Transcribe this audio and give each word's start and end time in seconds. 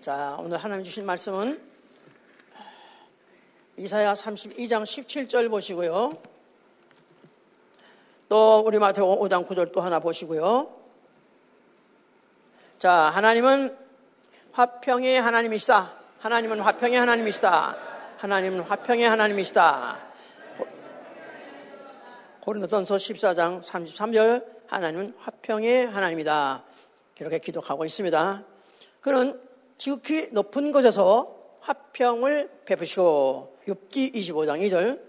자, 0.00 0.34
오늘 0.38 0.56
하나님 0.56 0.82
주신 0.82 1.04
말씀은 1.04 1.60
이사야 3.76 4.14
32장 4.14 4.82
17절 4.82 5.50
보시고요. 5.50 6.14
또 8.30 8.62
우리 8.64 8.78
마태오 8.78 9.20
5장 9.20 9.46
9절 9.46 9.72
또 9.72 9.82
하나 9.82 9.98
보시고요. 10.00 10.74
자, 12.78 12.90
하나님은 12.90 13.76
화평의 14.52 15.20
하나님이시다. 15.20 15.92
하나님은 16.20 16.60
화평의 16.60 16.98
하나님이시다. 16.98 17.76
하나님은 18.16 18.60
화평의 18.62 19.06
하나님이시다. 19.06 19.98
고린도전서 22.40 22.96
14장 22.96 23.62
33절 23.62 24.46
하나님은 24.66 25.14
화평의 25.18 25.88
하나님이다. 25.88 26.64
이렇게 27.18 27.38
기록하고 27.38 27.84
있습니다. 27.84 28.44
그는 29.02 29.49
지극히 29.80 30.28
높은 30.32 30.72
곳에서 30.72 31.34
화평을 31.60 32.50
베푸시고 32.66 33.60
욥기 33.66 34.14
25장 34.14 34.60
2절 34.60 35.00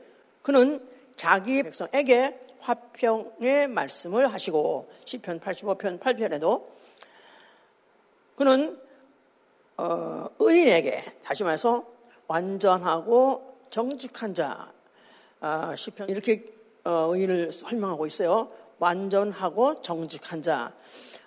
그는 0.42 0.88
자기 1.18 1.62
백성에게 1.62 2.40
화평의 2.62 3.68
말씀을 3.68 4.32
하시고 4.32 4.90
시편 5.04 5.42
85편 5.42 6.00
8편에도 6.00 6.66
그는 8.38 8.80
어, 9.76 10.30
의인에게 10.40 11.18
다시 11.22 11.44
말해서 11.44 11.86
완전하고 12.28 13.66
정직한 13.70 14.34
자 14.34 14.72
아, 15.42 15.76
시편 15.76 16.08
이렇게 16.08 16.46
어, 16.86 17.14
의인을 17.14 17.52
설명하고 17.52 18.08
있어요. 18.08 18.48
완전하고 18.80 19.82
정직한 19.82 20.42
자. 20.42 20.74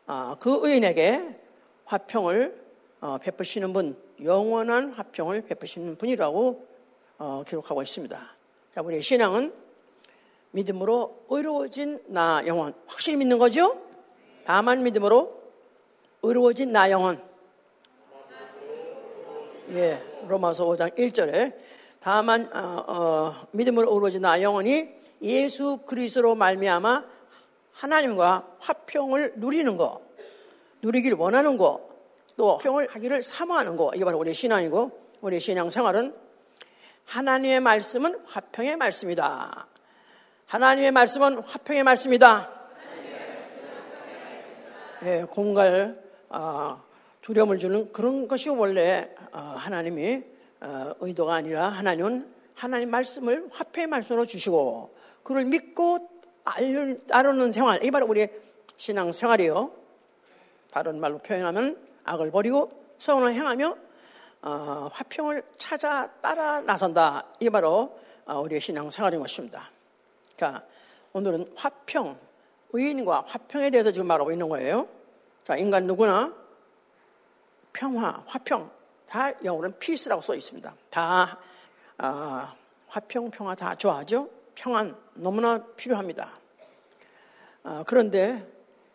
아, 0.06 0.34
그 0.40 0.60
의인에게 0.62 1.38
화평을 1.84 2.58
어, 2.58 2.63
베푸시는 3.20 3.72
분, 3.74 3.96
영원한 4.22 4.92
화평을 4.92 5.42
베푸시는 5.42 5.96
분이라고 5.96 6.66
어, 7.18 7.44
기록하고 7.46 7.82
있습니다. 7.82 8.34
자, 8.74 8.80
우리의 8.80 9.02
신앙은 9.02 9.52
믿음으로 10.52 11.24
의로워진 11.28 12.02
나 12.06 12.42
영혼. 12.46 12.72
확실히 12.86 13.18
믿는 13.18 13.38
거죠? 13.38 13.78
다만 14.44 14.82
믿음으로 14.82 15.38
의로워진 16.22 16.72
나 16.72 16.90
영혼. 16.90 17.20
예, 19.72 20.02
로마서 20.26 20.64
5장 20.64 20.96
1절에 20.96 21.54
다만 22.00 22.50
어, 22.54 22.84
어, 22.86 23.46
믿음으로 23.52 23.92
의로워진 23.92 24.22
나 24.22 24.40
영혼이 24.40 24.88
예수 25.22 25.78
그리스도로 25.86 26.34
말미암아 26.34 27.04
하나님과 27.72 28.56
화평을 28.60 29.34
누리는 29.36 29.76
거, 29.76 30.00
누리길 30.82 31.14
원하는 31.14 31.58
거, 31.58 31.93
또 32.36 32.56
화평을 32.56 32.88
하기를 32.90 33.22
사모하는 33.22 33.76
거, 33.76 33.92
이게 33.94 34.04
바로 34.04 34.18
우리의 34.18 34.34
신앙이고 34.34 34.90
우리의 35.20 35.40
신앙 35.40 35.70
생활은 35.70 36.14
하나님의 37.04 37.60
말씀은 37.60 38.20
화평의 38.26 38.76
말씀이다. 38.76 39.66
하나님의 40.46 40.90
말씀은 40.92 41.38
화평의 41.38 41.82
말씀이다. 41.82 42.50
예, 45.04 45.26
공갈 45.30 46.02
어, 46.30 46.82
두려움을 47.20 47.58
주는 47.58 47.92
그런 47.92 48.26
것이 48.26 48.48
원래 48.48 49.10
어, 49.32 49.38
하나님이 49.38 50.22
어, 50.60 50.92
의도가 51.00 51.34
아니라 51.34 51.68
하나님은 51.68 52.32
하나님 52.54 52.90
말씀을 52.90 53.48
화평의 53.52 53.86
말씀으로 53.88 54.24
주시고 54.24 54.94
그를 55.22 55.44
믿고 55.44 56.08
따르는 57.08 57.52
생활 57.52 57.82
이게 57.82 57.90
바로 57.90 58.06
우리의 58.06 58.30
신앙 58.76 59.12
생활이에요. 59.12 59.72
다른 60.70 61.00
말로 61.00 61.18
표현하면 61.18 61.76
악을 62.04 62.30
버리고 62.30 62.70
선을 62.98 63.32
행하며 63.32 63.76
어, 64.42 64.90
화평을 64.92 65.42
찾아 65.56 66.10
따라 66.20 66.60
나선다. 66.60 67.24
이게 67.40 67.50
바로 67.50 67.98
어, 68.26 68.40
우리의 68.40 68.60
신앙 68.60 68.90
생활인 68.90 69.20
것입니다. 69.20 69.70
자, 70.36 70.62
오늘은 71.12 71.52
화평, 71.56 72.18
의인과 72.72 73.24
화평에 73.26 73.70
대해서 73.70 73.90
지금 73.90 74.06
말하고 74.06 74.32
있는 74.32 74.48
거예요. 74.48 74.86
자, 75.44 75.56
인간 75.56 75.86
누구나 75.86 76.34
평화, 77.72 78.22
화평, 78.26 78.70
다 79.06 79.32
영어로는 79.42 79.78
피스라고 79.78 80.20
써 80.20 80.34
있습니다. 80.34 80.74
다 80.90 81.38
어, 81.98 82.48
화평, 82.88 83.30
평화 83.30 83.54
다 83.54 83.74
좋아하죠. 83.74 84.28
평안 84.54 84.96
너무나 85.14 85.64
필요합니다. 85.76 86.38
어, 87.64 87.82
그런데 87.86 88.46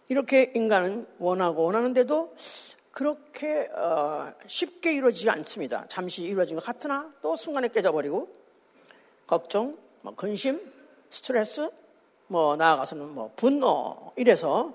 이렇게 0.09 0.51
인간은 0.55 1.07
원하고 1.17 1.63
원하는데도 1.63 2.35
그렇게 2.99 3.69
어, 3.73 4.33
쉽게 4.45 4.91
이루어지지 4.91 5.29
않습니다. 5.29 5.85
잠시 5.87 6.23
이루어진 6.23 6.57
것 6.57 6.65
같으나 6.65 7.09
또 7.21 7.37
순간에 7.37 7.69
깨져버리고 7.69 8.27
걱정, 9.25 9.77
뭐 10.01 10.13
근심, 10.15 10.59
스트레스, 11.09 11.71
뭐 12.27 12.57
나아가서는 12.57 13.07
뭐 13.15 13.31
분노 13.37 14.11
이래서 14.17 14.73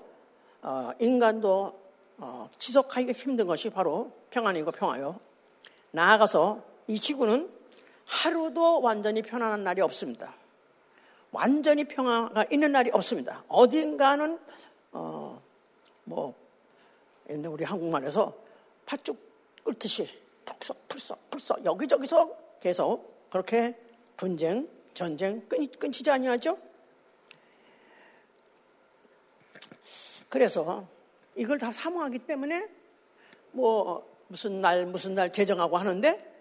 어, 0.63 0.89
인간도 0.97 1.79
어, 2.17 2.49
지속하기가 2.57 3.11
힘든 3.13 3.45
것이 3.45 3.69
바로 3.69 4.11
평안이고 4.31 4.71
평화요. 4.71 5.19
나아가서 5.91 6.63
이 6.87 6.99
지구는 6.99 7.47
하루도 8.05 8.81
완전히 8.81 9.21
편안한 9.21 9.63
날이 9.63 9.81
없습니다. 9.81 10.33
완전히 11.31 11.83
평화가 11.83 12.45
있는 12.51 12.71
날이 12.71 12.89
없습니다. 12.91 13.43
어딘가는 13.49 14.39
어, 14.93 15.39
뭐 16.05 16.44
옛날 17.29 17.51
우리 17.51 17.63
한국말에서 17.63 18.33
팥죽 18.85 19.17
끓듯이 19.63 20.07
푹썩 20.45 20.87
푹썩 20.87 21.29
푹썩 21.31 21.65
여기저기서 21.65 22.37
계속 22.59 23.29
그렇게 23.29 23.75
분쟁, 24.15 24.67
전쟁 24.93 25.47
끊, 25.47 25.67
끊이지 25.67 26.09
아니하죠? 26.09 26.57
그래서 30.29 30.87
이걸 31.35 31.57
다 31.57 31.71
사모하기 31.71 32.19
때문에 32.19 32.67
뭐 33.51 34.05
무슨 34.27 34.59
날 34.59 34.85
무슨 34.85 35.13
날 35.13 35.31
제정하고 35.31 35.77
하는데 35.77 36.33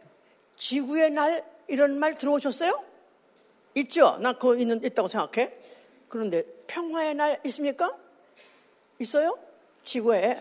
지구의 0.56 1.10
날 1.10 1.44
이런 1.68 1.98
말 1.98 2.16
들어오셨어요? 2.16 2.82
있죠? 3.76 4.18
나 4.18 4.34
그거 4.34 4.54
있는, 4.56 4.82
있다고 4.84 5.08
생각해. 5.08 5.52
그런데 6.08 6.44
평화의 6.66 7.14
날 7.14 7.40
있습니까? 7.44 7.96
있어요? 8.98 9.38
지구에 9.82 10.38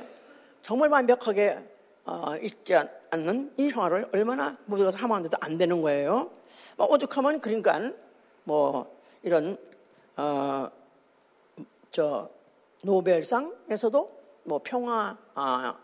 정말 0.63 0.89
완벽하게 0.89 1.59
어, 2.05 2.35
있지 2.41 2.73
않는 3.11 3.53
이 3.57 3.69
평화를 3.69 4.09
얼마나 4.13 4.57
모두가 4.65 4.91
사모하는데도 4.91 5.37
안 5.41 5.57
되는 5.57 5.81
거예요. 5.81 6.31
뭐 6.77 6.87
오죽하면 6.87 7.41
그러니까 7.41 7.91
뭐 8.45 8.97
이런 9.21 9.57
어, 10.15 10.71
저 11.91 12.29
노벨상에서도 12.81 14.09
뭐 14.45 14.61
평화 14.63 15.17
아, 15.35 15.77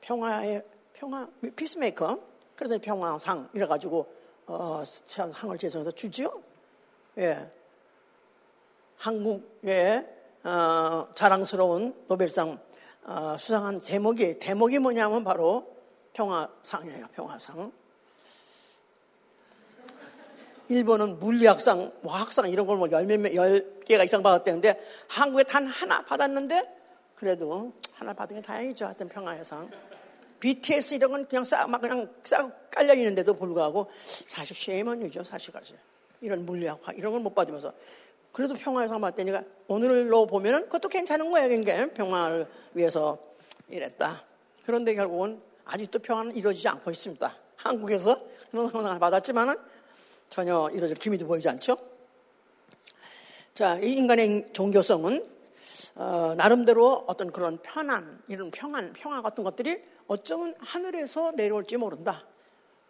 평화의 0.00 0.64
평화 0.92 1.26
피스메이커 1.56 2.18
그래서 2.54 2.78
평화상 2.80 3.48
이래 3.54 3.66
가지고 3.66 4.06
어, 4.46 4.84
상을 4.84 5.58
제정해서 5.58 5.90
주죠. 5.90 6.32
예. 7.18 7.50
한국의 8.98 10.06
어, 10.44 11.08
자랑스러운 11.12 12.04
노벨상 12.06 12.58
어, 13.04 13.36
수상한 13.38 13.80
제목이 13.80 14.38
대목이 14.38 14.78
뭐냐면 14.78 15.24
바로 15.24 15.66
평화상이에요. 16.14 17.06
평화상. 17.14 17.72
일본은 20.68 21.18
물리학상, 21.20 21.92
화학상 22.06 22.48
이런 22.50 22.66
걸 22.66 22.78
뭐 22.78 22.90
열몇 22.90 23.34
열 23.34 23.80
개가 23.84 24.04
이상 24.04 24.22
받았대는데 24.22 24.80
한국에 25.08 25.42
단 25.44 25.66
하나 25.66 26.02
받았는데 26.04 26.62
그래도 27.16 27.72
하나 27.92 28.14
받은 28.14 28.36
게 28.36 28.42
다행이죠. 28.42 28.86
하여튼 28.86 29.08
평화의 29.08 29.44
상. 29.44 29.70
BTS 30.40 30.94
이런 30.94 31.10
건 31.10 31.26
그냥 31.28 31.44
싹, 31.44 31.68
막 31.68 31.80
그냥 31.80 32.10
싹 32.22 32.70
깔려 32.70 32.94
있는데도 32.94 33.34
불구하고 33.34 33.90
사실 34.26 34.56
쉐이먼이죠, 34.56 35.22
사실까지. 35.24 35.74
이런 36.20 36.44
물리학, 36.46 36.80
이런 36.96 37.12
걸 37.12 37.20
못 37.20 37.34
받으면서. 37.34 37.72
그래도 38.34 38.54
평화의 38.54 38.88
상 38.88 39.00
받다니까 39.00 39.44
오늘로 39.68 40.26
보면은 40.26 40.64
그것도 40.64 40.88
괜찮은 40.88 41.30
거예요. 41.30 41.48
그러니까 41.48 41.94
평화를 41.94 42.48
위해서 42.74 43.16
이랬다. 43.68 44.24
그런데 44.66 44.92
결국은 44.96 45.40
아직도 45.64 46.00
평화는 46.00 46.34
이루어지지 46.34 46.66
않고 46.66 46.90
있습니다. 46.90 47.36
한국에서 47.54 48.20
그런 48.50 48.68
상을 48.68 48.98
받았지만은 48.98 49.54
전혀 50.28 50.68
이루어질 50.72 50.96
기미도 50.96 51.28
보이지 51.28 51.48
않죠? 51.48 51.76
자, 53.54 53.78
이 53.78 53.92
인간의 53.92 54.48
종교성은 54.52 55.30
어, 55.94 56.34
나름대로 56.36 57.04
어떤 57.06 57.30
그런 57.30 57.58
편안, 57.62 58.20
이런 58.26 58.50
평안, 58.50 58.92
평화 58.94 59.22
같은 59.22 59.44
것들이 59.44 59.80
어쩌면 60.08 60.56
하늘에서 60.58 61.30
내려올지 61.36 61.76
모른다. 61.76 62.24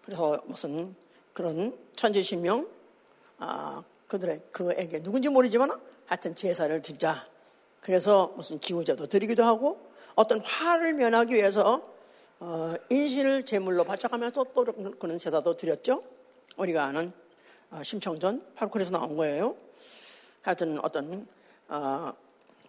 그래서 0.02 0.42
무슨 0.46 0.96
그런 1.34 1.76
천지신명, 1.96 2.66
아, 3.36 3.82
그들의, 4.14 4.42
그에게 4.52 5.02
누군지 5.02 5.28
모르지만 5.28 5.70
하여튼 6.06 6.36
제사를 6.36 6.80
드리자. 6.82 7.26
그래서 7.80 8.32
무슨 8.36 8.60
기후제도 8.60 9.08
드리기도 9.08 9.42
하고 9.42 9.90
어떤 10.14 10.40
화를 10.40 10.94
면하기 10.94 11.34
위해서 11.34 11.82
어, 12.38 12.74
인신을 12.90 13.44
제물로 13.44 13.82
바쳐가면서 13.82 14.46
또 14.54 14.64
그런 14.98 15.18
제사도 15.18 15.56
드렸죠. 15.56 16.04
우리가 16.56 16.84
아는 16.84 17.12
어, 17.72 17.82
심청전 17.82 18.54
바로 18.54 18.70
그래서 18.70 18.92
나온 18.92 19.16
거예요. 19.16 19.56
하여튼 20.42 20.78
어떤 20.84 21.26
어, 21.68 22.12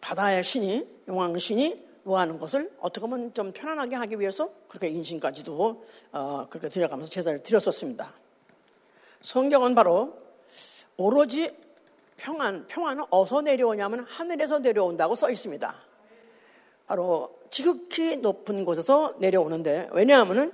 바다의 0.02 0.44
신이 0.44 0.88
용왕 1.08 1.38
신이 1.38 1.86
노하는 2.06 2.40
것을 2.40 2.72
어떻게 2.80 3.02
보면 3.02 3.36
좀 3.36 3.52
편안하게 3.52 3.96
하기 3.98 4.20
위해서 4.20 4.50
그렇게 4.68 4.88
인신까지도 4.88 5.86
어, 6.12 6.48
그렇게 6.50 6.70
들여가면서 6.70 7.12
제사를 7.12 7.44
드렸었습니다. 7.44 8.12
성경은 9.22 9.76
바로 9.76 10.25
오로지 10.98 11.52
평안, 12.18 12.66
평안은 12.68 13.06
어디서 13.10 13.42
내려오냐면 13.42 14.06
하늘에서 14.08 14.60
내려온다고 14.60 15.16
써 15.16 15.30
있습니다. 15.30 15.76
바로 16.88 17.36
지극히 17.50 18.18
높은 18.18 18.66
곳에서 18.66 19.16
내려오는데 19.20 19.90
왜냐하면은 19.92 20.52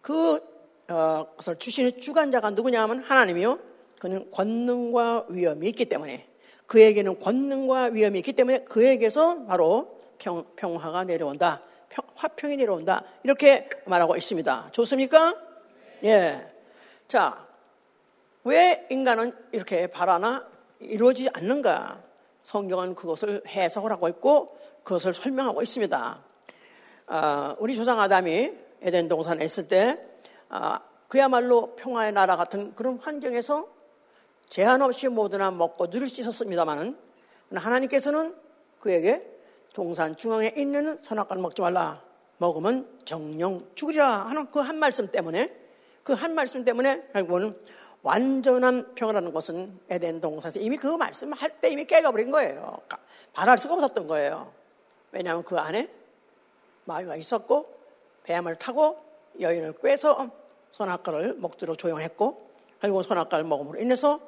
그 0.00 0.40
어, 0.88 1.26
것을 1.36 1.56
주시는 1.56 2.00
주관자가 2.00 2.50
누구냐 2.50 2.82
하면 2.82 3.00
하나님이요. 3.00 3.58
그는 3.98 4.30
권능과 4.30 5.26
위엄이 5.28 5.68
있기 5.68 5.84
때문에 5.84 6.26
그에게는 6.66 7.20
권능과 7.20 7.90
위엄이 7.92 8.18
있기 8.18 8.32
때문에 8.32 8.60
그에게서 8.60 9.44
바로 9.44 9.98
평, 10.18 10.44
평화가 10.56 11.04
내려온다. 11.04 11.62
평, 11.88 12.04
화평이 12.14 12.56
내려온다. 12.56 13.04
이렇게 13.24 13.68
말하고 13.86 14.16
있습니다. 14.16 14.68
좋습니까? 14.72 15.34
예. 16.04 16.48
자, 17.08 17.46
왜 18.44 18.86
인간은 18.90 19.32
이렇게 19.52 19.86
바라나 19.86 20.46
이루어지지 20.78 21.30
않는가? 21.34 22.02
성경은 22.42 22.94
그것을 22.94 23.42
해석을 23.46 23.92
하고 23.92 24.08
있고 24.08 24.56
그것을 24.82 25.12
설명하고 25.12 25.60
있습니다. 25.62 26.24
아, 27.06 27.56
우리 27.58 27.76
조상 27.76 28.00
아담이 28.00 28.52
에덴 28.80 29.08
동산에 29.08 29.44
있을 29.44 29.68
때 29.68 29.98
아, 30.48 30.80
그야말로 31.08 31.74
평화의 31.76 32.12
나라 32.12 32.36
같은 32.36 32.74
그런 32.74 32.98
환경에서 32.98 33.68
제한 34.48 34.80
없이 34.80 35.08
뭐든나 35.08 35.50
먹고 35.50 35.90
누릴 35.90 36.08
수 36.08 36.20
있었습니다만은 36.22 36.96
하나님께서는 37.54 38.34
그에게 38.80 39.28
동산 39.74 40.16
중앙에 40.16 40.54
있는 40.56 40.96
선악과를 40.98 41.42
먹지 41.42 41.60
말라. 41.60 42.02
먹으면 42.38 42.88
정령 43.04 43.60
죽으리라 43.74 44.24
하는 44.26 44.50
그 44.50 44.60
한 44.60 44.76
말씀 44.78 45.08
때문에 45.08 45.54
그 46.02 46.14
한 46.14 46.34
말씀 46.34 46.64
때문에 46.64 47.08
결국은 47.12 47.54
완전한 48.02 48.94
평화라는 48.94 49.32
것은 49.32 49.78
에덴 49.90 50.20
동산에서 50.20 50.58
이미 50.60 50.76
그 50.76 50.86
말씀을 50.96 51.36
할 51.36 51.50
때 51.60 51.68
이미 51.70 51.84
깨가버린 51.84 52.30
거예요. 52.30 52.80
바랄 53.32 53.58
수가 53.58 53.74
없었던 53.74 54.06
거예요. 54.06 54.52
왜냐하면 55.12 55.44
그 55.44 55.58
안에 55.58 55.88
마귀가 56.84 57.16
있었고 57.16 57.66
뱀을 58.24 58.56
타고 58.56 58.96
여인을 59.38 59.74
꿰서 59.82 60.30
선악과를 60.72 61.34
먹도록 61.34 61.76
조용했고 61.76 62.50
그리고 62.80 63.02
선악과를 63.02 63.44
먹음으로 63.44 63.78
인해서 63.80 64.20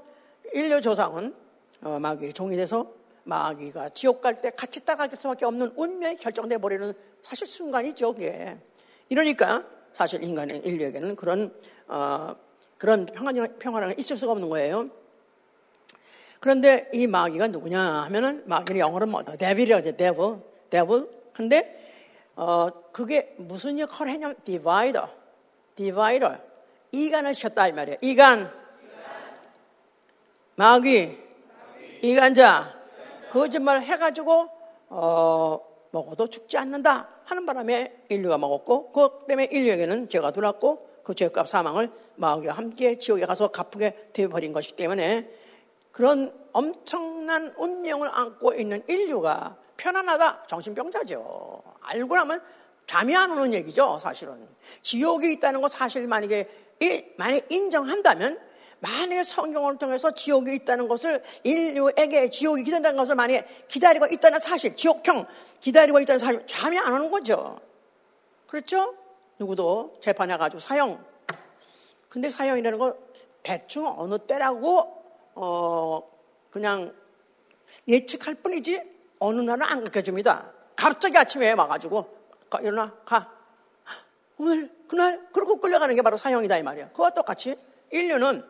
인류 0.52 0.80
조상은 0.80 1.34
어, 1.82 1.98
마귀의 1.98 2.32
종이 2.34 2.56
돼서 2.56 2.92
마귀가 3.24 3.90
지옥 3.90 4.20
갈 4.20 4.40
때 4.40 4.50
같이 4.50 4.84
따라갈 4.84 5.08
수밖에 5.16 5.44
없는 5.46 5.72
운명이 5.76 6.16
결정돼 6.16 6.58
버리는 6.58 6.92
사실 7.22 7.46
순간이죠, 7.46 8.14
그게. 8.14 8.58
이러니까 9.08 9.64
사실 9.92 10.22
인간의 10.22 10.58
인류에게는 10.58 11.16
그런 11.16 11.54
어, 11.86 12.34
그런 12.82 13.06
평안 13.06 13.36
평화가 13.60 13.92
있을 13.96 14.16
수가 14.16 14.32
없는 14.32 14.48
거예요. 14.48 14.88
그런데 16.40 16.90
이 16.92 17.06
마귀가 17.06 17.46
누구냐 17.46 17.80
하면은 17.80 18.42
마귀는 18.46 18.80
영어로 18.80 19.06
뭐 19.06 19.22
devil이라고 19.22 19.96
devil, 19.96 20.16
devil. 20.68 21.08
근데 21.32 21.80
어 22.34 22.70
그게 22.90 23.36
무슨 23.38 23.78
역할을 23.78 24.10
했냐면 24.10 24.34
divider, 24.42 25.08
divider. 25.76 26.38
이간을 26.90 27.34
시켰다 27.34 27.68
이 27.68 27.72
말이에요. 27.72 27.98
이간, 28.00 28.52
마귀, 30.56 31.18
이간자. 32.02 32.82
거짓말 33.30 33.80
해가지고 33.80 34.48
어, 34.88 35.60
먹어도 35.92 36.26
죽지 36.26 36.58
않는다 36.58 37.08
하는 37.26 37.46
바람에 37.46 38.06
인류가 38.08 38.38
먹었고 38.38 38.90
그 38.90 39.26
때문에 39.28 39.50
인류에게는 39.52 40.08
죄가 40.08 40.32
들어왔고 40.32 40.91
그 41.02 41.14
죄값 41.14 41.48
사망을 41.48 41.90
마귀와 42.16 42.54
함께 42.54 42.98
지옥에 42.98 43.26
가서 43.26 43.48
갚게 43.48 44.10
되어버린 44.12 44.52
것이기 44.52 44.76
때문에 44.76 45.28
그런 45.90 46.32
엄청난 46.52 47.52
운명을 47.56 48.08
안고 48.12 48.54
있는 48.54 48.82
인류가 48.88 49.56
편안하다 49.76 50.44
정신병자죠. 50.48 51.62
알고 51.80 52.16
나면 52.16 52.42
잠이 52.86 53.16
안 53.16 53.30
오는 53.32 53.52
얘기죠, 53.54 53.98
사실은. 54.00 54.46
지옥이 54.82 55.32
있다는 55.34 55.60
거 55.60 55.68
사실 55.68 56.06
만약에 56.06 56.48
만약 57.16 57.50
인정한다면 57.50 58.38
만약에 58.80 59.22
성경을 59.22 59.78
통해서 59.78 60.10
지옥이 60.10 60.56
있다는 60.56 60.88
것을 60.88 61.22
인류에게 61.44 62.30
지옥이 62.30 62.64
기다린다는 62.64 62.96
것을 62.96 63.14
만약에 63.14 63.46
기다리고 63.68 64.06
있다는 64.06 64.40
사실, 64.40 64.74
지옥형 64.74 65.26
기다리고 65.60 66.00
있다는 66.00 66.18
사실, 66.18 66.46
잠이 66.46 66.78
안 66.78 66.92
오는 66.92 67.10
거죠. 67.10 67.60
그렇죠? 68.48 68.94
누구도 69.42 69.94
재판해 70.00 70.36
가지고 70.36 70.60
사형. 70.60 71.04
근데 72.08 72.30
사형이라는 72.30 72.78
거 72.78 72.96
대충 73.42 73.86
어느 73.86 74.18
때라고 74.18 75.02
어 75.34 76.02
그냥 76.50 76.94
예측할 77.88 78.34
뿐이지 78.36 78.82
어느 79.18 79.40
날은 79.40 79.62
안 79.62 79.80
그렇게 79.80 80.02
줍니다. 80.02 80.52
갑자기 80.76 81.18
아침에 81.18 81.52
와가지고 81.52 82.06
일어나 82.60 82.94
가. 83.04 83.32
오늘 84.38 84.70
그날 84.88 85.26
그렇게 85.32 85.58
끌려가는 85.60 85.94
게 85.94 86.02
바로 86.02 86.16
사형이다 86.16 86.58
이 86.58 86.62
말이야. 86.62 86.90
그와 86.90 87.10
똑같이 87.10 87.56
인류는 87.90 88.44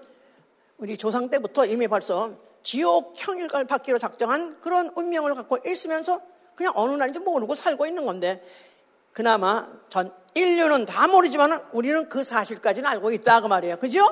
우리 0.79 0.97
조상 0.97 1.31
때부터 1.31 1.65
이미 1.67 1.89
벌써 1.89 2.33
지옥형을 2.62 3.67
받기로 3.67 3.99
작정한 3.99 4.61
그런 4.61 4.93
운명을 4.94 5.35
갖고 5.35 5.59
있으면서 5.67 6.21
그냥 6.55 6.73
어느 6.77 6.93
날인지 6.93 7.21
모르고 7.21 7.55
살고 7.55 7.87
있는 7.87 8.05
건데 8.05 8.43
그나마 9.12 9.67
전 9.88 10.12
인류는 10.35 10.87
다 10.87 11.06
모르지만 11.06 11.62
우리는 11.73 12.09
그 12.09 12.25
사실까지는 12.25 12.88
알고 12.88 13.12
있다 13.12 13.41
그 13.41 13.47
말이에요. 13.47 13.76
그죠? 13.79 14.06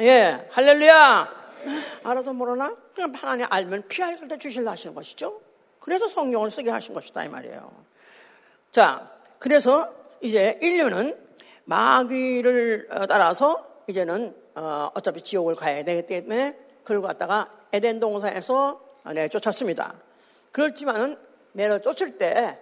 예, 0.00 0.48
할렐루야. 0.52 1.38
알아서 2.04 2.32
모르나? 2.32 2.74
그냥 2.94 3.12
하나님 3.14 3.46
알면 3.50 3.88
피할 3.88 4.16
때 4.28 4.38
주실라 4.38 4.72
하시는 4.72 4.94
것이죠. 4.94 5.40
그래서 5.80 6.06
성경을 6.06 6.50
쓰게 6.50 6.70
하신 6.70 6.94
것이다 6.94 7.24
이 7.24 7.28
말이에요. 7.28 7.72
자, 8.70 9.10
그래서 9.38 9.92
이제 10.20 10.58
인류는 10.62 11.18
마귀를 11.64 12.88
따라서 13.08 13.66
이제는 13.88 14.34
어, 14.54 14.90
어차피 14.94 15.22
지옥을 15.22 15.54
가야 15.54 15.82
되기 15.82 16.06
때문에 16.06 16.56
그걸 16.84 17.02
갖다가 17.02 17.50
에덴 17.72 18.00
동산에서 18.00 18.80
내쫓았습니다. 19.14 19.94
그렇지만은 20.52 21.18
내려 21.52 21.78
쫓을 21.80 22.18
때 22.18 22.58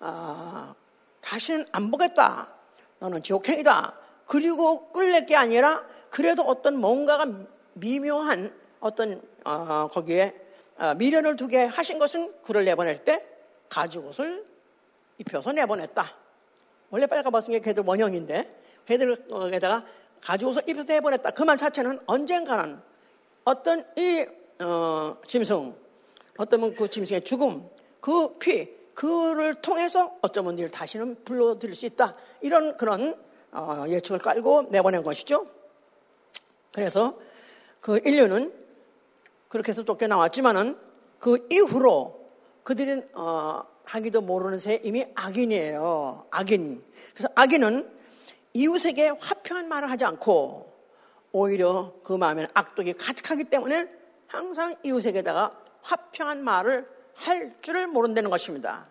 어, 0.00 0.74
다시는 1.20 1.66
안 1.72 1.90
보겠다. 1.90 2.52
너는 2.98 3.22
지옥행이다. 3.22 3.94
그리고 4.26 4.92
끌릴 4.92 5.26
게 5.26 5.36
아니라 5.36 5.84
그래도 6.10 6.42
어떤 6.42 6.76
뭔가가 6.76 7.26
미묘한 7.74 8.54
어떤 8.80 9.22
어, 9.44 9.88
거기에 9.90 10.34
어, 10.78 10.94
미련을 10.94 11.36
두게 11.36 11.64
하신 11.64 11.98
것은 11.98 12.32
그를 12.42 12.64
내보낼 12.64 13.04
때 13.04 13.24
가죽옷을 13.68 14.46
입혀서 15.18 15.52
내보냈다. 15.52 16.14
원래 16.90 17.06
빨가벗은 17.06 17.52
게 17.52 17.60
걔들 17.60 17.84
원형인데 17.86 18.60
걔들에다가 18.86 19.84
가지고서 20.20 20.60
입에서 20.66 20.92
해보냈다. 20.94 21.30
그 21.30 21.42
말 21.44 21.56
자체는 21.56 22.00
언젠가는 22.06 22.80
어떤 23.44 23.84
이 23.96 24.26
어, 24.62 25.16
짐승, 25.26 25.74
어떤 26.36 26.74
그 26.74 26.88
짐승의 26.88 27.24
죽음, 27.24 27.68
그 28.00 28.38
피, 28.38 28.68
그를 28.94 29.54
통해서 29.56 30.16
어쩌면 30.22 30.58
일 30.58 30.70
다시는 30.70 31.24
불러들일 31.24 31.74
수 31.74 31.86
있다. 31.86 32.16
이런 32.40 32.76
그런 32.76 33.16
어, 33.52 33.84
예측을 33.88 34.18
깔고 34.18 34.68
내보낸 34.70 35.02
것이죠. 35.02 35.46
그래서 36.72 37.18
그 37.80 37.98
인류는 38.04 38.52
그렇게 39.48 39.72
해서 39.72 39.84
쫓겨나왔지만은 39.84 40.78
그 41.18 41.46
이후로 41.50 42.28
그들은 42.62 43.08
어, 43.14 43.64
하기도 43.84 44.20
모르는 44.20 44.58
새 44.58 44.80
이미 44.84 45.04
악인이에요. 45.14 46.26
악인. 46.30 46.84
그래서 47.12 47.28
악인은 47.34 47.90
이웃에게 48.54 49.08
화평한 49.18 49.68
말을 49.68 49.90
하지 49.90 50.04
않고 50.04 50.72
오히려 51.32 51.94
그 52.02 52.12
마음에는 52.12 52.50
악독이 52.54 52.94
가득하기 52.94 53.44
때문에 53.44 53.88
항상 54.26 54.76
이웃에게다가 54.84 55.50
화평한 55.82 56.44
말을 56.44 56.86
할 57.20 57.54
줄을 57.60 57.86
모른다는 57.86 58.30
것입니다. 58.30 58.86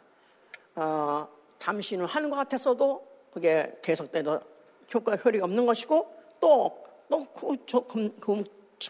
어, 0.76 1.28
잠시는 1.58 2.06
하는 2.06 2.30
것 2.30 2.36
같았어도 2.38 3.06
그게 3.34 3.78
계속돼도 3.82 4.40
효과 4.94 5.16
효리가 5.16 5.46
없는 5.46 5.66
것이고 5.66 6.16
또 6.40 6.90
또 7.10 7.26
그, 7.34 7.56
그, 7.88 8.20
그, 8.20 8.44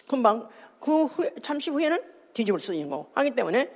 금방 0.07 0.47
그 0.79 1.05
후에, 1.05 1.33
잠시 1.41 1.71
후에는 1.71 1.97
뒤집을 2.33 2.59
수 2.59 2.73
있는 2.73 2.89
거 2.89 3.09
하기 3.15 3.31
때문에 3.31 3.71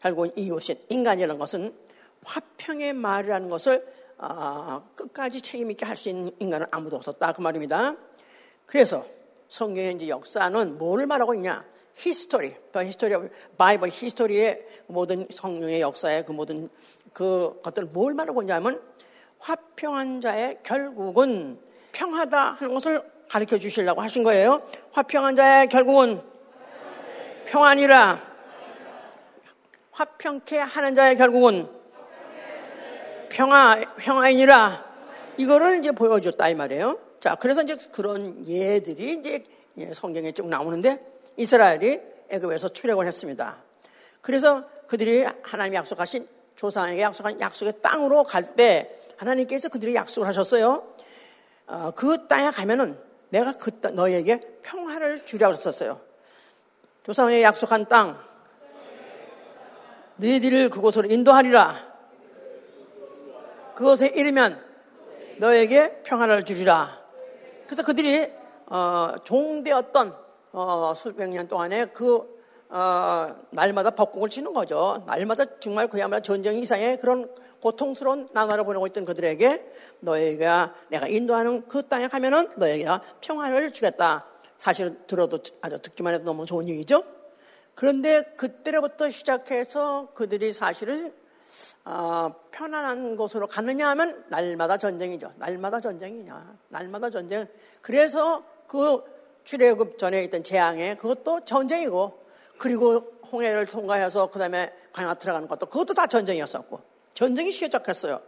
결국 0.00 0.36
이웃의 0.36 0.84
인간이라는 0.88 1.38
것은 1.38 1.74
화평의 2.24 2.92
말이라는 2.92 3.48
것을 3.48 3.86
아, 4.18 4.82
끝까지 4.94 5.40
책임 5.40 5.70
있게 5.70 5.84
할 5.84 5.96
수 5.96 6.08
있는 6.08 6.34
인간은 6.38 6.66
아무도 6.70 6.96
없었다 6.96 7.32
그 7.32 7.40
말입니다. 7.40 7.96
그래서 8.66 9.06
성경의 9.48 10.08
역사는 10.08 10.78
뭘 10.78 11.06
말하고 11.06 11.34
있냐? 11.34 11.64
history, 11.96 12.54
history, 12.74 13.14
Bible 13.56 13.88
history의 13.90 14.66
모든 14.86 15.26
성경의 15.30 15.80
역사의 15.80 16.24
그 16.24 16.32
모든 16.32 16.68
그 17.12 17.58
것들을 17.62 17.88
뭘 17.88 18.14
말하고 18.14 18.42
있냐면 18.42 18.82
화평한 19.38 20.20
자의 20.20 20.58
결국은 20.62 21.58
평안이다 21.92 22.56
하는 22.58 22.74
것을 22.74 23.02
가르쳐 23.28 23.58
주시려고 23.58 24.00
하신 24.02 24.24
거예요. 24.24 24.60
화평한 24.92 25.36
자의 25.36 25.68
결국은 25.68 26.20
평안이라. 27.46 28.34
화평케 29.92 30.58
하는 30.58 30.94
자의 30.94 31.16
결국은 31.16 31.68
평화, 33.28 33.80
평화이니라. 33.96 34.84
이거를 35.36 35.78
이제 35.78 35.92
보여줬다 35.92 36.48
이 36.48 36.54
말이에요. 36.54 36.98
자, 37.20 37.34
그래서 37.36 37.62
이제 37.62 37.76
그런 37.92 38.46
예들이 38.46 39.12
이제 39.12 39.44
성경에 39.92 40.32
쭉 40.32 40.48
나오는데 40.48 41.00
이스라엘이 41.36 42.00
애굽에서 42.28 42.68
출애굽을 42.70 43.06
했습니다. 43.06 43.56
그래서 44.20 44.64
그들이 44.86 45.24
하나님이 45.42 45.76
약속하신 45.76 46.28
조상에게 46.56 47.02
약속한 47.02 47.40
약속의 47.40 47.74
땅으로 47.82 48.24
갈 48.24 48.54
때 48.54 48.96
하나님께서 49.16 49.68
그들이 49.68 49.94
약속을 49.94 50.26
하셨어요. 50.28 50.86
어, 51.66 51.92
그 51.94 52.26
땅에 52.26 52.50
가면은 52.50 52.98
내가 53.30 53.52
그 53.52 53.80
땅, 53.80 53.94
너에게 53.94 54.40
평화를 54.62 55.24
주려고 55.24 55.54
했었어요. 55.54 56.00
조상에게 57.04 57.42
약속한 57.42 57.86
땅, 57.86 58.18
너희들을 60.16 60.70
그곳으로 60.70 61.08
인도하리라. 61.08 61.94
그것에 63.74 64.08
이르면 64.08 64.62
너에게 65.38 66.02
평화를 66.04 66.44
주리라. 66.44 67.00
그래서 67.66 67.82
그들이 67.82 68.32
어, 68.66 69.14
종되었던 69.24 70.23
어, 70.56 70.94
수백 70.94 71.30
년 71.30 71.48
동안에 71.48 71.86
그 71.86 72.32
어, 72.68 73.36
날마다 73.50 73.90
벚곡을 73.90 74.30
치는 74.30 74.52
거죠. 74.52 75.02
날마다 75.04 75.44
정말 75.58 75.88
그야말로 75.88 76.22
전쟁 76.22 76.56
이상의 76.56 77.00
그런 77.00 77.28
고통스러운 77.60 78.28
나날을 78.32 78.64
보내고 78.64 78.86
있던 78.86 79.04
그들에게 79.04 79.72
너희가 79.98 80.74
내가 80.90 81.08
인도하는 81.08 81.66
그 81.66 81.88
땅에 81.88 82.06
가면은 82.06 82.50
너에게 82.56 82.86
평화를 83.20 83.72
주겠다. 83.72 84.26
사실 84.56 84.96
들어도 85.08 85.40
아주 85.60 85.82
듣기만 85.82 86.14
해도 86.14 86.24
너무 86.24 86.46
좋은 86.46 86.68
얘기죠. 86.68 87.02
그런데 87.74 88.22
그때로부터 88.36 89.10
시작해서 89.10 90.10
그들이 90.14 90.52
사실은 90.52 91.12
어, 91.84 92.32
편안한 92.52 93.16
곳으로 93.16 93.48
가느냐 93.48 93.88
하면 93.88 94.24
날마다 94.28 94.76
전쟁이죠. 94.76 95.32
날마다 95.36 95.80
전쟁이냐. 95.80 96.58
날마다 96.68 97.10
전쟁. 97.10 97.48
그래서 97.80 98.44
그 98.68 99.13
출애굽 99.44 99.98
전에 99.98 100.24
있던 100.24 100.42
재앙에 100.42 100.96
그것도 100.96 101.40
전쟁이고 101.44 102.24
그리고 102.58 103.12
홍해를 103.30 103.66
통과해서 103.66 104.30
그다음에 104.30 104.72
광야 104.92 105.14
들어가는 105.14 105.48
것도 105.48 105.66
그것도 105.66 105.94
다 105.94 106.06
전쟁이었었고 106.06 106.80
전쟁이 107.14 107.50
시작했어요. 107.50 108.20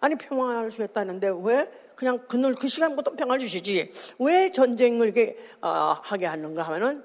아니 0.00 0.14
평화를 0.16 0.70
주겠다는데 0.70 1.30
왜 1.42 1.70
그냥 1.94 2.26
그늘 2.26 2.54
그 2.54 2.68
시간부터 2.68 3.12
평화를 3.12 3.40
주시지 3.40 3.92
왜 4.18 4.50
전쟁을 4.50 5.06
이렇게 5.06 5.38
어, 5.60 5.96
하게 6.02 6.26
하는가 6.26 6.62
하면은 6.62 7.04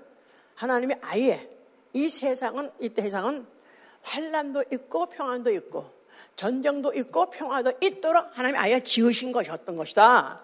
하나님이 0.56 0.96
아예 1.02 1.50
이 1.94 2.08
세상은 2.10 2.72
이 2.80 2.90
세상은 2.96 3.46
환란도 4.04 4.66
있고 4.72 5.08
평안도 5.08 5.52
있고 5.52 5.90
전쟁도 6.36 6.94
있고 6.94 7.30
평화도 7.30 7.74
있도록 7.82 8.26
하나님이 8.32 8.58
아예 8.58 8.80
지으신 8.82 9.32
것이었던 9.32 9.76
것이다. 9.76 10.42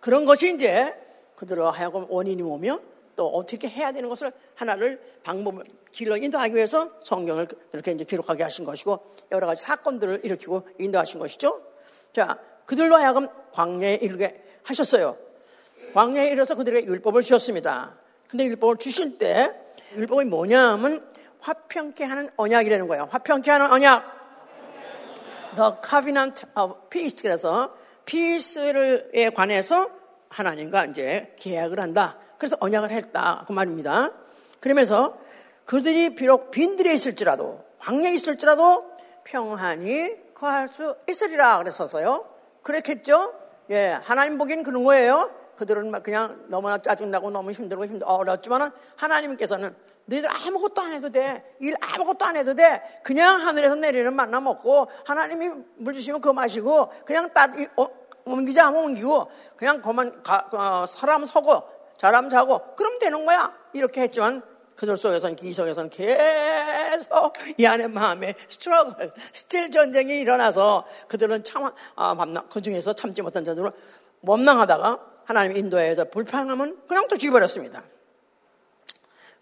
그런 0.00 0.26
것이 0.26 0.54
이제 0.54 0.94
그들로 1.36 1.70
하여금 1.70 2.06
원인이 2.08 2.42
오며 2.42 2.80
또 3.16 3.28
어떻게 3.28 3.68
해야 3.68 3.92
되는 3.92 4.08
것을 4.08 4.32
하나를 4.54 5.00
방법을 5.22 5.64
길로 5.92 6.16
인도하기 6.16 6.54
위해서 6.54 6.90
성경을 7.04 7.46
이렇게 7.72 7.92
이제 7.92 8.04
기록하게 8.04 8.42
하신 8.42 8.64
것이고 8.64 9.00
여러 9.32 9.46
가지 9.46 9.62
사건들을 9.62 10.20
일으키고 10.24 10.66
인도하신 10.78 11.20
것이죠. 11.20 11.60
자, 12.12 12.38
그들로 12.66 12.96
하여금 12.96 13.28
광야에 13.52 13.94
이르게 14.02 14.42
하셨어요. 14.64 15.16
광야에 15.94 16.28
이르러서 16.28 16.54
그들에게 16.56 16.86
율법을 16.86 17.22
주셨습니다. 17.22 17.96
근데 18.28 18.44
율법을 18.46 18.78
주실 18.78 19.18
때 19.18 19.52
율법이 19.94 20.24
뭐냐면 20.24 21.06
화평케 21.40 22.04
하는 22.04 22.30
언약이라는 22.36 22.88
거예요. 22.88 23.08
화평케 23.10 23.50
하는 23.50 23.70
언약. 23.70 24.14
The 25.54 25.70
Covenant 25.88 26.46
of 26.56 26.88
Peace. 26.90 27.22
그래서 27.22 27.76
peace에 28.06 29.30
관해서 29.34 29.90
하나님과 30.34 30.86
이제 30.86 31.32
계약을 31.38 31.78
한다. 31.78 32.18
그래서 32.38 32.56
언약을 32.58 32.90
했다. 32.90 33.44
그 33.46 33.52
말입니다. 33.52 34.10
그러면서 34.58 35.16
그들이 35.64 36.16
비록 36.16 36.50
빈들에 36.50 36.92
있을지라도, 36.92 37.64
광야에 37.78 38.12
있을지라도 38.14 38.84
평안히 39.22 40.16
거할 40.34 40.68
수 40.68 40.96
있으리라 41.08 41.58
그랬어서요. 41.58 42.28
그렇겠죠? 42.62 43.32
예, 43.70 43.98
하나님 44.02 44.36
보기엔 44.36 44.64
그런 44.64 44.82
거예요. 44.84 45.30
그들은 45.56 45.92
막 45.92 46.02
그냥 46.02 46.44
너무나 46.48 46.78
짜증나고 46.78 47.30
너무 47.30 47.52
힘들고 47.52 47.86
힘들 47.86 48.06
어렵지만은 48.08 48.70
하나님께서는 48.96 49.74
너희들 50.06 50.28
아무것도 50.28 50.82
안 50.82 50.92
해도 50.92 51.10
돼. 51.10 51.56
일 51.60 51.74
아무것도 51.80 52.24
안 52.24 52.36
해도 52.36 52.54
돼. 52.54 52.82
그냥 53.02 53.40
하늘에서 53.46 53.74
내리는 53.76 54.12
만나 54.12 54.40
먹고 54.40 54.88
하나님이 55.06 55.50
물 55.76 55.94
주시면 55.94 56.20
그거 56.20 56.34
마시고 56.34 56.90
그냥 57.06 57.32
따, 57.32 57.46
어, 57.76 57.88
옮기자 58.24 58.66
하면 58.66 58.84
옮기고 58.84 59.30
그냥 59.56 59.80
그만 59.82 60.22
가, 60.22 60.48
어, 60.52 60.86
사람 60.86 61.24
서고 61.24 61.62
사람 61.98 62.28
자고 62.30 62.74
그럼 62.76 62.98
되는 62.98 63.24
거야. 63.24 63.54
이렇게 63.72 64.02
했지만 64.02 64.42
그들 64.76 64.96
속에서는 64.96 65.36
기성에서는 65.36 65.90
계속 65.90 67.32
이 67.56 67.64
안에 67.64 67.86
마음에 67.86 68.34
struggle, 68.48 69.12
still 69.32 69.70
전쟁이 69.70 70.18
일어나서 70.20 70.84
그들은 71.08 71.44
참, 71.44 71.70
아, 71.94 72.14
밤낮, 72.14 72.48
그 72.50 72.60
중에서 72.60 72.92
참지 72.92 73.22
못한 73.22 73.44
자들은 73.44 73.70
원망하다가 74.22 75.00
하나님 75.24 75.56
인도에서 75.56 76.04
불평하면 76.06 76.82
그냥 76.88 77.06
또 77.08 77.16
죽여버렸습니다. 77.16 77.84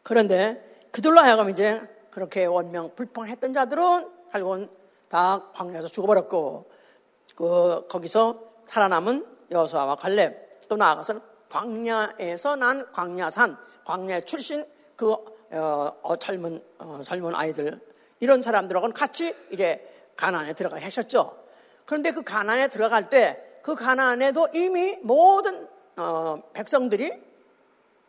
그런데 0.03 0.87
그들로 0.91 1.21
하여금 1.21 1.49
이제 1.51 1.81
그렇게 2.11 2.45
원망 2.45 2.95
불평했던 2.95 3.53
자들은 3.55 4.09
결국은 4.31 4.69
다 5.09 5.51
광야에서 5.55 5.89
죽어버렸고 5.89 6.71
그 7.35 7.87
거기서 7.89 8.51
살아남은 8.66 9.26
여호수아와 9.50 9.97
갈렙 9.97 10.61
또 10.69 10.76
나아가서는 10.76 11.21
광야에서 11.49 12.57
난 12.57 12.90
광야산 12.92 13.57
광야 13.85 14.21
출신 14.21 14.66
그 14.97 15.12
어, 15.12 15.92
어, 16.02 16.16
젊은 16.16 16.62
어, 16.78 17.00
젊은 17.04 17.35
아이들 17.35 17.81
이런 18.21 18.40
사람들하고는 18.40 18.95
같이 18.95 19.35
이제 19.50 19.87
가나안에 20.16 20.54
들어가 20.54 20.81
하셨죠. 20.81 21.37
그런데 21.85 22.12
그 22.12 22.23
가나안에 22.23 22.69
들어갈 22.69 23.11
때 23.11 23.52
그 23.62 23.75
가나안에도 23.75 24.49
이미 24.54 24.99
모든 25.02 25.66
어, 25.97 26.42
백성들이 26.52 27.12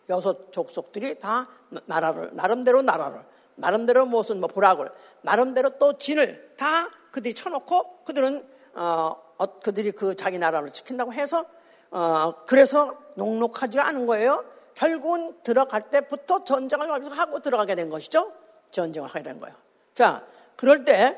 여섯 0.09 0.51
족속들이 0.51 1.19
다 1.19 1.47
나라를 1.85 2.31
나름대로 2.33 2.81
나라를 2.81 3.21
나름대로 3.55 4.05
무슨 4.05 4.39
뭐 4.39 4.49
불악을 4.49 4.89
나름대로 5.21 5.77
또 5.77 5.97
진을 5.97 6.55
다 6.57 6.89
그들이 7.11 7.35
쳐놓고 7.35 8.03
그들은 8.03 8.45
어, 8.73 9.15
어, 9.37 9.59
그들이 9.59 9.91
그 9.91 10.15
자기 10.15 10.37
나라를 10.39 10.69
지킨다고 10.71 11.13
해서 11.13 11.45
어, 11.91 12.33
그래서 12.47 12.97
녹록하지가 13.15 13.85
않은 13.87 14.05
거예요. 14.07 14.43
결국은 14.73 15.37
들어갈 15.43 15.89
때부터 15.89 16.43
전쟁을 16.43 16.89
하고 17.17 17.39
들어가게 17.39 17.75
된 17.75 17.89
것이죠. 17.89 18.31
전쟁을 18.71 19.09
하게 19.09 19.23
된 19.23 19.39
거예요. 19.39 19.55
자, 19.93 20.25
그럴 20.55 20.83
때 20.83 21.15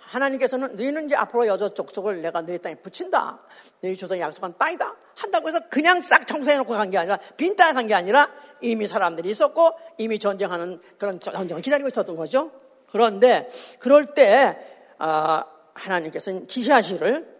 하나님께서는 0.00 0.74
너희는 0.76 1.04
이제 1.06 1.16
앞으로 1.16 1.46
여자 1.46 1.68
족속을 1.68 2.22
내가 2.22 2.40
너희 2.40 2.58
땅에 2.58 2.74
붙인다. 2.76 3.38
너희 3.82 3.94
조상이 3.94 4.22
약속한 4.22 4.54
땅이다. 4.58 4.96
한다고 5.14 5.48
해서 5.48 5.60
그냥 5.68 6.00
싹 6.00 6.26
청소해놓고 6.26 6.72
간 6.72 6.90
게 6.90 6.96
아니라 6.96 7.18
빈 7.36 7.54
땅에 7.56 7.74
간 7.74 7.86
게 7.86 7.94
아니라 7.94 8.30
이미 8.62 8.86
사람들이 8.86 9.28
있었고 9.28 9.72
이미 9.98 10.18
전쟁하는 10.18 10.80
그런 10.96 11.20
전쟁을 11.20 11.60
기다리고 11.60 11.88
있었던 11.88 12.16
거죠. 12.16 12.50
그런데 12.90 13.50
그럴 13.80 14.06
때 14.06 14.56
어, 14.98 15.42
하나님께서는 15.74 16.48
지시하시를 16.48 17.37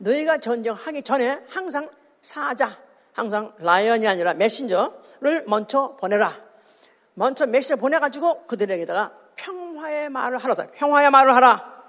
너희가 0.00 0.38
전쟁하기 0.38 1.02
전에 1.02 1.40
항상 1.48 1.88
사자, 2.22 2.78
항상 3.12 3.52
라이언이 3.58 4.06
아니라 4.06 4.34
메신저를 4.34 5.44
먼저 5.46 5.96
보내라. 6.00 6.40
먼저 7.14 7.46
메시지 7.46 7.76
보내가지고 7.76 8.46
그들에게다가 8.46 9.14
평화의 9.36 10.08
말을 10.08 10.38
하라. 10.38 10.54
평화의 10.74 11.10
말을 11.10 11.34
하라. 11.34 11.82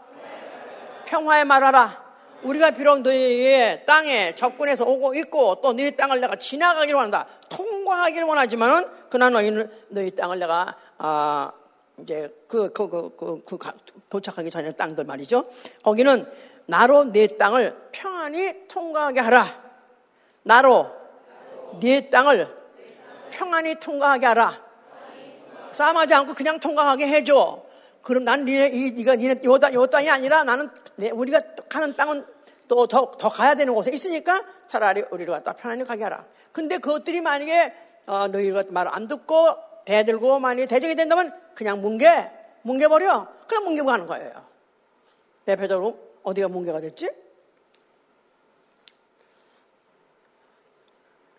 평화의 1.06 1.46
말하라. 1.46 2.12
우리가 2.44 2.72
비록 2.72 3.01
너희의 3.01 3.86
땅에 3.86 4.34
접근해서 4.36 4.84
오고 4.84 5.13
있고 5.15 5.62
또 5.62 5.74
너희 5.74 5.96
땅을 5.96 6.20
내가 6.20 6.36
지나가기를 6.36 6.96
원한다. 6.96 7.27
통과하기를 7.50 8.27
원하지만은 8.27 8.88
그러나 9.10 9.39
너희는 9.39 9.70
너희 9.89 10.12
땅을 10.12 10.39
내가 10.39 10.75
아 10.98 11.51
이제 12.00 12.34
그그그그 12.48 13.44
그, 13.46 13.58
그, 13.58 13.70
도착하기 14.10 14.50
전에 14.50 14.72
땅들 14.72 15.06
말이죠. 15.06 15.46
거기는 15.84 16.25
나로 16.72 17.04
내 17.12 17.28
땅을 17.28 17.90
평안히 17.92 18.66
통과하게 18.70 19.20
하라. 19.20 19.62
나로 20.44 20.90
네 21.82 22.10
땅을 22.10 22.48
평안히 23.30 23.75
통과하게 23.75 24.25
하라. 24.28 24.58
싸움하지 25.74 26.13
않고 26.13 26.34
그냥 26.34 26.62
통과하게 26.62 27.08
해줘. 27.08 27.62
그럼 28.01 28.24
난 28.24 28.46
니네, 28.46 28.70
이, 28.72 28.92
니가 28.92 29.18
니네 29.18 29.42
요, 29.44 29.58
요 29.74 29.86
땅이 29.86 30.10
아니라 30.10 30.46
나는 30.46 30.70
내, 30.96 31.10
우리가 31.10 31.42
가는 31.68 31.94
땅은 31.94 32.25
또 32.70 32.88
더 32.88 33.18
더 33.18 33.28
가야 33.28 33.54
되는 33.56 33.75
곳에 33.75 33.92
있으니까 33.92 34.42
차라리 34.68 35.04
우리를 35.12 35.34
갖다 35.34 35.51
편안히 35.51 35.84
가게 35.84 36.04
하라. 36.06 36.24
근데 36.54 36.78
그것들이 36.78 37.20
만약에 37.20 37.74
어, 38.08 38.30
너희가 38.30 38.63
말을 38.70 38.96
안 38.96 39.10
듣고 39.10 39.50
대들고 39.84 40.40
만약에 40.40 40.68
대적이 40.68 40.96
된다면 40.96 41.38
그냥 41.54 41.82
뭉개, 41.82 42.32
뭉개버려. 42.62 43.28
그냥 43.46 43.63
뭉개고 43.66 43.88
가는 43.88 44.08
거예요. 44.08 44.32
대표적으로 45.46 46.11
어디가 46.24 46.48
뭉개가 46.48 46.80
됐지? 46.82 47.10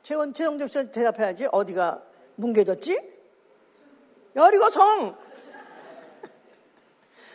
최원, 0.03 0.35
최영적 0.35 0.71
씨 0.71 0.91
대답해야지. 0.91 1.47
어디가 1.53 2.03
뭉개졌지? 2.37 3.13
여리고 4.35 4.71
성! 4.71 5.17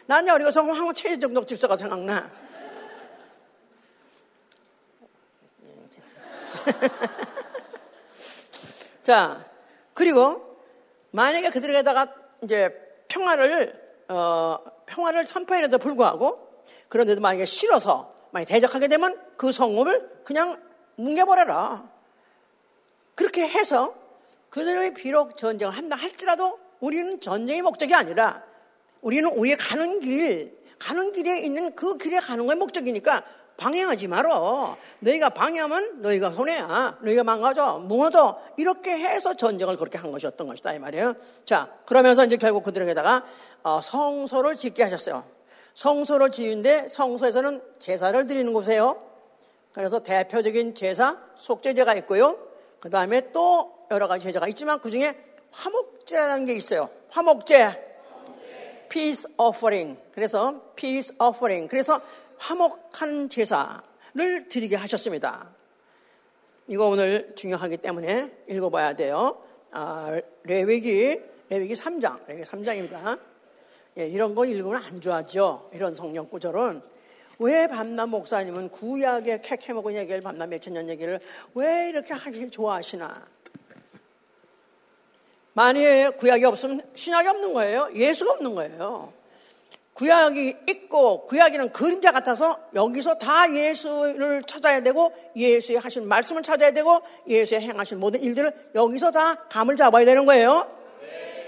난 0.06 0.28
여리고성 0.28 0.76
하고 0.76 0.92
최정덕 0.94 1.48
집사가 1.48 1.78
생각나. 1.78 2.30
자, 9.04 9.46
그리고 9.94 10.58
만약에 11.12 11.50
그들에게다가 11.50 12.14
이제 12.44 13.06
평화를, 13.08 13.82
어, 14.10 14.58
평화를 14.86 15.26
선포해도 15.26 15.78
불구하고 15.78 16.47
그런데도 16.90 17.22
만약에 17.22 17.46
싫어서 17.46 18.14
만약에 18.32 18.54
대적하게 18.54 18.88
되면 18.88 19.20
그 19.38 19.52
성읍을 19.52 20.22
그냥 20.24 20.62
뭉개버려라. 20.96 21.90
그렇게 23.16 23.48
해서 23.48 23.96
그들의 24.50 24.94
비록 24.94 25.38
전쟁을 25.38 25.76
한다 25.76 25.96
할지라도 25.96 26.60
우리는 26.80 27.20
전쟁의 27.20 27.62
목적이 27.62 27.96
아니라 27.96 28.44
우리는 29.02 29.30
우리의 29.30 29.58
가는 29.58 30.00
길, 30.00 30.58
가는 30.80 31.12
길에 31.12 31.42
있는 31.42 31.74
그 31.76 31.98
길에 31.98 32.20
가는 32.20 32.46
거의 32.46 32.58
목적이니까 32.58 33.24
방해하지 33.58 34.08
말어. 34.08 34.78
너희가 35.00 35.30
방해하면 35.32 36.02
너희가 36.02 36.32
손해야. 36.32 37.00
너희가 37.02 37.24
망가져, 37.24 37.80
무너져. 37.80 38.40
이렇게 38.56 38.92
해서 38.92 39.34
전쟁을 39.36 39.78
그렇게 39.78 39.98
한 39.98 40.12
것이었던 40.12 40.48
것이다. 40.48 40.74
이 40.74 40.80
말이에요. 40.80 41.16
자, 41.44 41.72
그러면서 41.86 42.24
이제 42.24 42.38
결국 42.38 42.64
그들에게다가 42.64 43.26
어, 43.64 43.82
성소를 43.82 44.56
짓게 44.56 44.84
하셨어요. 44.84 45.37
성소를 45.78 46.32
지은데 46.32 46.88
성소에서는 46.88 47.62
제사를 47.78 48.26
드리는 48.26 48.52
곳이에요. 48.52 49.00
그래서 49.74 50.00
대표적인 50.00 50.74
제사, 50.74 51.20
속죄제가 51.36 51.94
있고요. 51.98 52.36
그 52.80 52.90
다음에 52.90 53.32
또 53.32 53.86
여러 53.92 54.08
가지 54.08 54.24
제사가 54.26 54.48
있지만 54.48 54.82
그 54.82 54.90
중에 54.90 55.16
화목제라는 55.52 56.48
게 56.48 56.54
있어요. 56.54 56.90
화목제. 57.10 57.86
peace 58.90 59.32
offering. 59.38 60.02
그래서 60.14 60.60
peace 60.76 61.16
offering. 61.22 61.70
그래서 61.70 62.02
화목한 62.40 63.30
제사를 63.30 64.50
드리게 64.50 64.76
하셨습니다. 64.78 65.54
이거 66.68 66.88
오늘 66.88 67.36
중요하기 67.36 67.78
때문에 67.78 68.36
읽어봐야 68.50 68.96
돼요. 68.96 69.44
아, 69.70 70.20
레위기, 70.42 71.22
레위기 71.50 71.76
3장, 71.76 72.26
레위기 72.26 72.50
3장입니다. 72.50 73.20
예, 73.98 74.08
이런 74.08 74.36
거 74.36 74.46
읽으면 74.46 74.84
안 74.84 75.02
좋아하죠. 75.02 75.70
이런 75.74 75.96
성령 75.96 76.30
구절은. 76.30 76.82
왜 77.40 77.68
밤낮 77.68 78.08
목사님은 78.08 78.70
구약의 78.70 79.42
캐캐먹은 79.42 79.96
얘기를 79.96 80.22
밤낮 80.22 80.48
몇천 80.48 80.74
년 80.74 80.90
얘기를 80.90 81.20
왜 81.54 81.90
이렇게 81.90 82.14
하길 82.14 82.50
좋아하시나? 82.50 83.14
만약에 85.54 86.10
구약이 86.18 86.46
없으면 86.46 86.82
신약이 86.94 87.28
없는 87.28 87.54
거예요. 87.54 87.90
예수가 87.96 88.34
없는 88.34 88.56
거예요. 88.56 89.14
구약이 89.94 90.56
있고 90.70 91.26
구약이는 91.26 91.72
그림자 91.72 92.12
같아서 92.12 92.60
여기서 92.76 93.18
다 93.18 93.52
예수를 93.52 94.44
찾아야 94.44 94.82
되고 94.82 95.12
예수의 95.36 95.80
하신 95.80 96.08
말씀을 96.08 96.44
찾아야 96.44 96.70
되고 96.70 97.02
예수의 97.28 97.62
행하신 97.62 98.00
모든 98.00 98.22
일들을 98.22 98.72
여기서 98.76 99.10
다 99.10 99.48
감을 99.50 99.76
잡아야 99.76 100.06
되는 100.06 100.28
거예요. 100.28 100.77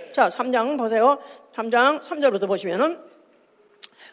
네. 0.10 0.14
자, 0.14 0.28
3장 0.28 0.78
보세요. 0.78 1.20
3장 1.56 2.02
3절부터 2.02 2.48
보시면은 2.48 3.00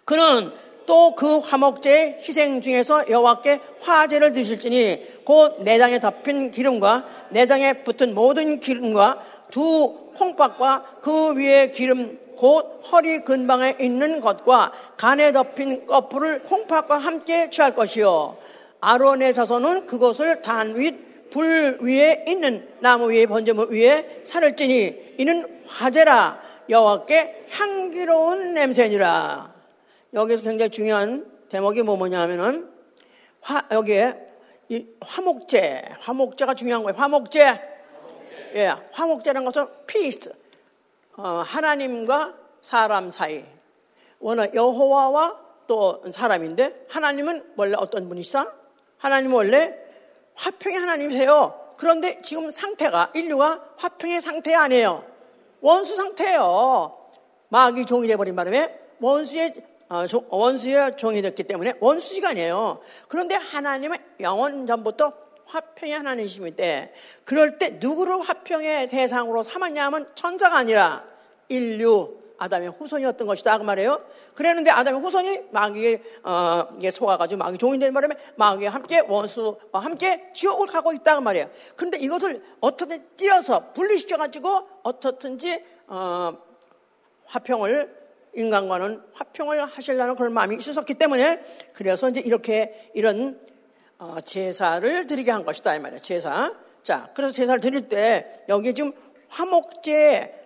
그는 0.05 0.53
또 0.87 1.17
그 1.17 1.39
화목제 1.39 2.19
희생 2.21 2.61
중에서 2.61 3.11
여호와께 3.11 3.61
화제를 3.81 4.33
드실지니 4.33 5.25
곧 5.25 5.63
내장에 5.63 5.99
덮인 5.99 6.53
기름과 6.53 7.05
내장에 7.31 7.83
붙은 7.83 8.15
모든 8.15 8.61
기름과 8.61 9.21
두 9.51 10.13
콩밥과 10.15 10.99
그 11.01 11.35
위에 11.35 11.71
기름 11.71 12.19
곧 12.37 12.83
허리 12.93 13.21
근방에 13.21 13.77
있는 13.81 14.21
것과 14.21 14.73
간에 14.97 15.33
덮인 15.33 15.87
꺼풀을 15.87 16.43
콩팥과 16.43 16.99
함께 16.99 17.51
취할 17.51 17.73
것이요. 17.73 18.37
아론의 18.81 19.35
자손은 19.35 19.87
그것을 19.87 20.43
단윗 20.43 21.06
불 21.37 21.79
위에 21.83 22.25
있는 22.27 22.67
나무 22.81 23.13
위에 23.13 23.27
번제물 23.27 23.71
위에 23.71 24.23
살을 24.25 24.57
찌니 24.57 25.17
이는 25.19 25.63
화제라 25.67 26.41
여호와께 26.71 27.47
향기로운 27.51 28.55
냄새니라. 28.55 29.55
여기서 30.15 30.43
굉장히 30.43 30.71
중요한 30.71 31.31
대목이 31.51 31.83
뭐냐 31.83 32.19
하면은 32.23 32.71
화, 33.43 33.67
여기에 33.71 34.15
이 34.71 34.87
화목제, 35.01 35.85
화목제가 36.01 36.55
중요한 36.55 36.83
거예요. 36.83 36.97
화목제. 36.99 37.43
화목제. 37.43 38.53
예, 38.55 38.75
화목제라는 38.93 39.45
것은 39.45 39.67
peace, 39.87 40.33
어, 41.19 41.43
하나님과 41.45 42.35
사람 42.63 43.11
사이. 43.11 43.45
워낙 44.21 44.55
여호와와 44.55 45.39
또 45.67 46.03
사람인데 46.11 46.87
하나님은 46.89 47.53
원래 47.57 47.75
어떤 47.77 48.09
분이시다? 48.09 48.53
하나님은 48.97 49.35
원래 49.37 49.86
화평의 50.37 50.79
하나님이세요. 50.79 51.75
그런데 51.77 52.19
지금 52.23 52.51
상태가 52.51 53.11
인류가 53.15 53.63
화평의 53.77 54.21
상태 54.21 54.55
아니에요. 54.55 55.05
원수 55.61 55.97
상태예요. 55.97 56.97
마귀 57.49 57.87
종이 57.87 58.09
돼버린 58.09 58.37
바람에 58.37 58.79
원수의 59.01 59.53
어, 59.89 60.05
원수의 60.31 60.97
종이 60.97 61.23
됐기 61.23 61.45
때문에 61.45 61.75
원수 61.81 62.15
시간이에요. 62.15 62.81
그런데 63.09 63.37
하나님은 63.37 63.97
영원 64.21 64.67
전부터 64.67 65.13
화평의 65.47 65.95
하나님이심인데 65.95 66.93
그럴 67.25 67.59
때 67.59 67.79
누구를 67.81 68.21
화평의 68.21 68.89
대상으로 68.89 69.43
삼았냐 69.43 69.85
하면 69.87 70.09
천사가 70.15 70.57
아니라 70.57 71.05
인류 71.49 72.19
아담의 72.39 72.71
후손이었던 72.71 73.27
것이다 73.27 73.59
그 73.59 73.63
말이에요. 73.63 73.99
그랬는데 74.35 74.71
아담의 74.71 75.01
후손이 75.01 75.41
마귀에 75.51 76.03
어, 76.23 76.69
속아가지고 76.93 77.39
마귀 77.39 77.59
종이 77.59 77.79
된 77.79 77.93
바람에 77.93 78.15
마귀와 78.37 78.73
함께 78.73 79.01
원수와 79.01 79.57
함께 79.73 80.31
지옥을 80.35 80.67
가고 80.67 80.93
있다 80.93 81.17
그 81.17 81.21
말이에요. 81.21 81.51
근데 81.77 81.99
이것을 81.99 82.43
어떻게 82.61 82.99
띄어서 83.17 83.73
분리시켜가지고 83.73 84.69
어떻든지 84.83 85.65
어, 85.89 86.37
화평을 87.27 88.07
인간과는 88.35 89.03
화평을 89.15 89.65
하시려는 89.65 90.15
그런 90.15 90.33
마음이 90.33 90.57
있었기 90.57 90.95
때문에 90.95 91.41
그래서 91.73 92.09
이제 92.09 92.21
이렇게 92.21 92.91
이런 92.95 93.41
어, 93.99 94.21
제사를 94.21 95.07
드리게 95.07 95.31
한 95.31 95.45
것이다 95.45 95.75
이 95.75 95.81
말이에요. 95.81 96.01
제사. 96.01 96.55
자, 96.83 97.11
그래서 97.15 97.33
제사를 97.33 97.61
드릴 97.61 97.89
때 97.89 98.45
여기 98.49 98.75
지금 98.75 98.93
화목제 99.29 100.46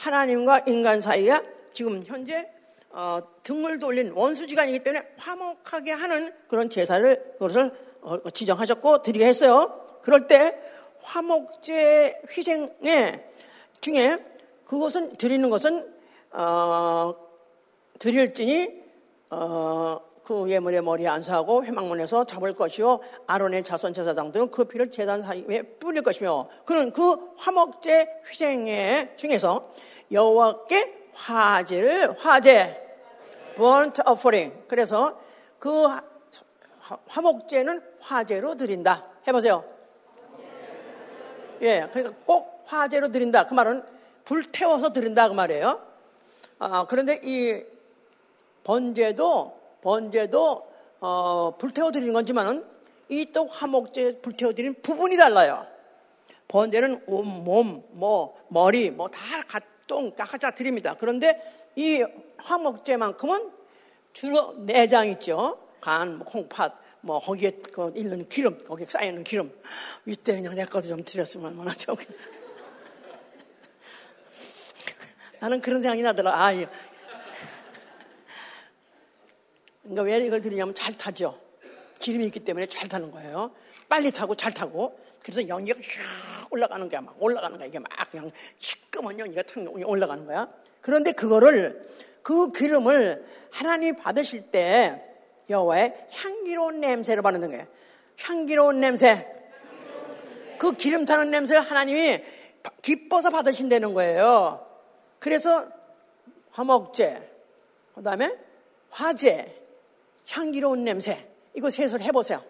하나님과 0.00 0.64
인간 0.66 1.00
사이에 1.00 1.40
지금 1.74 2.02
현재 2.04 2.48
어, 2.88 3.20
등을 3.42 3.78
돌린 3.78 4.12
원수지간이기 4.12 4.80
때문에 4.80 5.06
화목하게 5.18 5.92
하는 5.92 6.32
그런 6.48 6.70
제사를 6.70 7.34
그것을 7.34 7.70
어, 8.00 8.30
지정하셨고 8.30 9.02
드리게 9.02 9.26
했어요. 9.26 10.00
그럴 10.02 10.26
때 10.26 10.58
화목제 11.02 12.22
희생에 12.36 13.24
중에 13.80 14.16
그것은 14.64 15.16
드리는 15.16 15.50
것은 15.50 15.86
어, 16.32 17.14
드릴지니 17.98 18.80
어, 19.30 20.00
그 20.30 20.48
예물의 20.48 20.80
머리에 20.82 21.08
안수하고 21.08 21.64
회막문에서 21.64 22.22
잡을 22.22 22.54
것이요 22.54 23.00
아론의 23.26 23.64
자손 23.64 23.92
제사장 23.92 24.30
등은 24.30 24.52
그 24.52 24.62
피를 24.62 24.88
제단 24.88 25.20
사이에 25.20 25.62
뿌릴 25.80 26.02
것이며 26.02 26.48
그는 26.64 26.92
그 26.92 27.32
화목제 27.36 28.22
희생의 28.28 29.14
중에서 29.16 29.68
여호와께 30.12 31.08
화제를 31.14 32.16
화제 32.16 32.80
burnt 33.56 34.02
offering. 34.08 34.56
그래서 34.68 35.18
그 35.58 35.88
화목제는 37.08 37.82
화제로 37.98 38.54
드린다. 38.54 39.04
해보세요. 39.26 39.64
예 41.60 41.88
그러니까 41.90 42.14
꼭 42.24 42.62
화제로 42.66 43.08
드린다. 43.08 43.46
그 43.46 43.54
말은 43.54 43.82
불태워서 44.26 44.92
드린다. 44.92 45.28
그 45.28 45.34
말이에요. 45.34 45.84
아, 46.60 46.86
그런데 46.88 47.20
이 47.24 47.64
번제도 48.62 49.59
번제도 49.82 50.70
어, 51.00 51.56
불태워 51.58 51.90
드리는 51.90 52.12
건지만은 52.12 52.64
이 53.10 53.26
또 53.32 53.48
화목제 53.48 54.20
불태워 54.20 54.52
드리는 54.52 54.74
부분이 54.82 55.16
달라요. 55.16 55.66
번제는 56.48 57.02
온 57.06 57.44
몸, 57.44 57.82
뭐 57.90 58.36
머리, 58.48 58.90
뭐다 58.90 59.20
갓동 59.46 60.14
깎아자 60.14 60.52
드립니다. 60.52 60.96
그런데 60.98 61.40
이 61.76 62.04
화목제만큼은 62.38 63.50
주로 64.12 64.54
내장 64.64 65.08
있죠. 65.08 65.58
간, 65.80 66.18
뭐 66.18 66.26
콩팥, 66.26 66.80
뭐 67.00 67.18
거기에 67.18 67.52
그 67.72 67.92
있는 67.96 68.28
기름, 68.28 68.62
거기에 68.64 68.86
쌓여있는 68.88 69.24
기름. 69.24 69.52
이때 70.06 70.34
그냥 70.34 70.54
내 70.54 70.64
것도 70.64 70.88
좀 70.88 71.04
드렸으면 71.04 71.56
좋 71.78 71.96
나는 75.40 75.60
그런 75.60 75.80
생각이 75.80 76.02
나더라. 76.02 76.44
아, 76.44 76.54
예. 76.54 76.68
그러니까 79.90 80.02
왜 80.02 80.24
이걸 80.24 80.40
드리냐면 80.40 80.72
잘 80.72 80.96
타죠. 80.96 81.36
기름이 81.98 82.24
있기 82.26 82.40
때문에 82.40 82.66
잘 82.66 82.86
타는 82.86 83.10
거예요. 83.10 83.50
빨리 83.88 84.12
타고 84.12 84.36
잘 84.36 84.52
타고. 84.52 84.96
그래서 85.20 85.46
연기가 85.48 85.80
쫙 85.80 86.46
올라가는 86.52 86.88
거야. 86.88 87.00
막 87.00 87.16
올라가는 87.18 87.58
거야. 87.58 87.66
이게 87.66 87.80
막 87.80 87.90
그냥 88.08 88.30
시꺼먼 88.58 89.18
연기가 89.18 89.42
탁 89.42 89.56
올라가는 89.66 90.24
거야. 90.24 90.48
그런데 90.80 91.10
그거를 91.10 91.82
그 92.22 92.48
기름을 92.50 93.26
하나님 93.50 93.96
받으실 93.96 94.42
때 94.42 95.04
여호와의 95.50 96.06
향기로운 96.12 96.80
냄새를 96.80 97.22
받는 97.22 97.50
거예요. 97.50 97.66
향기로운 98.20 98.80
냄새. 98.80 99.26
그 100.58 100.72
기름 100.74 101.04
타는 101.04 101.32
냄새를 101.32 101.62
하나님이 101.62 102.22
기뻐서 102.80 103.30
받으신다는 103.30 103.94
거예요. 103.94 104.64
그래서 105.18 105.66
화목제, 106.52 107.28
그 107.94 108.02
다음에 108.02 108.38
화제, 108.90 109.59
향기로운 110.30 110.84
냄새. 110.84 111.26
이거 111.54 111.70
셋을 111.70 112.00
해보세요. 112.00 112.42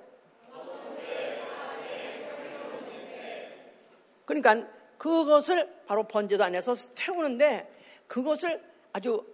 그러니까 4.25 4.67
그것을 4.97 5.69
바로 5.87 6.05
번제단에서 6.05 6.77
태우는데 6.95 7.73
그것을 8.07 8.63
아주 8.93 9.25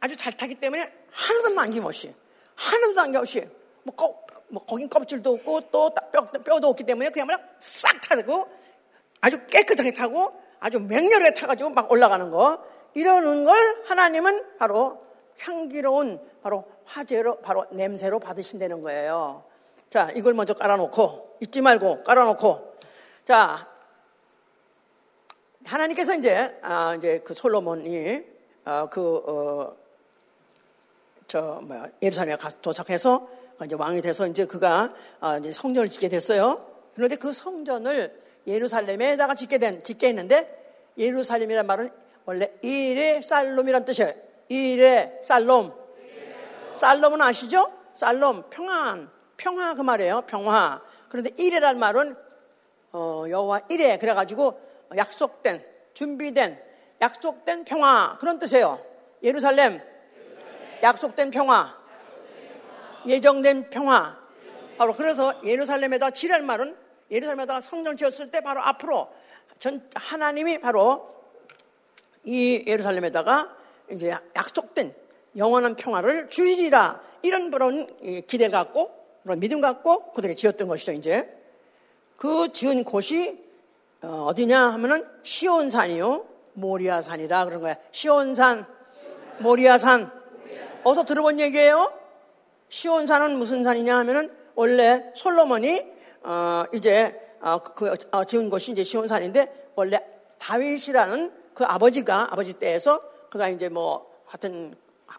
아주 0.00 0.16
잘 0.16 0.36
타기 0.36 0.56
때문에 0.56 0.92
하나도 1.10 1.50
남김없이 1.50 2.14
하나도 2.54 2.92
남김없이 2.92 3.48
뭐, 3.82 3.94
꼭, 3.94 4.26
뭐 4.48 4.64
거긴 4.64 4.90
껍질도 4.90 5.34
없고 5.34 5.60
또 5.70 5.90
뼈, 6.12 6.26
뼈도 6.26 6.68
없기 6.68 6.84
때문에 6.84 7.10
그야말로 7.10 7.40
싹 7.58 8.00
타고 8.02 8.48
아주 9.20 9.38
깨끗하게 9.46 9.94
타고 9.94 10.38
아주 10.60 10.80
맹렬하게 10.80 11.34
타가지고 11.34 11.70
막 11.70 11.90
올라가는 11.90 12.30
거 12.30 12.62
이러는 12.94 13.44
걸 13.44 13.84
하나님은 13.86 14.58
바로 14.58 15.05
향기로운 15.38 16.20
바로 16.42 16.64
화재로 16.84 17.40
바로 17.40 17.66
냄새로 17.70 18.18
받으신다는 18.18 18.82
거예요. 18.82 19.44
자 19.90 20.10
이걸 20.12 20.34
먼저 20.34 20.54
깔아놓고 20.54 21.36
잊지 21.40 21.60
말고 21.60 22.02
깔아놓고 22.02 22.76
자 23.24 23.68
하나님께서 25.64 26.14
이제 26.14 26.58
아 26.62 26.94
이제 26.94 27.20
그 27.24 27.34
솔로몬이 27.34 28.22
아, 28.64 28.88
그 28.88 29.16
어, 29.26 29.76
저 31.28 31.60
뭐야 31.62 31.88
예루살렘에 32.02 32.36
도착해서 32.62 33.28
이제 33.64 33.74
왕이 33.74 34.02
돼서 34.02 34.26
이제 34.26 34.44
그가 34.44 34.92
아, 35.20 35.38
이제 35.38 35.52
성전을 35.52 35.88
짓게 35.88 36.08
됐어요. 36.08 36.66
그런데 36.94 37.16
그 37.16 37.32
성전을 37.32 38.22
예루살렘에다가 38.46 39.34
짓게 39.34 39.58
된 39.58 39.82
짓게 39.82 40.08
했는데 40.08 40.84
예루살렘이란 40.98 41.66
말은 41.66 41.90
원래 42.24 42.52
이레 42.62 43.22
살롬이란 43.22 43.84
뜻이에요. 43.84 44.25
이레 44.48 45.18
살롬. 45.22 45.72
살롬은 46.74 47.20
아시죠? 47.22 47.72
살롬 47.94 48.44
평안 48.50 49.10
평화 49.36 49.74
그 49.74 49.82
말이에요. 49.82 50.22
평화. 50.26 50.82
그런데 51.08 51.30
이레란 51.38 51.78
말은 51.78 52.16
어, 52.92 53.24
여호와 53.28 53.62
이레 53.68 53.98
그래가지고 53.98 54.60
약속된 54.96 55.64
준비된 55.94 56.62
약속된 57.00 57.64
평화 57.64 58.16
그런 58.18 58.38
뜻이에요. 58.38 58.80
예루살렘 59.22 59.80
약속된 60.82 61.30
평화 61.30 61.76
예정된 63.06 63.70
평화 63.70 64.18
바로 64.76 64.94
그래서 64.94 65.40
예루살렘에다 65.44 66.10
지랄 66.10 66.42
말은 66.42 66.76
예루살렘에다가 67.10 67.60
성전 67.60 67.96
지었을 67.96 68.30
때 68.30 68.40
바로 68.40 68.60
앞으로 68.62 69.08
전 69.58 69.88
하나님이 69.94 70.60
바로 70.60 71.14
이 72.24 72.64
예루살렘에다가 72.66 73.55
이제 73.90 74.16
약속된 74.34 74.94
영원한 75.36 75.76
평화를 75.76 76.28
주이리라. 76.28 77.00
이런 77.22 77.50
그런 77.50 77.86
기대 78.26 78.48
갖고 78.48 78.90
그런 79.22 79.40
믿음 79.40 79.60
갖고 79.60 80.12
그들이 80.12 80.36
지었던 80.36 80.68
것이죠 80.68 80.92
이제. 80.92 81.28
그 82.16 82.52
지은 82.52 82.84
곳이 82.84 83.44
어, 84.02 84.26
어디냐 84.28 84.72
하면은 84.72 85.06
시온산이요. 85.22 86.24
모리아산이다 86.54 87.44
그런 87.44 87.60
거야. 87.60 87.76
시온산. 87.90 88.66
모리아산. 89.38 90.10
어서 90.84 91.04
들어본 91.04 91.40
얘기예요? 91.40 91.92
시온산은 92.68 93.38
무슨 93.38 93.64
산이냐 93.64 93.96
하면은 93.98 94.30
원래 94.54 95.10
솔로몬이 95.14 95.84
어, 96.22 96.64
이제 96.72 97.20
어, 97.40 97.58
그 97.58 97.94
어, 98.12 98.24
지은 98.24 98.50
곳이 98.50 98.72
이제 98.72 98.82
시온산인데 98.82 99.70
원래 99.74 100.00
다윗이라는 100.38 101.32
그 101.54 101.64
아버지가 101.64 102.28
아버지 102.32 102.54
때에서 102.54 103.00
그가 103.30 103.48
이제 103.48 103.68
뭐 103.68 104.10
하여튼 104.26 104.74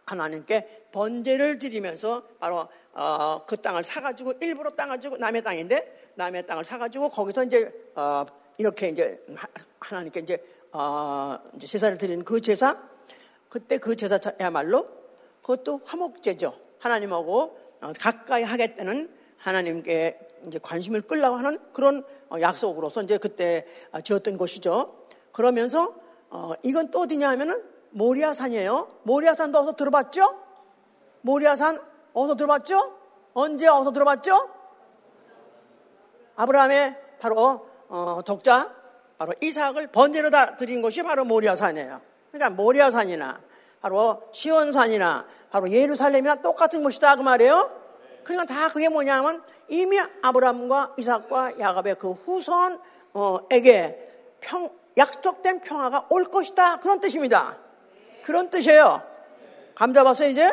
하나님께 0.05 0.87
번제를 0.91 1.59
드리면서 1.59 2.23
바로 2.39 2.67
어, 2.93 3.43
그 3.45 3.57
땅을 3.57 3.83
사가지고 3.83 4.33
일부러 4.41 4.71
땅을 4.71 4.99
주고 4.99 5.17
남의 5.17 5.43
땅인데 5.43 6.11
남의 6.15 6.47
땅을 6.47 6.65
사가지고 6.65 7.09
거기서 7.09 7.43
이제 7.45 7.71
어, 7.95 8.25
이렇게 8.57 8.89
이제 8.89 9.23
하나님께 9.79 10.21
이제 10.21 10.43
어, 10.71 11.37
이제 11.55 11.67
제사를 11.67 11.97
드리는 11.97 12.23
그 12.23 12.41
제사 12.41 12.81
그때 13.49 13.77
그 13.77 13.95
제사야말로 13.95 14.87
그것도 15.41 15.81
화목제죠. 15.85 16.53
하나님하고 16.79 17.57
어, 17.81 17.93
가까이 17.99 18.43
하겠다는 18.43 19.09
하나님께 19.37 20.19
이제 20.47 20.59
관심을 20.61 21.01
끌라고 21.01 21.37
하는 21.37 21.59
그런 21.73 22.03
어, 22.29 22.39
약속으로서 22.41 23.03
이제 23.03 23.17
그때 23.17 23.65
어, 23.91 24.01
지었던 24.01 24.37
곳이죠. 24.37 25.05
그러면서 25.31 25.95
어, 26.29 26.53
이건 26.63 26.91
또 26.91 27.01
어디냐 27.01 27.29
하면은 27.29 27.63
모리아산이에요. 27.91 28.87
모리아산도 29.03 29.59
어서 29.59 29.71
들어봤죠? 29.73 30.21
모리아산 31.21 31.81
어서 32.13 32.35
들어봤죠? 32.35 32.97
언제 33.33 33.67
어서 33.67 33.91
들어봤죠? 33.91 34.49
아브라함의 36.35 36.95
바로 37.19 37.67
어, 37.89 38.21
독자 38.25 38.73
바로 39.17 39.33
이삭을 39.41 39.87
번제로 39.87 40.29
다 40.29 40.55
드린 40.57 40.81
곳이 40.81 41.03
바로 41.03 41.25
모리아산이에요. 41.25 42.01
그러니까 42.31 42.61
모리아산이나 42.61 43.41
바로 43.81 44.21
시온산이나 44.31 45.25
바로 45.49 45.69
예루살렘이나 45.71 46.35
똑같은 46.35 46.83
곳이다 46.83 47.15
그 47.15 47.21
말이에요. 47.21 47.69
그러니까 48.23 48.53
다 48.53 48.69
그게 48.69 48.89
뭐냐면 48.89 49.41
이미 49.69 49.97
아브라함과 50.21 50.95
이삭과 50.97 51.59
야곱의 51.59 51.95
그 51.95 52.11
후손에게 52.11 54.07
평, 54.41 54.69
약속된 54.97 55.61
평화가 55.61 56.07
올 56.09 56.25
것이다 56.25 56.79
그런 56.79 56.99
뜻입니다. 56.99 57.57
그런 58.27 58.49
뜻이에요. 58.49 59.01
감 59.73 59.93
잡았어요 59.93 60.27
이제? 60.27 60.51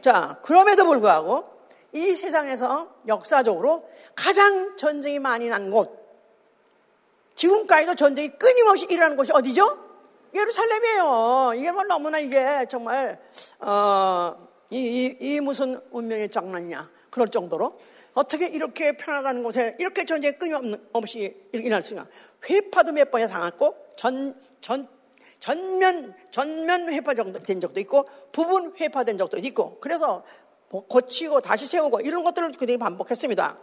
자 0.00 0.36
그럼에도 0.42 0.84
불구하고 0.84 1.44
이 1.92 2.16
세상에서 2.16 2.92
역사적으로 3.06 3.88
가장 4.16 4.76
전쟁이 4.76 5.20
많이 5.20 5.46
난 5.46 5.70
곳, 5.70 5.96
지금까지도 7.36 7.94
전쟁이 7.94 8.30
끊임없이 8.30 8.84
일어나는 8.90 9.16
곳이 9.16 9.30
어디죠? 9.32 9.78
예루살렘이에요. 10.34 11.52
이게 11.54 11.70
뭐 11.70 11.84
너무나 11.84 12.18
이게 12.18 12.66
정말 12.68 13.20
어, 13.60 14.48
이, 14.70 14.76
이, 14.76 15.16
이 15.20 15.40
무슨 15.40 15.80
운명의 15.92 16.28
장난이냐 16.30 16.90
그럴 17.10 17.28
정도로 17.28 17.74
어떻게 18.14 18.48
이렇게 18.48 18.96
편안한 18.96 19.44
곳에 19.44 19.76
이렇게 19.78 20.04
전쟁이 20.04 20.36
끊임없이 20.36 21.48
일어날 21.52 21.80
수가 21.80 22.08
회파도 22.50 22.90
몇 22.90 23.08
번이나 23.12 23.30
당했고 23.30 23.76
전, 23.96 24.34
전, 24.60 24.88
전면 25.40 26.14
전면 26.30 26.90
회파 26.92 27.14
정도 27.14 27.38
된 27.38 27.60
적도 27.60 27.80
있고 27.80 28.06
부분 28.32 28.74
회파된 28.78 29.16
적도 29.18 29.38
있고 29.38 29.78
그래서 29.80 30.24
뭐 30.70 30.84
고치고 30.86 31.40
다시 31.40 31.66
세우고 31.66 32.00
이런 32.00 32.24
것들을 32.24 32.52
그들이 32.52 32.78
반복했습니다. 32.78 33.58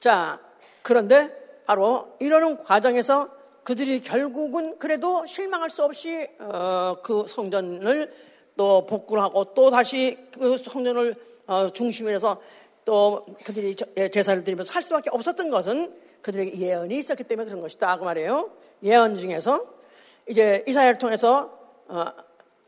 자 0.00 0.40
그런데 0.82 1.62
바로 1.66 2.14
이러는 2.20 2.58
과정에서 2.58 3.28
그들이 3.64 4.00
결국은 4.00 4.78
그래도 4.78 5.26
실망할 5.26 5.70
수 5.70 5.82
없이 5.82 6.28
어, 6.38 6.96
그 7.02 7.26
성전을 7.26 8.14
또 8.56 8.86
복구를 8.86 9.22
하고 9.22 9.52
또 9.54 9.70
다시 9.70 10.16
그 10.32 10.56
성전을 10.56 11.16
어, 11.48 11.70
중심으로 11.70 12.14
해서 12.14 12.40
또 12.84 13.26
그들이 13.44 13.74
예, 13.96 14.08
제사를 14.08 14.44
드리면서 14.44 14.72
할 14.72 14.82
수밖에 14.82 15.10
없었던 15.10 15.50
것은 15.50 15.92
그들에게 16.22 16.58
예언이 16.58 16.96
있었기 16.96 17.24
때문에 17.24 17.46
그런 17.48 17.60
것이다 17.60 17.98
그 17.98 18.04
말이에요. 18.04 18.52
예언 18.84 19.16
중에서 19.16 19.75
이제 20.28 20.64
이사야를 20.66 20.98
통해서 20.98 21.50
어, 21.88 22.04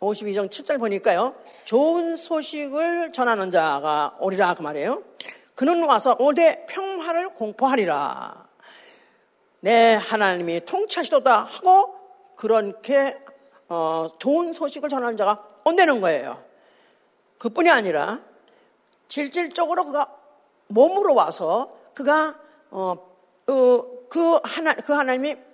52장 0.00 0.48
7절 0.48 0.78
보니까요. 0.78 1.34
좋은 1.64 2.14
소식을 2.14 3.12
전하는 3.12 3.50
자가 3.50 4.16
오리라 4.20 4.54
그 4.54 4.62
말이에요. 4.62 5.02
그는 5.56 5.84
와서 5.88 6.16
오대 6.20 6.66
평화를 6.66 7.34
공포하리라. 7.34 8.46
내 9.60 9.94
하나님이 9.94 10.64
통치하시도다 10.66 11.42
하고 11.42 11.96
그렇게 12.36 13.18
어, 13.68 14.06
좋은 14.18 14.52
소식을 14.52 14.88
전하는 14.88 15.16
자가 15.16 15.44
온다는 15.64 16.00
거예요. 16.00 16.44
그뿐이 17.38 17.68
아니라 17.70 18.20
실질적으로 19.08 19.84
그가 19.84 20.14
몸으로 20.68 21.14
와서 21.14 21.70
그가 21.94 22.38
어, 22.70 22.96
어, 23.48 23.84
그 24.08 24.38
하나 24.44 24.74
그 24.74 24.92
하나님이 24.92 25.32
어, 25.32 25.47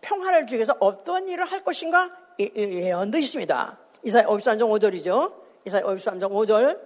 평화를 0.00 0.46
주기 0.46 0.56
위해서 0.56 0.76
어떤 0.78 1.28
일을 1.28 1.46
할 1.46 1.64
것인가 1.64 2.10
예언도 2.38 3.18
있습니다. 3.18 3.78
이사야 4.02 4.24
53장 4.24 4.60
5절이죠. 4.60 5.32
이사야 5.64 5.82
53장 5.82 6.30
5절. 6.30 6.78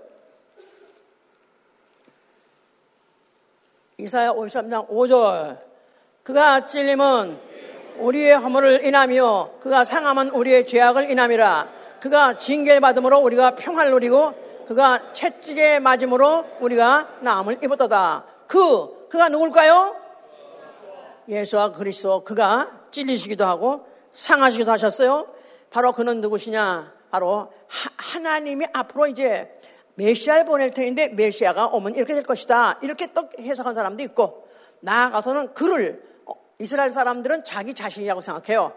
이사야 3.99 4.33
53장 4.33 4.89
5절. 4.89 5.61
그가 6.23 6.67
찔림은 6.69 7.41
우리의 7.99 8.39
허물을 8.39 8.85
인하며 8.85 9.51
그가 9.61 9.85
상함은 9.85 10.31
우리의 10.31 10.67
죄악을 10.67 11.11
인함이라. 11.11 11.69
그가 12.01 12.37
징계를 12.37 12.81
받음으로 12.81 13.19
우리가 13.19 13.57
평화를 13.57 13.91
누리고 13.91 14.35
그가 14.69 15.13
채찍에 15.13 15.81
맞음으로 15.81 16.45
우리가 16.61 17.09
나음을 17.23 17.59
입었다. 17.65 18.25
그 18.47 19.09
그가 19.09 19.29
누굴까요? 19.29 19.97
예수와 21.29 21.73
그리스도 21.73 22.25
그가 22.25 22.83
찔리시기도 22.91 23.45
하고 23.45 23.87
상하시기도 24.13 24.71
하셨어요. 24.73 25.27
바로 25.71 25.93
그는 25.93 26.21
누구시냐? 26.21 26.95
바로 27.11 27.53
하, 27.67 28.19
나님이 28.19 28.67
앞으로 28.73 29.07
이제 29.07 29.51
메시아를 29.95 30.45
보낼 30.45 30.71
테인데 30.71 31.09
메시아가 31.09 31.67
오면 31.67 31.95
이렇게 31.95 32.15
될 32.15 32.23
것이다. 32.23 32.79
이렇게 32.83 33.13
또 33.13 33.29
해석한 33.39 33.75
사람도 33.75 34.03
있고 34.05 34.49
나아가서는 34.81 35.55
그를 35.55 36.03
어, 36.25 36.35
이스라엘 36.59 36.91
사람들은 36.91 37.45
자기 37.45 37.75
자신이라고 37.75 38.21
생각해요. 38.21 38.73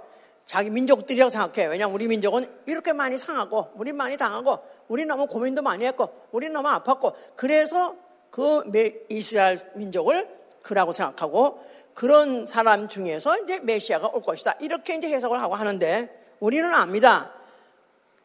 자기 0.45 0.69
민족들이라고 0.69 1.29
생각해요. 1.29 1.69
왜냐하면 1.69 1.95
우리 1.95 2.07
민족은 2.07 2.49
이렇게 2.65 2.91
많이 2.91 3.17
상하고 3.17 3.69
우리 3.75 3.93
많이 3.93 4.17
당하고 4.17 4.59
우리 4.87 5.05
너무 5.05 5.27
고민도 5.27 5.61
많이 5.61 5.85
했고 5.85 6.09
우리 6.31 6.49
너무 6.49 6.67
아팠고 6.69 7.13
그래서 7.35 7.95
그 8.31 8.63
이스라엘 9.09 9.57
민족을 9.75 10.27
그라고 10.63 10.91
생각하고 10.91 11.63
그런 11.93 12.45
사람 12.45 12.87
중에서 12.87 13.37
이제 13.39 13.59
메시아가 13.59 14.09
올 14.09 14.21
것이다. 14.21 14.55
이렇게 14.59 14.95
이제 14.95 15.07
해석을 15.09 15.41
하고 15.41 15.55
하는데 15.55 16.13
우리는 16.39 16.73
압니다. 16.73 17.31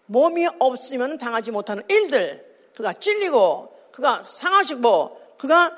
몸이 0.07 0.47
없으면 0.59 1.19
당하지 1.19 1.51
못하는 1.51 1.83
일들, 1.89 2.45
그가 2.75 2.93
찔리고, 2.93 3.75
그가 3.93 4.23
상하시고, 4.23 5.21
그가 5.37 5.77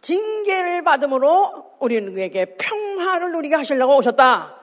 징계를 0.00 0.82
받음으로 0.82 1.76
우리에게 1.80 2.56
평화를 2.56 3.32
누리게 3.32 3.54
하시려고 3.54 3.96
오셨다. 3.96 4.56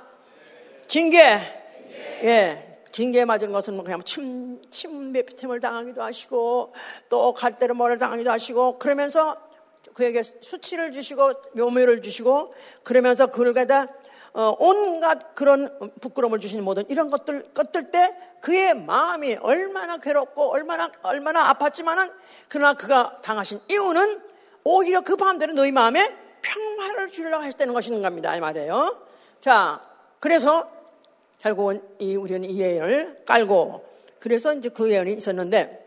징계. 0.88 1.20
예. 2.24 2.80
징계 2.92 3.26
맞은 3.26 3.52
것은 3.52 3.74
뭐 3.74 3.84
그냥 3.84 4.04
침, 4.04 4.62
침뱉힘을 4.70 5.60
당하기도 5.60 6.04
하시고, 6.04 6.74
또 7.10 7.34
갈대로 7.34 7.74
머리를 7.74 7.98
당하기도 7.98 8.30
하시고, 8.30 8.78
그러면서 8.78 9.36
그에게 9.94 10.24
수치를 10.24 10.92
주시고, 10.92 11.34
묘미를 11.54 12.02
주시고, 12.02 12.54
그러면서 12.84 13.28
그를 13.28 13.54
갖다 13.54 13.88
어, 14.36 14.56
온갖 14.58 15.36
그런 15.36 15.92
부끄러움을 16.02 16.40
주시는 16.40 16.64
모든 16.64 16.84
이런 16.90 17.12
것들 17.12 17.54
것들 17.54 17.92
때 17.92 18.18
그의 18.42 18.74
마음이 18.74 19.36
얼마나 19.36 19.98
괴롭고 19.98 20.52
얼마나 20.52 20.92
얼마나 21.04 21.54
아팠지만은 21.54 22.12
그러나 22.48 22.74
그가 22.74 23.20
당하신 23.22 23.60
이유는 23.70 24.22
오히려 24.64 25.02
그 25.02 25.14
마음대로 25.14 25.54
너희 25.54 25.72
마음에 25.72 26.16
평화를 26.42 27.12
주려고 27.12 27.44
하셨다는 27.44 27.74
것인 27.74 28.02
겁니다 28.02 28.36
이 28.36 28.40
말이에요. 28.40 29.06
자, 29.40 29.80
그래서 30.20 30.68
결국은 31.38 31.84
이 32.00 32.16
우리는 32.16 32.44
이 32.50 32.60
예언을 32.60 33.24
깔고 33.26 33.86
그래서 34.18 34.54
이제 34.54 34.70
그 34.70 34.90
예언이 34.90 35.14
있었는데 35.14 35.80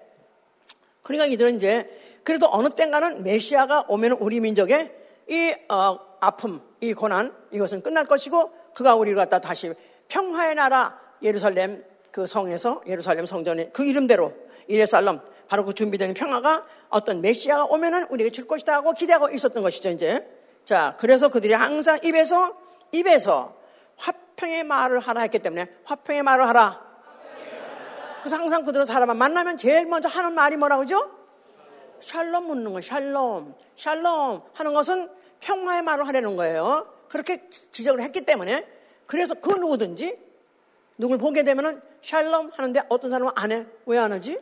그러니까 1.03 1.27
이들은 1.27 1.57
이제 1.57 2.06
그래도 2.27 2.49
어느 2.51 2.69
땐가는 2.69 3.23
메시아가 3.23 3.85
오면 3.87 4.17
우리 4.19 4.41
민족의 4.41 4.93
이 5.29 5.55
어, 5.69 5.97
아픔, 6.19 6.61
이 6.81 6.93
고난 6.93 7.33
이것은 7.53 7.83
끝날 7.83 8.05
것이고 8.05 8.51
그가 8.75 8.97
우리를 8.97 9.17
갖다 9.17 9.39
다시 9.39 9.73
평화의 10.09 10.57
나라 10.57 10.99
예루살렘 11.23 11.85
그 12.11 12.27
성에서 12.27 12.83
예루살렘 12.89 13.27
성전의 13.27 13.71
그 13.73 13.85
이름대로 13.85 14.33
이레살렘 14.67 15.21
바로 15.47 15.65
그 15.65 15.73
준비된 15.73 16.15
평화가 16.15 16.65
어떤 16.89 17.21
메시아가 17.21 17.67
오면은 17.67 18.09
우리에게 18.11 18.33
줄 18.33 18.49
것이다 18.49 18.75
하고 18.75 18.93
기대하고 18.93 19.29
있었던 19.29 19.63
것이죠 19.63 19.91
이제 19.91 20.29
자 20.65 20.97
그래서 20.99 21.29
그들이 21.29 21.53
항상 21.53 22.01
입에서 22.03 22.57
입에서 22.91 23.55
화평의 23.99 24.65
말을 24.65 24.99
하라 24.99 25.21
했기 25.21 25.39
때문에 25.39 25.69
화평의 25.85 26.25
말을 26.25 26.49
하라 26.49 26.85
그래서 28.21 28.37
항상 28.37 28.65
그들은 28.65 28.85
사람을 28.85 29.15
만나면 29.15 29.57
제일 29.57 29.87
먼저 29.87 30.09
하는 30.09 30.33
말이 30.33 30.57
뭐라고 30.57 30.85
그러죠? 30.85 31.16
샬롬 32.01 32.47
묻는 32.47 32.73
거 32.73 32.81
샬롬 32.81 33.55
샬롬 33.77 34.41
하는 34.55 34.75
것은 34.75 35.11
평화의 35.41 35.83
말을 35.83 36.07
하려는 36.07 36.37
거예요. 36.37 36.93
그렇게 37.09 37.49
지적을 37.71 38.01
했기 38.01 38.23
때문에 38.23 38.67
그래서 39.07 39.35
그 39.35 39.51
누구든지 39.51 40.17
누굴 40.99 41.19
보게 41.19 41.43
되면은 41.43 41.81
샬롬 42.03 42.51
하는데 42.55 42.83
어떤 42.89 43.11
사람은 43.11 43.33
안 43.37 43.53
해. 43.53 43.67
왜 43.87 43.99
안 43.99 44.13
하지? 44.13 44.39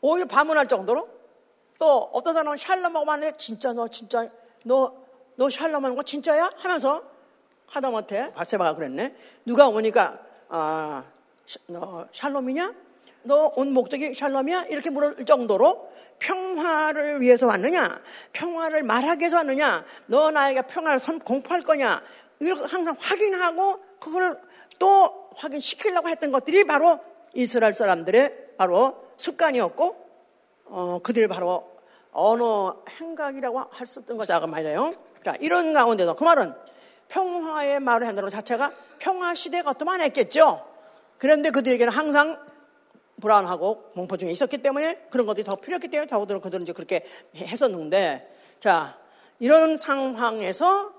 오히려 0.00 0.26
반문할 0.26 0.66
정도로 0.66 1.08
또 1.78 2.10
어떤 2.12 2.34
사람은 2.34 2.56
샬롬하고 2.56 3.10
하는데 3.10 3.36
진짜 3.36 3.72
너 3.72 3.88
진짜 3.88 4.28
너 4.64 5.00
너 5.40 5.48
샬롬 5.48 5.82
하는 5.82 5.96
거 5.96 6.02
진짜야? 6.02 6.52
하면서 6.58 7.02
하다못해 7.66 8.34
바세바가 8.34 8.74
그랬네. 8.74 9.16
누가 9.46 9.68
오니까 9.68 10.20
아, 10.50 11.02
너 11.66 12.06
샬롬이냐? 12.12 12.74
너 13.22 13.52
온 13.56 13.72
목적이 13.72 14.14
샬롬이야? 14.14 14.66
이렇게 14.70 14.90
물을 14.90 15.24
정도로 15.24 15.88
평화를 16.18 17.20
위해서 17.20 17.46
왔느냐? 17.46 18.00
평화를 18.32 18.82
말하기 18.82 19.20
위해서 19.20 19.36
왔느냐? 19.38 19.84
너 20.06 20.30
나에게 20.30 20.62
평화를 20.62 21.00
공포할 21.24 21.62
거냐? 21.62 22.02
이걸 22.40 22.66
항상 22.66 22.96
확인하고 22.98 23.80
그걸 23.98 24.38
또 24.78 25.28
확인시키려고 25.36 26.08
했던 26.08 26.30
것들이 26.32 26.64
바로 26.64 26.98
이스라엘 27.34 27.74
사람들의 27.74 28.54
바로 28.56 28.96
습관이었고 29.16 29.96
어, 30.66 31.00
그들이 31.02 31.26
바로 31.28 31.70
언어 32.12 32.82
행각이라고 33.00 33.60
할 33.70 33.86
수 33.86 34.00
있던 34.00 34.16
거다 34.16 34.40
그 34.40 34.46
말이에요. 34.46 34.94
자, 35.24 35.34
이런 35.40 35.72
가운데서 35.72 36.14
그 36.16 36.24
말은 36.24 36.54
평화의 37.08 37.80
말을 37.80 38.06
한다는 38.06 38.28
것 38.28 38.30
자체가 38.30 38.72
평화 38.98 39.34
시대가 39.34 39.72
또만 39.74 40.00
했겠죠. 40.00 40.66
그런데 41.18 41.50
그들에게는 41.50 41.92
항상 41.92 42.38
불안하고 43.20 43.92
공포 43.92 44.16
중에 44.16 44.30
있었기 44.30 44.58
때문에 44.58 45.06
그런 45.10 45.26
것들이 45.26 45.44
더 45.44 45.56
필요했기 45.56 45.88
때문에 45.88 46.06
자우들은 46.06 46.40
그들은 46.40 46.62
이제 46.62 46.72
그렇게 46.72 47.04
했었는데 47.34 48.56
자 48.58 48.98
이런 49.38 49.76
상황에서 49.76 50.92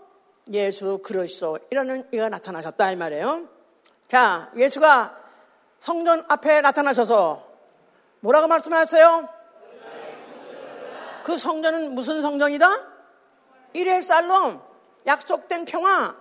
예수 0.52 1.00
그리스도이라는 1.00 2.10
이가 2.12 2.30
나타나셨다 2.30 2.92
이 2.92 2.96
말이에요. 2.96 3.48
자 4.08 4.52
예수가 4.56 5.18
성전 5.80 6.24
앞에 6.28 6.62
나타나셔서 6.62 7.48
뭐라고 8.22 8.48
말씀하셨어요? 8.48 9.28
그 11.24 11.38
성전은 11.38 11.94
무슨 11.94 12.22
성전이다? 12.22 12.68
이레 13.74 14.02
살롬 14.02 14.62
약속된 15.06 15.66
평화 15.66 16.16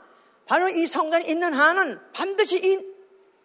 바로 0.46 0.68
이 0.68 0.86
성전이 0.86 1.26
있는 1.26 1.52
한은 1.52 2.00
반드시 2.12 2.56
이 2.56 2.90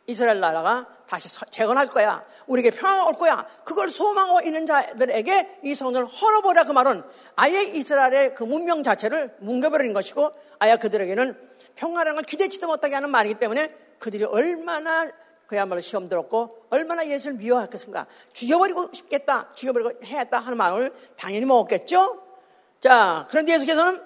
이스라엘 0.08 0.40
나라가 0.40 0.88
다시 1.08 1.30
재건할 1.52 1.88
거야. 1.88 2.24
우리에게 2.48 2.72
평화가 2.72 3.06
올 3.06 3.14
거야. 3.14 3.46
그걸 3.64 3.90
소망하고 3.90 4.42
있는 4.42 4.66
자들에게 4.66 5.60
이 5.64 5.76
성전을 5.76 6.08
헐어버려 6.08 6.66
그 6.66 6.72
말은 6.72 7.04
아예 7.36 7.64
이스라엘의 7.64 8.36
그 8.36 8.44
문명 8.44 8.84
자체를 8.84 9.36
뭉개버리는 9.40 9.94
것이고 9.94 10.32
아예 10.60 10.76
그들에게는 10.76 11.38
평화라는 11.76 12.16
걸 12.16 12.24
기대치도 12.24 12.68
못하게 12.68 12.96
하는 12.96 13.10
말이기 13.10 13.36
때문에 13.36 13.70
그들이 14.00 14.24
얼마나 14.24 15.08
그야말로 15.48 15.80
시험 15.82 16.10
들었고 16.10 16.66
얼마나 16.70 17.06
예수를 17.08 17.38
미워했겠습니까? 17.38 18.08
죽여버리고 18.34 18.90
싶겠다, 18.92 19.52
죽여버리고 19.54 19.92
해야겠다 20.04 20.40
하는 20.40 20.58
마음을 20.58 20.92
당연히 21.18 21.46
먹었겠죠? 21.46 22.22
자, 22.80 23.28
그런데 23.30 23.54
예수께서는 23.54 24.02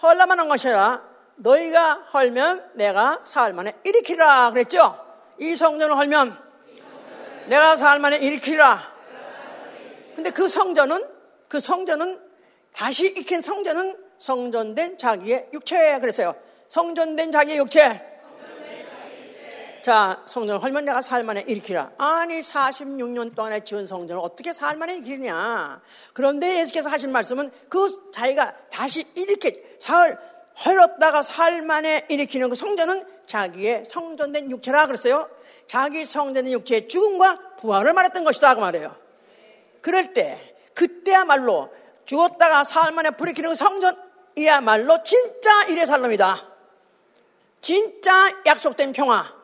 헐라만 0.00 0.38
한 0.38 0.48
것이 0.48 0.68
아니라 0.68 1.02
너희가 1.36 2.06
헐면 2.14 2.70
내가 2.74 3.22
사흘 3.24 3.52
만에 3.52 3.74
일으키라 3.84 4.52
그랬죠? 4.52 5.05
이 5.38 5.54
성전을 5.54 5.96
헐면 5.96 6.38
내가 7.46 7.76
사흘 7.76 7.98
만에 8.00 8.18
일으키라. 8.18 8.96
근데 10.14 10.30
그 10.30 10.48
성전은 10.48 11.04
그 11.48 11.60
성전은 11.60 12.20
다시 12.72 13.06
익힌 13.06 13.42
성전은 13.42 13.96
성전된 14.18 14.98
자기의 14.98 15.48
육체 15.52 15.98
그랬어요. 16.00 16.34
성전된 16.68 17.30
자기의 17.30 17.58
육체. 17.58 18.16
자, 19.86 20.20
성전을 20.26 20.60
헐면 20.64 20.84
내가 20.84 21.00
사흘 21.00 21.22
만에 21.22 21.44
일으키라. 21.46 21.92
아니, 21.96 22.40
46년 22.40 23.36
동안에 23.36 23.60
지은 23.60 23.86
성전을 23.86 24.20
어떻게 24.20 24.52
사흘 24.52 24.76
만에 24.76 24.96
일으키냐. 24.96 25.80
그런데 26.12 26.58
예수께서 26.58 26.88
하신 26.88 27.12
말씀은 27.12 27.52
그 27.68 28.10
자기가 28.12 28.52
다시 28.68 29.04
일으키, 29.14 29.62
사흘, 29.78 30.18
헐었다가 30.64 31.22
사흘 31.22 31.62
만에 31.62 32.06
일으키는 32.08 32.50
그 32.50 32.56
성전은 32.56 33.04
자기의 33.26 33.84
성전된 33.88 34.50
육체라 34.50 34.86
그랬어요. 34.86 35.28
자기 35.66 36.04
성전된 36.04 36.52
육체의 36.52 36.88
죽음과 36.88 37.56
부활을 37.58 37.92
말했던 37.92 38.24
것이다. 38.24 38.54
그 38.54 38.60
말이에요. 38.60 38.96
그럴 39.80 40.12
때, 40.12 40.56
그때야말로 40.74 41.70
죽었다가 42.06 42.64
사흘 42.64 42.92
만에 42.92 43.10
불이키는 43.10 43.50
그 43.50 43.54
성전이야말로 43.56 45.02
진짜 45.02 45.64
일의 45.64 45.86
살놈이다. 45.86 46.48
진짜 47.60 48.12
약속된 48.46 48.92
평화. 48.92 49.34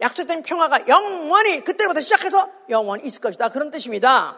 약속된 0.00 0.42
평화가 0.42 0.86
영원히 0.88 1.62
그때부터 1.64 2.00
시작해서 2.00 2.48
영원히 2.68 3.04
있을 3.04 3.20
것이다. 3.20 3.48
그런 3.48 3.70
뜻입니다. 3.70 4.36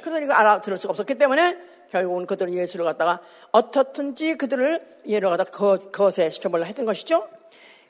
그래서 0.00 0.20
이거 0.20 0.32
알아들을 0.32 0.76
수가 0.76 0.90
없었기 0.92 1.14
때문에 1.14 1.71
결국은 1.92 2.26
그들은 2.26 2.54
예수를 2.54 2.86
갖다가 2.86 3.20
어떻든지 3.50 4.36
그들을 4.36 4.80
예를 5.06 5.28
갖다 5.28 5.44
거세 5.44 6.30
시켜보려 6.30 6.64
했던 6.64 6.86
것이죠. 6.86 7.28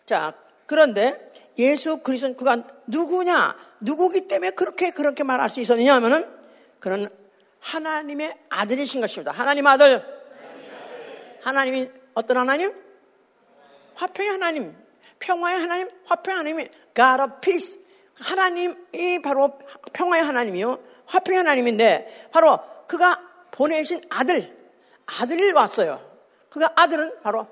자, 0.04 0.34
그런데 0.66 1.32
예수 1.58 1.98
그리스도는 1.98 2.36
그가 2.36 2.64
누구냐, 2.88 3.56
누구기 3.80 4.26
때문에 4.26 4.50
그렇게 4.50 4.90
그렇게 4.90 5.22
말할 5.22 5.50
수 5.50 5.60
있었느냐 5.60 5.94
하면은 5.94 6.28
그는 6.80 7.08
하나님의 7.60 8.36
아들이신 8.48 9.00
것입니다. 9.00 9.30
하나님 9.30 9.68
아들. 9.68 10.04
하나님이 11.42 11.88
어떤 12.14 12.38
하나님? 12.38 12.74
화평의 13.94 14.30
하나님, 14.32 14.76
평화의 15.20 15.60
하나님, 15.60 15.90
화평의 16.06 16.36
하나님이 16.38 16.68
God 16.94 17.22
of 17.22 17.40
Peace. 17.40 17.78
하나님이 18.18 19.22
바로 19.22 19.58
평화의 19.92 20.24
하나님이요. 20.24 20.78
화평의 21.06 21.38
하나님인데 21.38 22.30
바로 22.32 22.58
그가 22.88 23.31
보내신 23.52 24.02
아들, 24.10 24.56
아들이 25.06 25.52
왔어요. 25.52 26.00
그가 26.50 26.72
아들은 26.74 27.20
바로 27.22 27.46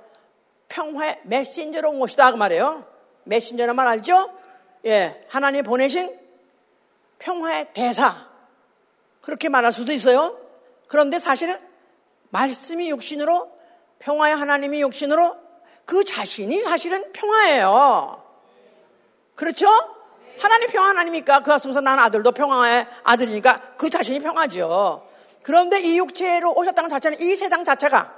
평화의 0.68 1.20
메신저로 1.24 1.90
온 1.90 2.00
것이다. 2.00 2.32
그 2.32 2.36
말이에요. 2.36 2.84
메신저란 3.24 3.76
말 3.76 3.86
알죠? 3.86 4.30
예, 4.86 5.24
하나님 5.28 5.62
보내신 5.62 6.18
평화의 7.18 7.72
대사. 7.74 8.26
그렇게 9.20 9.48
말할 9.48 9.72
수도 9.72 9.92
있어요. 9.92 10.38
그런데 10.88 11.18
사실은 11.18 11.56
말씀이 12.30 12.90
육신으로 12.90 13.52
평화의 13.98 14.34
하나님이 14.34 14.80
육신으로 14.82 15.36
그 15.84 16.04
자신이 16.04 16.62
사실은 16.62 17.12
평화예요. 17.12 18.24
그렇죠? 19.34 19.68
하나님 20.38 20.68
평화 20.70 20.88
하나님이니까 20.90 21.40
그 21.40 21.58
속에서 21.58 21.80
나는 21.80 22.02
아들도 22.04 22.32
평화의 22.32 22.86
아들이니까 23.02 23.74
그 23.76 23.90
자신이 23.90 24.20
평화죠. 24.20 25.09
그런데 25.42 25.80
이 25.80 25.98
육체로 25.98 26.52
오셨다는 26.52 26.90
자체는 26.90 27.20
이 27.20 27.34
세상 27.36 27.64
자체가 27.64 28.12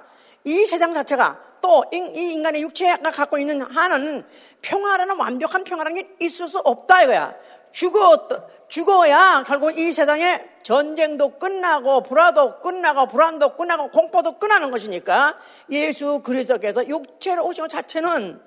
이 0.44 0.64
세상 0.64 0.92
자체가 0.92 1.52
또 1.62 1.84
이 1.92 2.32
인간의 2.32 2.62
육체가 2.62 3.10
갖고 3.10 3.38
있는 3.38 3.62
하나는 3.62 4.24
평화라는 4.60 5.16
완벽한 5.16 5.64
평화라는 5.64 6.02
게 6.02 6.16
있을 6.20 6.48
수 6.48 6.58
없다 6.58 7.04
이거야. 7.04 7.34
죽어 7.70 8.28
죽어야 8.68 9.44
결국 9.46 9.78
이 9.78 9.92
세상에 9.92 10.44
전쟁도 10.62 11.38
끝나고 11.38 12.02
불화도 12.02 12.60
끝나고 12.60 13.06
불안도 13.06 13.56
끝나고 13.56 13.90
공포도 13.90 14.38
끝나는 14.38 14.70
것이니까 14.70 15.36
예수 15.70 16.20
그리스도께서 16.20 16.86
육체로 16.86 17.46
오신 17.46 17.64
것 17.64 17.68
자체는 17.68 18.42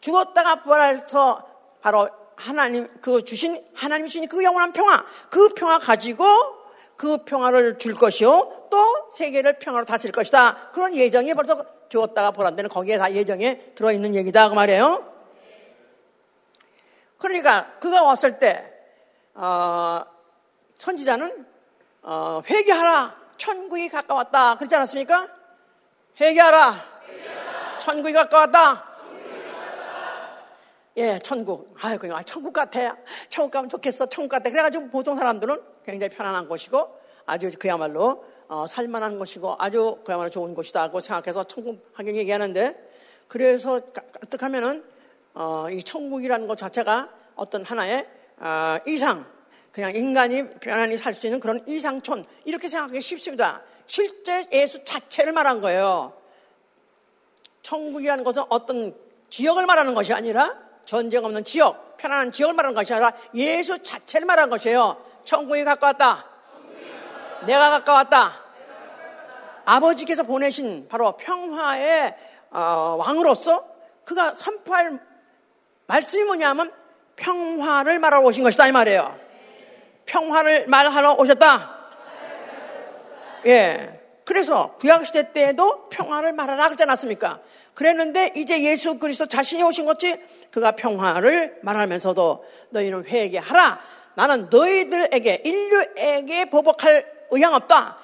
죽었다가 0.00 0.62
부활해서 0.62 1.46
바로 1.82 2.08
하나님 2.36 2.88
그 3.02 3.22
주신 3.24 3.62
하나님 3.74 4.06
주신 4.06 4.26
그 4.28 4.42
영원한 4.42 4.72
평화 4.72 5.04
그 5.28 5.50
평화 5.50 5.78
가지고 5.78 6.24
그 7.02 7.24
평화를 7.24 7.78
줄 7.78 7.94
것이요 7.94 8.68
또 8.70 9.10
세계를 9.10 9.58
평화로 9.58 9.84
다스릴 9.84 10.12
것이다 10.12 10.70
그런 10.70 10.94
예정이 10.94 11.34
벌써 11.34 11.64
죽었다가 11.88 12.30
부활한다는 12.30 12.70
거기에 12.70 12.96
다 12.96 13.12
예정에 13.12 13.72
들어있는 13.74 14.14
얘기다 14.14 14.48
그 14.48 14.54
말이에요 14.54 15.12
그러니까 17.18 17.72
그가 17.80 18.04
왔을 18.04 18.38
때 18.38 18.72
어, 19.34 20.04
선지자는 20.78 21.44
어, 22.02 22.40
회개하라 22.48 23.16
천국이 23.36 23.88
가까웠다 23.88 24.54
그렇지 24.54 24.72
않았습니까? 24.76 25.28
회개하라, 26.20 26.84
회개하라. 27.08 27.78
천국이 27.80 28.12
가까웠다 28.12 28.92
예, 30.98 31.18
천국. 31.20 31.74
아유, 31.80 31.98
그냥, 31.98 32.18
아, 32.18 32.22
천국 32.22 32.52
같아. 32.52 32.94
천국 33.30 33.50
가면 33.50 33.70
좋겠어. 33.70 34.04
천국 34.10 34.28
같아. 34.28 34.50
그래가지고 34.50 34.90
보통 34.90 35.16
사람들은 35.16 35.71
굉장히 35.84 36.14
편안한 36.14 36.48
곳이고 36.48 36.88
아주 37.26 37.50
그야말로 37.58 38.24
어, 38.48 38.66
살만한 38.66 39.18
곳이고 39.18 39.56
아주 39.58 39.98
그야말로 40.04 40.28
좋은 40.30 40.54
곳이다고 40.54 41.00
생각해서 41.00 41.44
천국 41.44 41.90
하긴 41.94 42.16
얘기하는데 42.16 42.90
그래서 43.28 43.80
까뜩하면은 43.80 44.84
어, 45.34 45.68
이 45.70 45.82
천국이라는 45.82 46.46
것 46.46 46.58
자체가 46.58 47.08
어떤 47.34 47.64
하나의 47.64 48.06
어, 48.38 48.78
이상, 48.86 49.24
그냥 49.70 49.94
인간이 49.94 50.50
편안히 50.60 50.98
살 50.98 51.14
수 51.14 51.26
있는 51.26 51.40
그런 51.40 51.62
이상촌 51.66 52.26
이렇게 52.44 52.68
생각하기 52.68 53.00
쉽습니다. 53.00 53.62
실제 53.86 54.44
예수 54.52 54.84
자체를 54.84 55.32
말한 55.32 55.60
거예요. 55.60 56.12
천국이라는 57.62 58.24
것은 58.24 58.42
어떤 58.48 58.94
지역을 59.30 59.64
말하는 59.66 59.94
것이 59.94 60.12
아니라 60.12 60.58
전쟁 60.84 61.24
없는 61.24 61.44
지역, 61.44 61.96
편안한 61.96 62.32
지역을 62.32 62.54
말하는 62.54 62.74
것이 62.74 62.92
아니라 62.92 63.12
예수 63.34 63.82
자체를 63.82 64.26
말하는 64.26 64.50
것이에요. 64.50 64.96
천국이 65.24 65.64
가까웠다. 65.64 66.26
내가 67.46 67.70
가까웠다. 67.70 68.40
아버지께서 69.64 70.22
보내신 70.24 70.88
바로 70.88 71.16
평화의 71.16 72.14
어, 72.50 72.96
왕으로서 72.98 73.64
그가 74.04 74.32
선포할 74.32 75.00
말씀이 75.86 76.24
뭐냐면 76.24 76.72
평화를 77.16 77.98
말하러 77.98 78.24
오신 78.26 78.42
것이다 78.42 78.66
이 78.68 78.72
말이에요. 78.72 79.18
평화를 80.06 80.66
말하러 80.66 81.14
오셨다. 81.14 81.78
예. 83.46 83.92
그래서 84.24 84.76
구약시대 84.76 85.32
때에도 85.32 85.88
평화를 85.88 86.32
말하라 86.32 86.68
그러지 86.68 86.84
않았습니까? 86.84 87.40
그랬는데 87.74 88.32
이제 88.36 88.62
예수 88.62 88.98
그리스도 88.98 89.26
자신이 89.26 89.62
오신 89.62 89.84
것이 89.84 90.20
그가 90.50 90.72
평화를 90.72 91.58
말하면서도 91.62 92.44
너희는 92.70 93.06
회개하라. 93.06 93.80
나는 94.14 94.48
너희들에게 94.50 95.42
인류에게 95.44 96.46
보복할 96.46 97.06
의향 97.30 97.54
없다. 97.54 97.98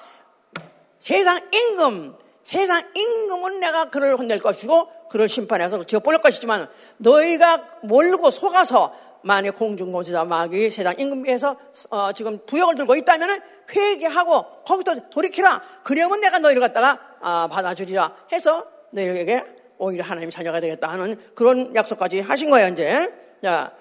세상 0.97 1.39
임금, 1.53 2.15
세상 2.43 2.83
임금은 2.95 3.59
내가 3.59 3.89
그를 3.89 4.17
혼낼 4.17 4.39
것이고 4.39 4.89
그를 5.09 5.27
심판해서 5.27 5.83
지어 5.83 5.99
보낼 5.99 6.19
것이지만 6.19 6.67
너희가 6.97 7.65
몰고 7.83 8.31
속아서 8.31 8.93
만약 9.21 9.57
공중공지자 9.57 10.23
마귀 10.25 10.69
세상 10.69 10.95
임금에서 10.97 11.57
어, 11.89 12.11
지금 12.13 12.39
부역을 12.45 12.75
들고 12.75 12.95
있다면 12.95 13.41
회개하고 13.73 14.63
거기서 14.63 15.09
돌이키라. 15.09 15.61
그러면 15.83 16.21
내가 16.21 16.39
너희를 16.39 16.61
갖다가 16.61 16.99
아, 17.21 17.47
받아주리라 17.51 18.15
해서 18.31 18.65
너희에게 18.91 19.43
오히려 19.77 20.03
하나님 20.03 20.29
자녀가 20.29 20.59
되겠다 20.59 20.89
하는 20.89 21.17
그런 21.35 21.75
약속까지 21.75 22.21
하신 22.21 22.49
거예요, 22.49 22.67
이제. 22.69 23.11
자, 23.43 23.71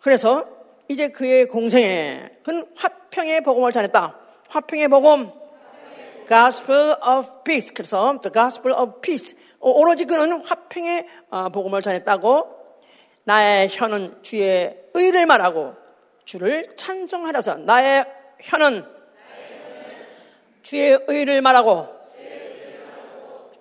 그래서 0.00 0.46
이제 0.88 1.08
그의 1.08 1.46
공생에 1.46 2.30
그는 2.44 2.66
화평의 2.76 3.42
복음을 3.42 3.72
전했다. 3.72 4.18
화평의 4.48 4.88
복음. 4.88 5.30
Gospel 6.26 6.96
of 7.06 7.42
Peace. 7.44 7.72
그래서 7.74 8.18
The 8.22 8.32
Gospel 8.32 8.78
of 8.78 9.00
Peace. 9.00 9.38
오로지 9.60 10.04
그는 10.04 10.42
화평의 10.42 11.06
어, 11.30 11.48
복음을 11.48 11.80
전했다고 11.80 12.64
나의 13.24 13.68
혀는 13.70 14.22
주의 14.22 14.76
의를 14.92 15.26
말하고 15.26 15.74
주를 16.24 16.68
찬송하려서 16.76 17.56
나의 17.58 18.04
혀는 18.42 18.84
주의 20.62 20.98
의를 21.08 21.40
말하고 21.40 21.88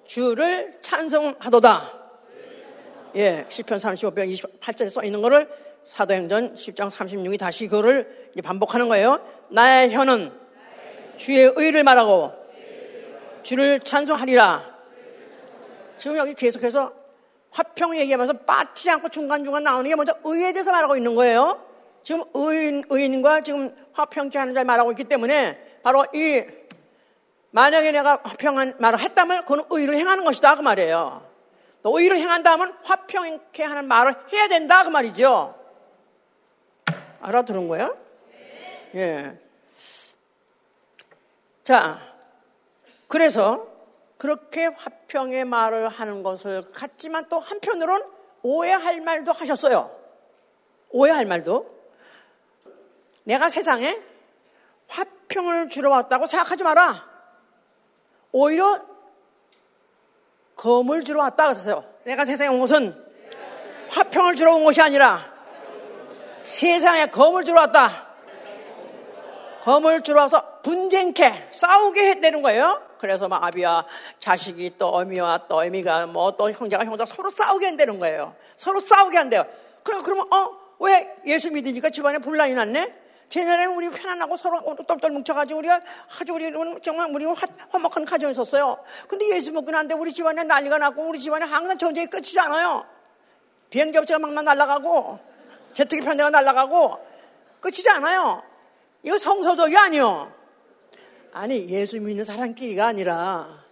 주를 0.05 0.71
찬송하도다. 0.81 1.99
예, 3.15 3.45
10편 3.47 3.77
35편 3.77 4.59
28절에 4.59 4.89
써 4.89 5.03
있는 5.03 5.21
거를 5.21 5.47
사도행전 5.83 6.55
10장 6.55 6.89
36이 6.89 7.39
다시 7.39 7.67
그거를 7.67 8.31
반복하는 8.43 8.87
거예요. 8.89 9.19
나의 9.49 9.93
혀는 9.93 10.31
주의 11.17 11.51
의를 11.55 11.83
말하고 11.83 12.31
주를 13.43 13.79
찬송하리라. 13.79 14.73
지금 15.97 16.17
여기 16.17 16.33
계속해서 16.33 16.93
화평 17.51 17.95
얘기하면서 17.97 18.33
빠지지 18.39 18.89
않고 18.89 19.09
중간중간 19.09 19.63
나오는 19.63 19.87
게 19.87 19.95
먼저 19.95 20.15
의에 20.23 20.53
대해서 20.53 20.71
말하고 20.71 20.97
있는 20.97 21.15
거예요. 21.15 21.63
지금 22.03 22.23
의인, 22.33 22.83
의인과 22.89 23.41
지금 23.41 23.75
화평케 23.93 24.37
하는 24.37 24.53
자 24.53 24.63
말하고 24.63 24.91
있기 24.91 25.05
때문에 25.05 25.79
바로 25.83 26.05
이 26.13 26.43
만약에 27.51 27.91
내가 27.91 28.19
화평한 28.23 28.75
말을 28.79 28.99
했다면 28.99 29.45
그건 29.45 29.63
의를 29.69 29.95
행하는 29.95 30.23
것이다 30.23 30.55
그 30.55 30.61
말이에요. 30.61 31.25
또 31.83 31.99
의를 31.99 32.17
행한다면 32.17 32.75
화평케 32.83 33.63
하는 33.63 33.87
말을 33.87 34.15
해야 34.33 34.47
된다 34.47 34.83
그 34.83 34.89
말이죠. 34.89 35.62
알아들은 37.23 37.67
거야? 37.69 37.95
예. 38.95 39.37
자, 41.63 42.01
그래서 43.07 43.67
그렇게 44.17 44.65
화평의 44.65 45.45
말을 45.45 45.87
하는 45.87 46.21
것을 46.21 46.63
같지만 46.73 47.29
또 47.29 47.39
한편으론 47.39 48.03
오해할 48.41 48.99
말도 49.01 49.31
하셨어요. 49.31 49.89
오해할 50.89 51.25
말도. 51.25 51.73
내가 53.23 53.47
세상에 53.49 53.99
화평을 54.87 55.69
주러 55.69 55.91
왔다고 55.91 56.27
생각하지 56.27 56.63
마라. 56.63 57.07
오히려 58.33 58.85
검을 60.57 61.03
주러 61.03 61.21
왔다 61.21 61.47
그랬어요. 61.47 61.85
내가 62.03 62.25
세상에 62.25 62.49
온 62.49 62.59
것은 62.59 63.01
화평을 63.89 64.35
주러 64.35 64.55
온 64.55 64.65
것이 64.65 64.81
아니라 64.81 65.32
세상에 66.43 67.07
검을 67.07 67.43
주러 67.43 67.61
왔다. 67.61 68.13
검을 69.63 70.01
주러 70.01 70.21
와서 70.21 70.59
분쟁케 70.61 71.49
싸우게 71.51 72.09
했다는 72.11 72.41
거예요. 72.41 72.81
그래서 72.97 73.27
막 73.27 73.43
아비와 73.43 73.85
자식이 74.19 74.75
또 74.77 74.89
어미와 74.89 75.47
또 75.47 75.57
어미가 75.57 76.07
뭐 76.07 76.31
또 76.31 76.51
형제가 76.51 76.85
형제가 76.85 77.05
서로 77.05 77.29
싸우게 77.31 77.65
한다는 77.65 77.99
거예요. 77.99 78.35
서로 78.55 78.79
싸우게 78.79 79.17
한대요. 79.17 79.45
그럼 79.83 80.03
그러면 80.03 80.27
어 80.31 80.63
왜 80.83 81.15
예수 81.25 81.49
믿으니까 81.49 81.89
집안에 81.89 82.17
분란이 82.17 82.53
났네? 82.53 82.93
제년에는 83.29 83.75
우리 83.75 83.89
편안하고 83.89 84.35
서로 84.35 84.75
똘똘 84.85 85.11
뭉쳐가지고 85.11 85.59
우리가 85.59 85.79
아주 86.19 86.33
우리 86.33 86.51
정말 86.83 87.09
우리 87.13 87.25
화목한 87.69 88.03
가정이 88.03 88.31
있었어요. 88.31 88.77
근데 89.07 89.29
예수 89.29 89.53
먹고 89.53 89.71
난데 89.71 89.95
우리 89.95 90.13
집안에 90.13 90.43
난리가 90.43 90.77
났고 90.77 91.03
우리 91.07 91.19
집안에 91.19 91.45
항상 91.45 91.77
전쟁이 91.77 92.07
끝이지 92.07 92.37
않아요. 92.41 92.85
비행기 93.69 93.97
업체가 93.97 94.19
막 94.19 94.33
날아가고 94.43 95.19
제트기 95.73 96.01
편대가 96.03 96.29
날아가고 96.29 97.05
끝이지 97.59 97.89
않아요. 97.89 98.43
이거 99.03 99.17
성서적이 99.17 99.77
아니요. 99.77 100.31
아니 101.33 101.67
예수 101.69 101.99
믿는 101.99 102.23
사람끼리가 102.23 102.87
아니라 102.87 103.63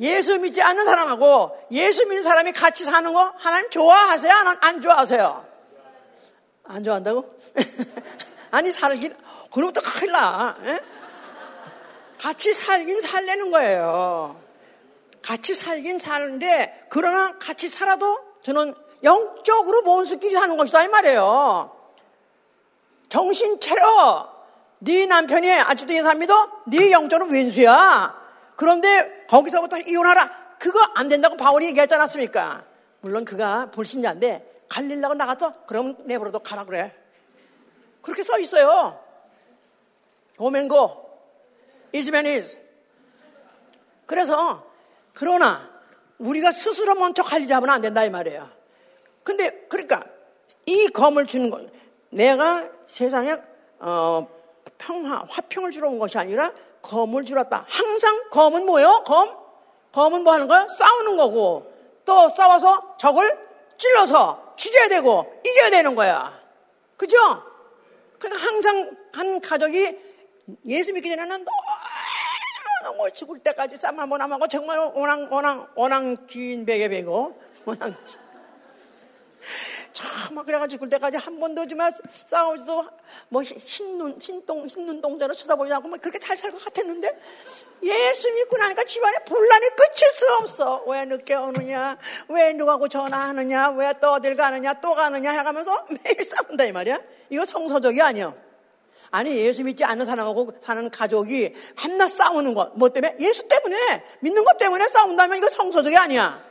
예수 0.00 0.38
믿지 0.38 0.60
않는 0.60 0.84
사람하고 0.84 1.66
예수 1.70 2.06
믿는 2.06 2.22
사람이 2.22 2.52
같이 2.52 2.84
사는 2.84 3.12
거 3.12 3.32
하나님 3.36 3.70
좋아하세요? 3.70 4.32
안, 4.32 4.58
안 4.60 4.82
좋아하세요? 4.82 5.46
안 6.64 6.84
좋아한다고? 6.84 7.28
아니 8.50 8.72
살긴 8.72 9.14
그럼 9.52 9.72
또 9.72 9.80
큰일 9.80 10.12
나. 10.12 10.56
에? 10.64 10.80
같이 12.18 12.52
살긴 12.52 13.00
살려는 13.00 13.50
거예요. 13.50 14.40
같이 15.22 15.54
살긴 15.54 15.98
사는데 15.98 16.86
그러나 16.90 17.38
같이 17.38 17.68
살아도 17.68 18.18
저는 18.42 18.74
영적으로 19.02 19.82
몬수끼리 19.82 20.34
사는 20.34 20.56
것이다 20.56 20.84
이 20.84 20.88
말이에요. 20.88 21.76
정신 23.08 23.60
차려. 23.60 24.34
네 24.78 25.06
남편이 25.06 25.50
아직도 25.52 26.08
안 26.08 26.18
믿어? 26.18 26.62
네 26.66 26.90
영적으로 26.90 27.30
왼수야. 27.30 28.14
그런데 28.56 29.26
거기서부터 29.28 29.78
이혼하라. 29.78 30.56
그거 30.58 30.80
안 30.94 31.08
된다고 31.08 31.36
바울이 31.36 31.66
얘기하지 31.66 31.94
않았습니까? 31.94 32.64
물론 33.00 33.24
그가 33.24 33.70
불신자인데 33.70 34.64
갈릴라고 34.68 35.14
나갔어? 35.14 35.64
그럼 35.66 35.96
내버려도 36.04 36.40
가라 36.40 36.64
그래. 36.64 36.94
그렇게 38.02 38.22
써 38.22 38.38
있어요. 38.38 39.00
고맨고, 40.36 41.06
이즈맨 41.92 42.26
이즈. 42.26 42.60
그래서, 44.06 44.64
그러나, 45.12 45.70
우리가 46.18 46.52
스스로 46.52 46.94
먼저 46.94 47.22
관리 47.22 47.48
잡으면 47.48 47.74
안 47.74 47.80
된다, 47.80 48.04
이 48.04 48.10
말이에요. 48.10 48.55
근데, 49.26 49.66
그러니까, 49.68 50.04
이 50.66 50.86
검을 50.86 51.26
주는 51.26 51.50
건, 51.50 51.68
내가 52.10 52.70
세상에, 52.86 53.36
어, 53.80 54.28
평화, 54.78 55.24
화평을 55.28 55.72
주러 55.72 55.88
온 55.88 55.98
것이 55.98 56.16
아니라, 56.16 56.52
검을 56.80 57.24
주러 57.24 57.40
왔다. 57.40 57.66
항상 57.68 58.30
검은 58.30 58.64
뭐예요? 58.66 59.02
검? 59.04 59.36
검은 59.90 60.22
뭐 60.22 60.32
하는 60.32 60.46
거야? 60.46 60.68
싸우는 60.68 61.16
거고, 61.16 61.72
또 62.04 62.28
싸워서 62.28 62.96
적을 62.98 63.36
찔러서 63.76 64.54
죽여야 64.54 64.88
되고, 64.90 65.42
이겨야 65.44 65.70
되는 65.70 65.96
거야. 65.96 66.38
그죠? 66.96 67.16
그러니까 68.20 68.46
항상 68.46 68.96
한 69.12 69.40
가족이 69.40 69.98
예수 70.66 70.92
믿기 70.92 71.10
전에는 71.10 71.28
너무 71.28 71.50
너무 72.84 73.10
죽을 73.10 73.40
때까지 73.40 73.76
쌈한번안 73.76 74.30
먹고 74.30 74.46
정말 74.46 74.78
원앙 74.78 75.26
원앙 75.32 75.66
원앙 75.74 76.26
긴 76.28 76.64
베개 76.64 76.88
베고 76.88 77.36
참 78.06 78.25
막 80.36 80.44
그래가지고 80.44 80.76
죽을 80.76 80.90
때까지 80.90 81.16
한 81.16 81.40
번도 81.40 81.66
좀 81.66 81.78
싸우지도 82.10 82.84
뭐 83.30 83.42
흰눈 83.42 84.18
흰동 84.20 84.66
흰눈 84.66 85.00
동자로 85.00 85.32
쳐다보지 85.34 85.72
않고 85.72 85.88
뭐 85.88 85.98
그렇게 85.98 86.18
잘 86.18 86.36
살 86.36 86.50
것 86.52 86.62
같았는데 86.62 87.08
예수 87.82 88.30
믿고 88.32 88.58
나니까 88.58 88.84
집안에 88.84 89.16
분란이 89.26 89.68
끝일 89.70 90.10
수 90.12 90.34
없어. 90.40 90.84
왜 90.86 91.06
늦게 91.06 91.34
오느냐? 91.34 91.96
왜 92.28 92.52
누구하고 92.52 92.88
전화하느냐? 92.88 93.70
왜 93.70 93.94
또 94.00 94.12
어딜 94.12 94.36
가느냐? 94.36 94.74
또 94.74 94.94
가느냐? 94.94 95.32
해가면서 95.32 95.86
매일 96.04 96.22
싸운다 96.22 96.64
이 96.64 96.72
말이야. 96.72 97.00
이거 97.30 97.46
성서적이 97.46 98.02
아니야. 98.02 98.34
아니 99.10 99.34
예수 99.38 99.64
믿지 99.64 99.84
않는 99.84 100.04
사람하고 100.04 100.52
사는 100.60 100.90
가족이 100.90 101.54
한낱 101.76 102.10
싸우는 102.10 102.52
것. 102.52 102.72
뭐 102.76 102.90
때문에? 102.90 103.16
예수 103.20 103.48
때문에 103.48 104.04
믿는 104.20 104.44
것 104.44 104.58
때문에 104.58 104.86
싸운다면 104.88 105.38
이거 105.38 105.48
성서적이 105.48 105.96
아니야. 105.96 106.44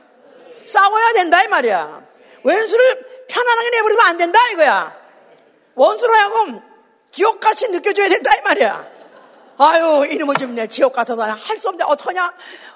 싸워야 0.65 1.13
된다 1.13 1.43
이 1.43 1.47
말이야. 1.47 2.07
왼수를 2.43 3.14
편안하게 3.27 3.69
내버리면 3.71 4.05
안 4.05 4.17
된다 4.17 4.39
이거야. 4.53 4.95
원수로 5.75 6.13
하여금 6.13 6.61
지옥같이 7.11 7.69
느껴져야 7.69 8.09
된다 8.09 8.31
이 8.37 8.41
말이야. 8.41 8.95
아유, 9.57 10.05
이놈의 10.11 10.35
집내 10.37 10.67
지옥 10.67 10.91
같아서 10.91 11.21
할 11.23 11.57
수 11.57 11.69
없는데 11.69 11.85
어떡하냐? 11.89 12.25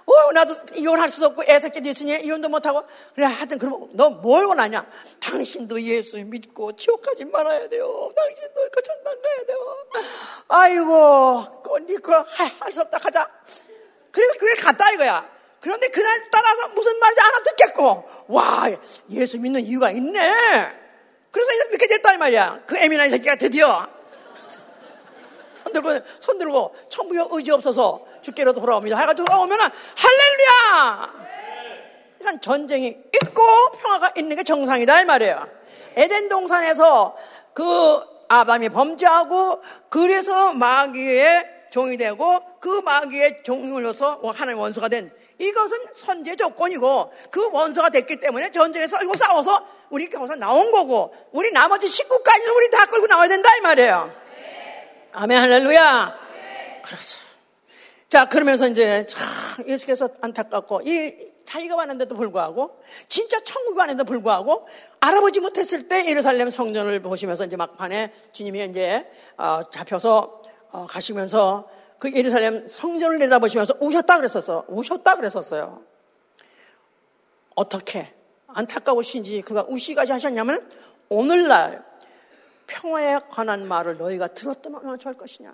어, 0.05 0.31
나도 0.31 0.55
이혼할 0.75 1.09
수도 1.09 1.25
없고 1.27 1.43
애새끼도 1.43 1.89
있으니 1.89 2.17
이혼도 2.23 2.47
못하고. 2.47 2.83
그래, 3.15 3.25
하여튼 3.25 3.57
그럼 3.57 3.89
너 3.91 4.09
뭘 4.09 4.45
원하냐? 4.45 4.85
당신도 5.19 5.81
예수 5.81 6.17
믿고 6.23 6.75
지옥 6.77 7.01
가지 7.01 7.25
말아야 7.25 7.67
돼요. 7.67 8.09
당신도 8.15 8.69
그 8.71 8.81
천당 8.81 9.21
가야 9.21 9.45
돼요. 9.45 9.77
아이고, 10.47 11.79
니그 11.85 12.11
할수 12.13 12.79
없다 12.81 12.97
하자. 13.01 13.29
그래서 14.11 14.33
그게 14.39 14.53
갔다 14.61 14.89
이거야. 14.93 15.29
그런데 15.59 15.89
그날 15.89 16.23
따라서 16.31 16.69
무슨 16.69 16.97
말인지 16.99 17.21
알아듣겠고, 17.21 18.09
와, 18.27 18.69
예수 19.11 19.39
믿는 19.39 19.61
이유가 19.61 19.91
있네. 19.91 20.19
그래서 21.31 21.51
이걸 21.53 21.69
믿게 21.71 21.87
됐다 21.87 22.13
이 22.13 22.17
말이야. 22.17 22.61
그 22.65 22.77
애미나이 22.77 23.09
새끼가 23.09 23.35
드디어 23.35 23.87
손 25.53 25.73
들고, 25.73 25.99
손 26.19 26.37
들고, 26.37 26.75
천부여 26.89 27.29
의지 27.31 27.51
없어서 27.51 28.05
죽게로 28.21 28.53
돌아옵니다. 28.53 28.97
해가 28.97 29.13
돌아오면 29.13 29.59
할렐루야! 29.59 31.13
그러니까 32.19 32.41
전쟁이 32.41 32.87
있고 32.87 33.71
평화가 33.81 34.13
있는 34.17 34.35
게 34.35 34.43
정상이다, 34.43 35.01
이 35.01 35.05
말이에요. 35.05 35.47
에덴 35.95 36.29
동산에서 36.29 37.15
그 37.53 37.63
아담이 38.29 38.69
범죄하고 38.69 39.61
그래서 39.89 40.53
마귀의 40.53 41.45
종이 41.71 41.97
되고 41.97 42.41
그 42.59 42.81
마귀의 42.81 43.43
종으로서 43.43 44.21
하나님 44.33 44.59
원수가 44.59 44.87
된 44.87 45.11
이것은 45.39 45.77
선제 45.95 46.35
조건이고 46.35 47.13
그 47.31 47.49
원수가 47.51 47.89
됐기 47.89 48.19
때문에 48.19 48.51
전쟁에 48.51 48.85
썰고 48.85 49.15
싸워서 49.15 49.65
우리 49.89 50.09
겨우서 50.09 50.35
나온 50.35 50.71
거고 50.71 51.13
우리 51.31 51.51
나머지 51.51 51.87
식구까지 51.87 52.49
우리 52.49 52.69
다 52.69 52.85
끌고 52.85 53.07
나와야 53.07 53.27
된다 53.27 53.49
이 53.57 53.61
말이에요. 53.61 54.11
아멘 55.13 55.39
할렐루야. 55.39 56.19
네. 56.33 56.81
그렇죠. 56.83 57.19
자 58.09 58.25
그러면서 58.25 58.67
이제 58.67 59.05
참 59.05 59.21
예수께서 59.67 60.09
안타깝고 60.21 60.81
이 60.85 61.29
자기가 61.45 61.75
왔는데도 61.75 62.15
불구하고 62.15 62.79
진짜 63.07 63.39
천국이 63.43 63.79
왔는데도 63.79 64.05
불구하고 64.05 64.67
알아보지 64.99 65.39
못했을 65.39 65.87
때 65.87 66.05
예루살렘 66.07 66.49
성전을 66.49 67.01
보시면서 67.01 67.45
이제 67.45 67.55
막판에 67.55 68.13
주님이 68.33 68.65
이제 68.65 69.09
어, 69.37 69.61
잡혀서 69.71 70.43
어, 70.71 70.85
가시면서 70.87 71.67
그 71.99 72.11
예루살렘 72.13 72.67
성전을 72.67 73.19
내다보시면서 73.19 73.75
우셨다 73.79 74.17
그랬었어. 74.17 74.65
우셨다 74.67 75.15
그랬었어요. 75.15 75.83
어떻게 77.55 78.13
안타까우신지 78.47 79.41
그가 79.41 79.65
우시까지 79.67 80.11
하셨냐면 80.13 80.67
오늘날 81.09 81.85
평화에 82.67 83.19
관한 83.29 83.67
말을 83.67 83.97
너희가 83.97 84.29
얼마나 84.65 84.97
좋을 84.97 85.15
것이냐. 85.15 85.53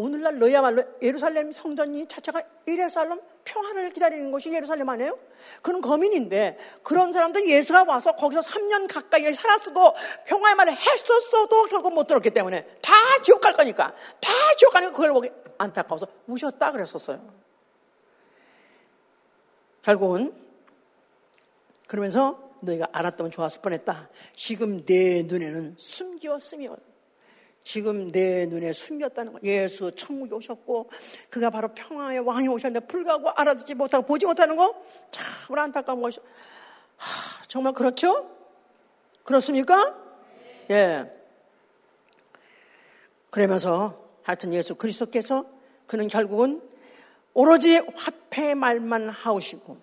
오늘날 0.00 0.38
너희야말로 0.38 0.82
예루살렘 1.02 1.52
성전이 1.52 2.08
자체가 2.08 2.42
이래살렘 2.64 3.20
평화를 3.44 3.90
기다리는 3.90 4.30
곳이 4.30 4.50
예루살렘 4.50 4.88
아니에요? 4.88 5.18
그런 5.60 5.82
거민인데 5.82 6.56
그런 6.82 7.12
사람들 7.12 7.46
예수가 7.46 7.84
와서 7.84 8.12
거기서 8.16 8.40
3년 8.40 8.90
가까이 8.90 9.30
살았어도 9.30 9.94
평화의 10.24 10.54
말을 10.54 10.74
했었어도 10.74 11.64
결국 11.64 11.92
못 11.92 12.06
들었기 12.06 12.30
때문에 12.30 12.66
다 12.80 12.94
지옥 13.22 13.42
갈 13.42 13.52
거니까 13.52 13.94
다 14.22 14.30
지옥 14.56 14.72
가니까 14.72 14.92
그걸 14.92 15.12
보기 15.12 15.30
안타까워서 15.58 16.06
우셨다 16.26 16.72
그랬었어요. 16.72 17.20
결국은 19.82 20.32
그러면서 21.86 22.50
너희가 22.60 22.88
알았다면 22.90 23.32
좋았을 23.32 23.60
뻔했다. 23.60 24.08
지금 24.34 24.82
내 24.86 25.24
눈에는 25.24 25.74
숨겼으며 25.76 26.89
지금 27.62 28.10
내 28.10 28.46
눈에 28.46 28.72
숨겼다는 28.72 29.32
거. 29.32 29.38
예수 29.44 29.92
천국에 29.94 30.34
오셨고 30.34 30.90
그가 31.28 31.50
바로 31.50 31.68
평화의 31.74 32.20
왕이 32.20 32.48
오셨는데 32.48 32.86
불가하고 32.86 33.30
알아듣지 33.30 33.74
못하고 33.74 34.06
보지 34.06 34.26
못하는 34.26 34.56
거 34.56 34.74
참 35.10 35.58
안타까운 35.58 36.00
것이. 36.00 36.20
하, 36.96 37.42
정말 37.48 37.72
그렇죠? 37.72 38.30
그렇습니까? 39.24 39.96
예. 40.70 41.10
그러면서 43.30 44.08
하여튼 44.22 44.52
예수 44.52 44.74
그리스도께서 44.74 45.46
그는 45.86 46.08
결국은 46.08 46.62
오로지 47.34 47.78
화폐의 47.78 48.54
말만 48.54 49.08
하시고 49.08 49.78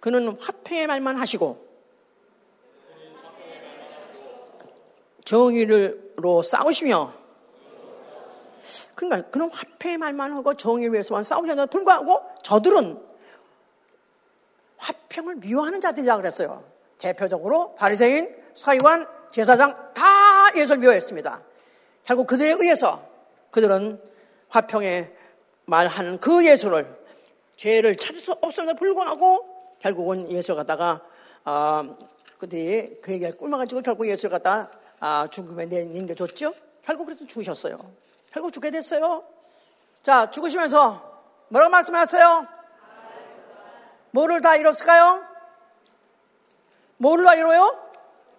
그는 0.00 0.36
화폐의 0.40 0.86
말만 0.86 1.16
하시고 1.16 1.69
정의로 5.30 6.42
싸우시며 6.42 7.12
그러니까 8.96 9.30
그는 9.30 9.48
화폐의 9.48 9.96
말만 9.96 10.32
하고 10.32 10.54
정의를 10.54 10.92
위해서만 10.94 11.22
싸우셨는데 11.22 11.70
불구하고 11.70 12.20
저들은 12.42 13.00
화평을 14.76 15.36
미워하는 15.36 15.80
자들이라 15.80 16.16
그랬어요. 16.16 16.64
대표적으로 16.98 17.76
바리새인, 17.76 18.34
서기관, 18.54 19.06
제사장 19.30 19.92
다 19.94 20.04
예수를 20.56 20.80
미워했습니다. 20.80 21.40
결국 22.02 22.26
그들에 22.26 22.50
의해서 22.50 23.00
그들은 23.52 24.02
화평에 24.48 25.12
말하는 25.66 26.18
그 26.18 26.44
예수를 26.44 26.92
죄를 27.54 27.94
찾을 27.94 28.18
수 28.18 28.32
없음에도 28.32 28.74
불구하고 28.74 29.44
결국은 29.78 30.28
예수 30.32 30.56
갖다가 30.56 31.02
어, 31.44 31.96
그들이 32.38 33.00
그에게 33.00 33.30
꿀마가지고 33.30 33.82
결국 33.82 34.08
예수를 34.08 34.30
갖다 34.30 34.72
아, 35.00 35.28
죽음에 35.30 35.66
내넘겨줬죠. 35.66 36.54
결국 36.82 37.06
그래서 37.06 37.26
죽으셨어요. 37.26 37.78
결국 38.32 38.52
죽게 38.52 38.70
됐어요. 38.70 39.24
자, 40.02 40.30
죽으시면서 40.30 41.22
뭐라고 41.48 41.70
말씀하셨어요? 41.70 42.46
뭐를 44.12 44.40
다 44.40 44.56
이뤘을까요? 44.56 45.24
뭐를 46.98 47.24
다 47.24 47.34
이뤄요? 47.34 47.90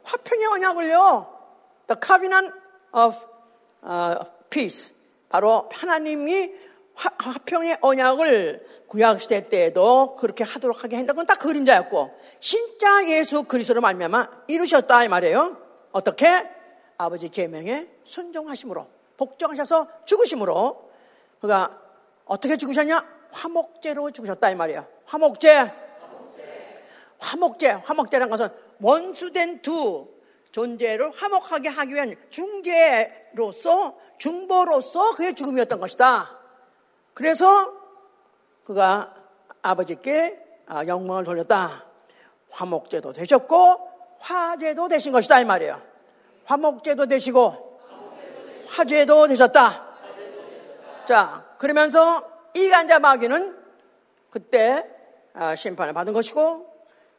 화평의 0.04 0.46
언약을요. 0.46 1.40
The 1.88 2.00
covenant 2.06 2.54
of 2.94 3.18
uh, 3.84 4.26
peace. 4.50 4.96
바로 5.30 5.70
하나님이 5.72 6.52
화, 6.94 7.10
평의 7.46 7.78
언약을 7.82 8.86
구약시대 8.88 9.50
때에도 9.50 10.16
그렇게 10.18 10.44
하도록 10.44 10.84
하게 10.84 10.98
한다건 10.98 11.26
다 11.26 11.36
그림자였고 11.36 12.20
진짜 12.40 13.08
예수 13.08 13.44
그리스도로 13.44 13.82
말미암아 13.82 14.30
이루셨다 14.48 15.06
이 15.06 15.08
말이에요. 15.08 15.61
어떻게? 15.92 16.50
아버지 16.98 17.30
계명에 17.30 17.88
순종하심으로 18.04 18.88
복종하셔서 19.18 19.88
죽으심으로 20.06 20.90
그가 21.40 21.80
어떻게 22.26 22.58
죽으셨냐? 22.58 23.22
화목제로 23.32 24.12
죽으셨다 24.12 24.50
이 24.50 24.56
말이에요. 24.56 24.86
화목제. 25.06 25.72
화목제. 27.20 27.70
화목제라는 27.70 28.30
것은 28.30 28.50
원수된 28.80 29.62
두 29.62 30.08
존재를 30.52 31.12
화목하게 31.12 31.70
하기 31.70 31.94
위한 31.94 32.16
중재로서 32.30 33.98
중보로서 34.18 35.16
그의 35.16 35.34
죽음이었던 35.34 35.80
것이다. 35.80 36.38
그래서 37.14 37.74
그가 38.64 39.16
아버지께 39.62 40.40
아, 40.68 40.86
영광을 40.88 41.24
돌렸다. 41.24 41.86
화목제도 42.50 43.14
되셨고 43.14 43.91
화제도 44.22 44.88
되신 44.88 45.12
것이다 45.12 45.40
이 45.42 45.46
말이에요. 45.46 45.82
화목제도 46.46 47.08
되시고 47.08 47.80
화제도 48.68 49.28
되셨다. 49.28 49.88
자 51.06 51.46
그러면서 51.58 52.30
이간자 52.54 53.00
마귀는 53.00 53.58
그때 54.30 54.88
아, 55.34 55.56
심판을 55.56 55.94
받은 55.94 56.14
것이고 56.14 56.72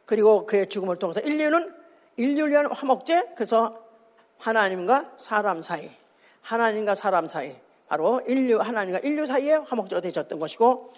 그리고 0.06 0.46
그의 0.46 0.68
죽음을 0.68 0.98
통해서 0.98 1.20
인류는 1.20 1.74
인류를 2.16 2.50
위한 2.50 2.66
화목제 2.66 3.32
그래서 3.34 3.72
하나님과 4.38 5.12
사람 5.16 5.62
사이 5.62 5.90
하나님과 6.42 6.94
사람 6.94 7.26
사이 7.26 7.56
바로 7.88 8.20
인류 8.26 8.58
하나님과 8.58 9.00
인류 9.00 9.26
사이에 9.26 9.54
화목제가 9.54 10.00
되셨던 10.00 10.38
것이고 10.38 10.92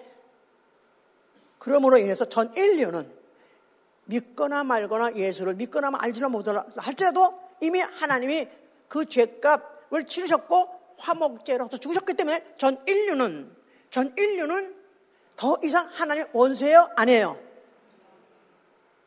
그러므로 1.59 1.99
인해서 1.99 2.25
전 2.27 2.53
인류는 2.55 3.24
믿거나 4.07 4.65
말거나 4.65 5.15
예수를 5.15 5.55
믿거나 5.55 5.91
알지나 5.99 6.29
못하나 6.29 6.65
할지라도 6.77 7.33
이미 7.61 7.81
하나님이 7.81 8.49
그 8.89 9.05
죄값을 9.07 10.05
치르셨고 10.07 10.97
화목제로서 10.99 11.79
죽으셨기 11.79 12.15
때문에 12.15 12.55
전 12.59 12.79
인류는 12.87 13.55
전 13.91 14.15
인류는 14.17 14.75
더 15.37 15.59
이상 15.63 15.89
하나님 15.93 16.27
원수예요? 16.33 16.91
아니에요? 16.97 17.39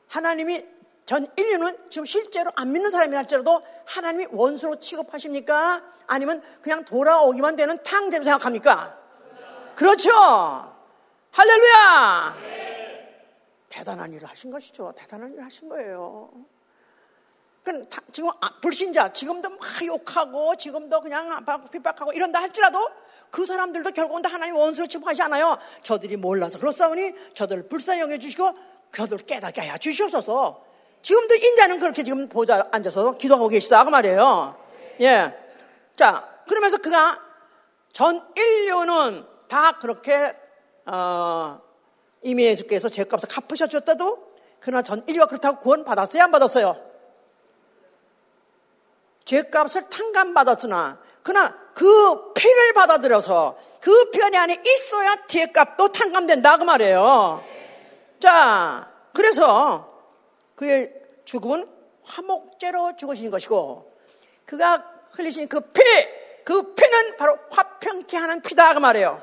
하나님이 0.07 0.65
전 1.05 1.25
인류는 1.37 1.89
지금 1.89 2.05
실제로 2.05 2.51
안 2.55 2.71
믿는 2.71 2.91
사람이 2.91 3.15
할지라도 3.15 3.61
하나님이 3.85 4.27
원수로 4.31 4.79
취급하십니까? 4.79 5.81
아니면 6.05 6.41
그냥 6.61 6.83
돌아오기만 6.83 7.55
되는 7.55 7.77
탕제로 7.83 8.23
생각합니까? 8.23 8.97
그렇죠. 9.75 10.11
할렐루야! 11.31 12.66
대단한 13.77 14.11
일을 14.11 14.27
하신 14.27 14.49
것이죠. 14.49 14.91
대단한 14.95 15.31
일을 15.31 15.45
하신 15.45 15.69
거예요. 15.69 16.31
지금 18.11 18.31
아, 18.41 18.59
불신자, 18.61 19.11
지금도 19.13 19.49
막 19.49 19.59
욕하고, 19.85 20.55
지금도 20.55 21.01
그냥 21.01 21.45
핍박하고 21.71 22.13
이런다 22.13 22.39
할지라도 22.39 22.89
그 23.29 23.45
사람들도 23.45 23.91
결국은 23.91 24.21
다 24.21 24.29
하나님 24.29 24.55
원수로 24.55 24.87
취급하지 24.87 25.21
않아요. 25.23 25.57
저들이 25.83 26.17
몰라서 26.17 26.57
그렇사오니 26.57 27.33
저들을 27.35 27.67
불쌍히 27.67 27.99
여겨 28.01 28.17
주시고 28.17 28.51
그들을 28.91 29.25
깨닫게 29.25 29.61
하여 29.61 29.77
주시옵소서. 29.77 30.63
지금도 31.03 31.35
인자는 31.35 31.79
그렇게 31.79 32.03
지금 32.03 32.29
보자 32.29 32.67
앉아서 32.71 33.17
기도하고 33.17 33.49
계시다 33.49 33.83
그 33.83 33.89
말이에요. 33.89 34.57
예. 35.01 35.37
자, 35.95 36.27
그러면서 36.47 36.77
그가 36.77 37.21
전 37.91 38.25
인류는 38.35 39.25
다 39.49 39.73
그렇게 39.73 40.35
어, 40.85 41.66
이미 42.21 42.45
예수께서 42.45 42.89
죄값을 42.89 43.29
갚으셨다도 43.29 44.27
그러나 44.59 44.81
전 44.81 45.03
인류가 45.07 45.27
그렇다고 45.27 45.59
구원 45.59 45.83
받았어요? 45.83 46.23
안 46.23 46.31
받았어요? 46.31 46.75
죄값을 49.25 49.89
탕감받았으나 49.89 50.99
그러나 51.21 51.55
그 51.73 52.33
피를 52.33 52.73
받아들여서 52.73 53.57
그피 53.81 54.23
안에 54.23 54.61
있어야 54.65 55.15
죄값도 55.27 55.91
탕감된다 55.91 56.57
그 56.57 56.63
말이에요. 56.63 57.43
자, 58.19 58.91
그래서 59.13 59.93
그의 60.55 60.93
죽음은 61.25 61.67
화목제로 62.03 62.95
죽으신 62.95 63.29
것이고 63.29 63.91
그가 64.45 64.91
흘리신 65.11 65.47
그 65.47 65.59
피, 65.59 65.81
그 66.43 66.73
피는 66.73 67.17
바로 67.17 67.37
화평케 67.49 68.15
하는 68.17 68.41
피다 68.41 68.73
그 68.73 68.79
말이에요. 68.79 69.21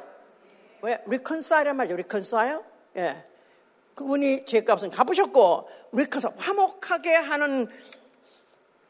왜? 0.82 1.02
reconcile란 1.06 1.76
말이죠. 1.76 1.94
reconcile. 1.94 2.60
예. 2.96 3.24
그분이 3.94 4.44
죄값은 4.44 4.90
갚으셨고 4.90 5.68
우리 5.92 6.06
가서 6.06 6.32
화목하게 6.36 7.14
하는 7.14 7.68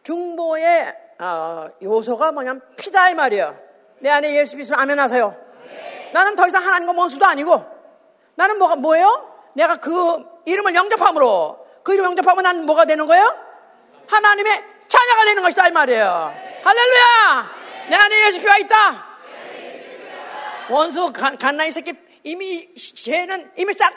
중보의 0.03 0.95
어, 1.19 1.69
요소가 1.83 2.33
뭐냐면 2.33 2.63
피다 2.77 3.11
이 3.11 3.15
말이에요. 3.15 3.59
내 4.01 4.11
안에 4.11 4.35
예수 4.37 4.57
믿으면 4.57 4.81
아멘 4.81 4.99
하세요. 4.99 5.37
네. 5.67 6.11
나는 6.13 6.37
더 6.37 6.47
이상 6.47 6.65
하나님과 6.65 6.93
원수도 6.99 7.25
아니고 7.27 7.65
나는 8.35 8.59
뭐가 8.59 8.77
뭐예요? 8.77 9.33
내가 9.55 9.77
그 9.77 10.25
이름을 10.45 10.75
영접함으로 10.75 11.67
그 11.83 11.93
이름 11.93 12.05
을 12.05 12.11
영접하면 12.11 12.43
나는 12.43 12.67
뭐가 12.67 12.85
되는 12.85 13.07
거예요? 13.07 13.35
하나님의 14.07 14.65
자녀가 14.89 15.25
되는 15.25 15.43
것이다 15.43 15.69
이 15.69 15.71
말이에요. 15.71 16.33
네. 16.35 16.61
할렐루야! 16.65 17.51
네. 17.85 17.91
내 17.91 17.97
안에 17.97 18.27
예수피가 18.29 18.59
있다. 18.59 19.07
원수 20.71 21.13
갓나이 21.13 21.71
새끼 21.71 21.93
이미 22.25 22.75
죄는 22.75 23.53
이미 23.57 23.73
싹 23.75 23.93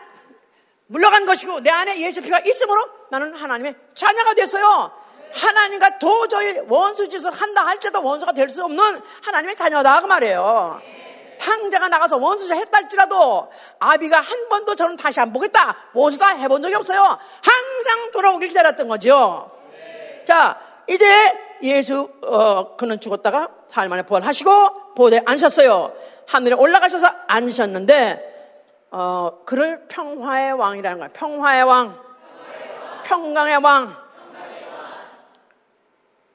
물러간 0.87 1.25
것이고 1.25 1.61
내 1.61 1.69
안에 1.69 1.99
예수 2.01 2.21
피가 2.21 2.39
있으므로 2.45 2.83
나는 3.09 3.33
하나님의 3.33 3.75
자녀가 3.93 4.33
됐어요. 4.33 4.91
하나님과 5.33 5.99
도저히 5.99 6.59
원수 6.67 7.09
짓을 7.09 7.31
한다 7.31 7.65
할지라도 7.65 8.01
원수가 8.03 8.31
될 8.31 8.49
수 8.49 8.63
없는 8.63 9.01
하나님의 9.23 9.55
자녀다 9.55 10.01
그 10.01 10.05
말이에요. 10.07 10.81
탕자가 11.39 11.87
나가서 11.89 12.17
원수자 12.17 12.55
했다 12.55 12.79
할지라도 12.79 13.51
아비가 13.79 14.19
한 14.19 14.49
번도 14.49 14.75
저는 14.75 14.95
다시 14.97 15.19
안 15.19 15.31
보겠다. 15.33 15.75
원수자 15.93 16.29
해본 16.35 16.61
적이 16.61 16.75
없어요. 16.75 17.01
항상 17.01 18.11
돌아오길 18.11 18.49
기다렸던 18.49 18.87
거죠. 18.87 19.51
자, 20.25 20.59
이제 20.87 21.05
예수 21.63 22.11
어, 22.23 22.75
그는 22.75 22.99
죽었다가 22.99 23.49
사흘 23.67 23.89
만에 23.89 24.03
부활하시고 24.03 24.95
보호대에 24.95 25.21
앉으셨어요. 25.25 25.93
하늘에 26.27 26.55
올라가셔서 26.55 27.07
앉으셨는데 27.27 28.35
어, 28.91 29.39
그를 29.45 29.87
평화의 29.87 30.53
왕이라는 30.53 30.97
거예요. 30.99 31.11
평화의 31.13 31.63
왕, 31.63 31.99
평강의 33.03 33.57
왕, 33.57 33.95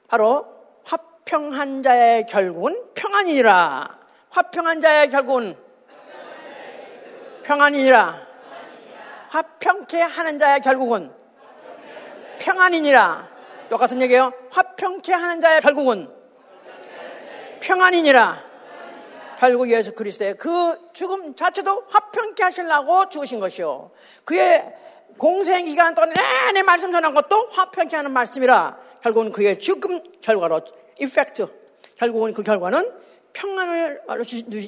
바로 0.07 0.45
화평한 0.83 1.81
자의 1.81 2.25
결국은 2.27 2.79
평안이니라. 2.93 3.97
화평한 4.29 4.81
자의 4.81 5.09
결국은 5.09 5.57
평안이니라. 7.43 8.21
화평케 9.29 10.01
하는 10.01 10.37
자의 10.37 10.59
결국은 10.59 11.11
평안이니라. 12.39 13.32
똑같은 13.73 13.99
얘기예요. 14.03 14.31
화평케 14.51 15.11
하는 15.11 15.41
자의 15.41 15.59
결국은 15.59 16.07
평안이니라. 17.59 18.43
결국 19.39 19.71
예수 19.71 19.95
그리스도의 19.95 20.35
그 20.35 20.91
죽음 20.93 21.35
자체도 21.35 21.85
화평케 21.89 22.43
하시려고 22.43 23.09
죽으신 23.09 23.39
것이요. 23.39 23.89
그의 24.25 24.63
공생 25.17 25.65
기간 25.65 25.95
동안 25.95 26.11
내내 26.11 26.61
말씀 26.61 26.91
전한 26.91 27.15
것도 27.15 27.49
화평케 27.49 27.95
하는 27.95 28.11
말씀이라. 28.11 28.77
결국은 29.01 29.31
그의 29.31 29.57
죽음 29.57 30.03
결과로 30.21 30.61
이펙트. 30.99 31.47
결국은 31.97 32.35
그 32.35 32.43
결과는 32.43 32.91
평안을 33.33 34.01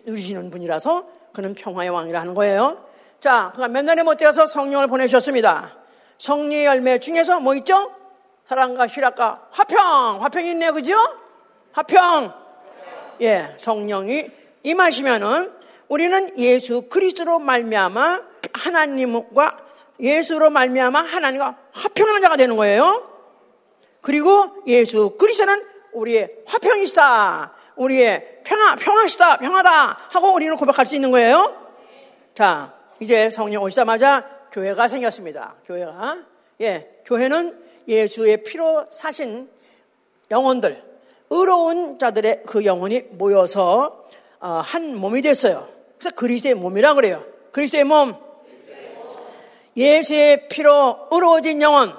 누리시는 0.08 0.50
분이라서 0.50 1.08
그는 1.32 1.54
평화의 1.54 1.92
왕이라 1.92 2.22
하는 2.22 2.34
거예요. 2.34 2.84
자, 3.20 3.52
그가 3.54 3.68
몇 3.68 3.84
년에 3.84 4.02
못 4.02 4.16
되어서 4.16 4.48
성령을 4.48 4.88
보내주셨습니다. 4.88 5.78
성리의 6.18 6.66
열매 6.66 6.98
중에서 6.98 7.40
뭐 7.40 7.54
있죠? 7.54 7.92
사랑과 8.46 8.86
희락과 8.88 9.48
화평, 9.52 10.22
화평이 10.22 10.52
있네요, 10.52 10.72
그죠? 10.72 10.96
화평. 11.72 12.34
예, 13.22 13.56
성령이 13.58 14.30
임하시면은 14.64 15.52
우리는 15.88 16.38
예수 16.38 16.84
그리스도로 16.84 17.40
말미암아 17.40 18.22
하나님과 18.54 19.58
예수로 20.00 20.50
말미암아 20.50 21.00
하나님과 21.02 21.56
화평하는 21.72 22.22
자가 22.22 22.38
되는 22.38 22.56
거예요. 22.56 23.10
그리고 24.02 24.64
예수 24.68 25.16
그리스도는 25.18 25.66
우리의 25.94 26.30
화평이시다. 26.46 27.54
우리의 27.78 28.42
평화, 28.44 28.76
평화시다, 28.76 29.38
평화다 29.38 29.98
하고 30.12 30.34
우리는 30.34 30.56
고백할 30.56 30.86
수 30.86 30.96
있는 30.96 31.12
거예요. 31.12 31.62
자, 32.36 32.74
이제 33.00 33.30
성령 33.30 33.64
오시자마자 33.64 34.30
교회가 34.52 34.88
생겼습니다. 34.88 35.56
교회가. 35.66 36.20
예, 36.62 37.02
교회는 37.06 37.65
예수의 37.88 38.44
피로 38.44 38.86
사신 38.90 39.50
영혼들, 40.32 40.82
의로운 41.30 42.00
자들의 42.00 42.44
그 42.46 42.66
영혼이 42.66 43.02
모여서 43.12 44.06
어, 44.40 44.48
한 44.48 44.96
몸이 44.96 45.22
됐어요. 45.22 45.68
그래서 45.98 46.16
그리스도의 46.16 46.56
몸이라 46.56 46.94
그래요. 46.94 47.24
그리스도의 47.52 47.84
몸. 47.84 48.16
예수의 49.76 50.48
피로 50.48 51.08
의로워진 51.12 51.62
영혼. 51.62 51.94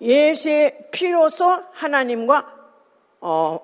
예수의 0.00 0.88
피로서 0.90 1.62
하나님과 1.72 2.46
어, 3.20 3.60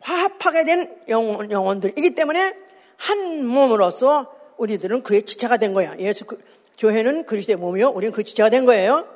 화합하게 0.00 0.64
된 0.64 1.02
영혼, 1.08 1.50
영혼들이기 1.50 2.14
때문에 2.14 2.54
한 2.96 3.46
몸으로서 3.46 4.34
우리들은 4.58 5.02
그의 5.02 5.24
지체가 5.24 5.56
된 5.56 5.72
거야. 5.72 5.96
예수 5.98 6.26
그, 6.26 6.38
교회는 6.80 7.26
그리스도의 7.26 7.56
몸이요. 7.56 7.90
우리는 7.90 8.12
그 8.12 8.24
지체가 8.24 8.48
된 8.48 8.64
거예요. 8.64 9.06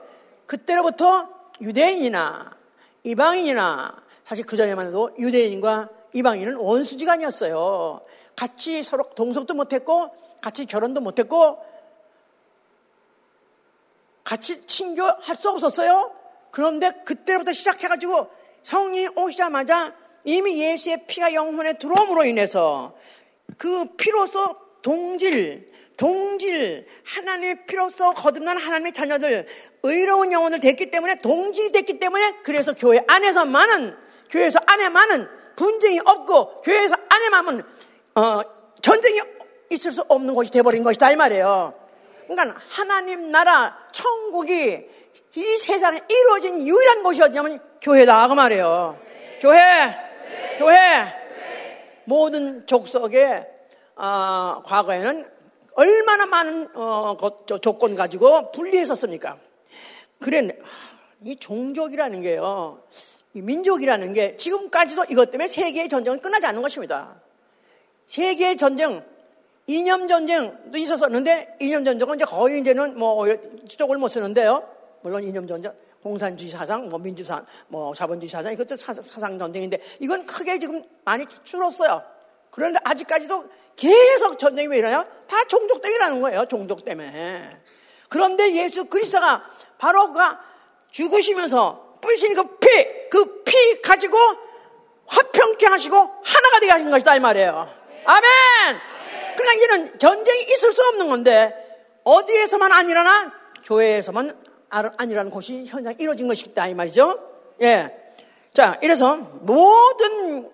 그때로부터 0.46 1.28
유대인이나 1.62 2.54
이방인이나 3.04 4.02
사실 4.22 4.44
그 4.44 4.56
전에만 4.56 4.88
해도 4.88 5.10
유대인과 5.18 5.88
이방인은 6.12 6.56
원수지간이었어요. 6.56 8.02
같이 8.36 8.82
서로 8.82 9.08
동석도 9.16 9.54
못했고 9.54 10.10
같이 10.42 10.66
결혼도 10.66 11.00
못했고 11.00 11.58
같이 14.24 14.66
친교할 14.66 15.34
수 15.34 15.48
없었어요. 15.48 16.12
그런데 16.50 16.90
그때부터 17.04 17.52
시작해가지고 17.52 18.28
성이 18.62 19.08
오시자마자 19.08 19.94
이미 20.24 20.60
예수의 20.60 21.06
피가 21.06 21.32
영혼에 21.32 21.78
들어옴으로 21.78 22.24
인해서 22.24 22.94
그 23.56 23.86
피로서 23.96 24.58
동질, 24.82 25.73
동질, 25.96 26.86
하나님의 27.04 27.66
피로서 27.66 28.12
거듭난 28.12 28.58
하나님의 28.58 28.92
자녀들, 28.92 29.46
의로운 29.82 30.32
영혼을 30.32 30.60
됐기 30.60 30.90
때문에 30.90 31.18
동질이 31.18 31.72
됐기 31.72 31.98
때문에 31.98 32.38
그래서 32.42 32.74
교회 32.74 33.00
안에서만은, 33.06 33.96
교회에서 34.30 34.58
안에만은 34.66 35.28
분쟁이 35.56 36.00
없고 36.04 36.62
교회에서 36.62 36.96
안에만은, 37.08 37.62
어, 38.16 38.40
전쟁이 38.82 39.20
있을 39.70 39.92
수 39.92 40.04
없는 40.08 40.34
곳이 40.34 40.50
돼버린 40.50 40.82
것이다 40.82 41.12
이 41.12 41.16
말이에요. 41.16 41.74
그러니까 42.26 42.60
하나님 42.68 43.30
나라, 43.30 43.78
천국이 43.92 44.88
이 45.36 45.44
세상에 45.58 46.00
이루어진 46.08 46.66
유일한 46.66 47.02
곳이 47.02 47.22
어디냐면 47.22 47.60
교회다 47.80 48.28
그 48.28 48.34
말이에요. 48.34 48.98
교회, 49.40 49.60
교회. 50.58 51.24
모든 52.04 52.66
족속의 52.66 53.46
어, 53.96 54.62
과거에는 54.64 55.33
얼마나 55.74 56.26
많은 56.26 56.68
어, 56.74 57.16
조건 57.60 57.94
가지고 57.94 58.52
분리했었습니까? 58.52 59.38
그래, 60.20 60.48
이 61.22 61.36
종족이라는 61.36 62.22
게요, 62.22 62.82
이 63.34 63.42
민족이라는 63.42 64.12
게 64.12 64.36
지금까지도 64.36 65.06
이것 65.10 65.30
때문에 65.30 65.48
세계의 65.48 65.88
전쟁은 65.88 66.20
끝나지 66.20 66.46
않는 66.46 66.62
것입니다. 66.62 67.20
세계의 68.06 68.56
전쟁, 68.56 69.04
이념 69.66 70.06
전쟁도 70.06 70.76
있었었는데 70.76 71.56
이념 71.60 71.84
전쟁은 71.84 72.16
이제 72.16 72.24
거의 72.24 72.60
이제는 72.60 72.98
뭐 72.98 73.26
쪽을 73.66 73.96
못 73.96 74.08
쓰는데요. 74.08 74.68
물론 75.02 75.24
이념 75.24 75.46
전쟁, 75.46 75.72
공산주의 76.02 76.50
사상, 76.50 76.88
뭐 76.88 76.98
민주사, 76.98 77.44
뭐 77.68 77.94
자본주의 77.94 78.28
사상 78.28 78.52
이것도 78.52 78.76
사상 78.76 79.38
전쟁인데 79.38 79.80
이건 80.00 80.26
크게 80.26 80.58
지금 80.58 80.84
많이 81.04 81.24
줄었어요. 81.44 82.02
그런데 82.50 82.78
아직까지도 82.84 83.44
계속 83.76 84.38
전쟁이 84.38 84.68
왜 84.68 84.78
일어나요? 84.78 85.04
다 85.28 85.44
종족 85.44 85.80
때문이라는 85.80 86.20
거예요. 86.20 86.46
종족 86.46 86.84
때문에. 86.84 87.60
그런데 88.08 88.52
예수 88.54 88.84
그리스도가 88.84 89.44
바로 89.78 90.08
그가 90.08 90.40
죽으시면서 90.90 91.98
뿌리신 92.00 92.34
그 92.34 92.58
피, 92.58 92.68
그 93.10 93.44
피 93.44 93.82
가지고 93.82 94.16
화평케 95.06 95.66
하시고 95.66 95.96
하나가 95.96 96.60
되게 96.60 96.72
하신 96.72 96.90
것이다 96.90 97.16
이 97.16 97.20
말이에요. 97.20 97.68
아멘. 98.06 98.78
그러니까 99.36 99.52
이제는 99.54 99.98
전쟁이 99.98 100.42
있을 100.42 100.72
수 100.74 100.82
없는 100.88 101.08
건데 101.08 101.52
어디에서만 102.04 102.72
안 102.72 102.88
일어나? 102.88 103.32
교회에서만 103.64 104.36
안 104.70 105.10
일어나는 105.10 105.30
곳이 105.30 105.64
현장이 105.66 105.96
이루어진 105.98 106.28
것이다 106.28 106.66
이 106.68 106.74
말이죠. 106.74 107.18
예. 107.62 107.94
자, 108.52 108.78
이래서 108.82 109.16
모든 109.16 110.50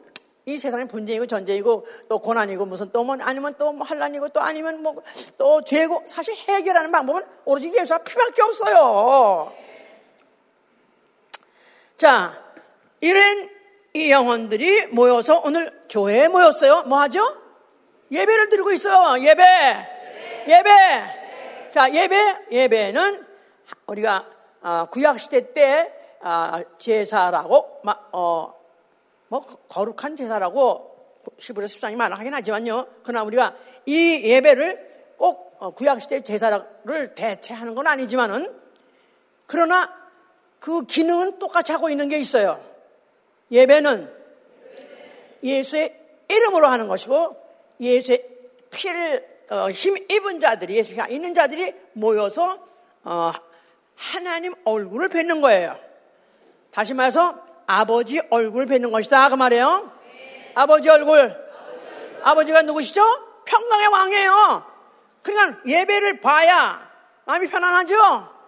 이 0.51 0.59
세상에 0.59 0.85
분쟁이고 0.87 1.27
전쟁이고 1.27 1.87
또 2.09 2.19
고난이고 2.19 2.67
무슨 2.67 2.91
또 2.91 3.03
뭐 3.05 3.17
아니면 3.21 3.55
또 3.59 3.73
뭐 3.73 3.87
환란이고 3.87 4.31
또 4.31 4.41
아니면 4.41 4.83
뭐 4.83 4.95
또 5.39 5.63
죄고 5.63 6.03
사실 6.07 6.35
해결하는 6.35 6.91
방법은 6.93 7.23
오로지 7.45 7.73
예수와 7.75 7.99
피밖에 7.99 8.43
없어요. 8.43 9.53
자, 11.97 12.33
이런 13.01 13.49
이 13.93 14.11
영혼들이 14.11 14.87
모여서 14.89 15.41
오늘 15.45 15.73
교회에 15.89 16.29
모였어요. 16.29 16.83
뭐 16.85 17.01
하죠? 17.01 17.21
예배를 18.11 18.49
드리고 18.49 18.73
있어요. 18.73 19.23
예배. 19.23 19.45
예배. 20.49 21.71
자, 21.73 21.93
예배. 21.93 22.37
예배는 22.51 23.27
우리가 23.87 24.27
아, 24.63 24.87
구약 24.91 25.19
시대 25.21 25.53
때 25.53 25.93
아, 26.21 26.63
제사라고 26.79 27.83
어, 28.13 28.55
뭐 29.31 29.41
거룩한 29.69 30.17
제사라고 30.17 31.23
11월 31.39 31.65
13이 31.65 31.95
말하긴 31.95 32.35
하지만요. 32.35 32.87
그러나 33.05 33.25
우리가 33.25 33.57
이 33.87 34.23
예배를 34.25 35.15
꼭 35.17 35.55
어, 35.61 35.71
구약시대 35.71 36.23
제사를 36.23 37.15
대체하는 37.15 37.77
건 37.77 37.87
아니지만은 37.87 38.53
그러나 39.47 39.95
그 40.59 40.85
기능은 40.85 41.39
똑같이 41.39 41.71
하고 41.71 41.89
있는 41.91 42.09
게 42.09 42.19
있어요. 42.19 42.61
예배는 43.53 44.13
예수의 45.45 45.97
이름으로 46.29 46.67
하는 46.67 46.89
것이고 46.89 47.37
예수의 47.79 48.27
피를 48.71 49.29
어, 49.49 49.71
힘 49.71 49.97
입은 49.97 50.41
자들이 50.41 50.75
예수 50.75 50.91
피가 50.91 51.07
있는 51.07 51.35
자들이 51.35 51.73
모여서 51.93 52.59
어, 53.05 53.31
하나님 53.95 54.55
얼굴을 54.65 55.09
뵙는 55.09 55.41
거예요. 55.41 55.79
다시 56.73 56.95
말해서 56.95 57.50
아버지 57.79 58.21
얼굴 58.31 58.67
뵙는 58.67 58.91
것이다. 58.91 59.29
그 59.29 59.35
말이에요. 59.35 59.93
네. 60.13 60.53
아버지 60.55 60.89
얼굴. 60.89 61.37
아버지 62.23 62.53
가 62.53 62.63
누구시죠? 62.63 63.03
평강의 63.45 63.87
왕이에요. 63.89 64.65
그러니까 65.23 65.61
예배를 65.67 66.21
봐야 66.21 66.89
마음이 67.25 67.49
편안하죠? 67.49 68.41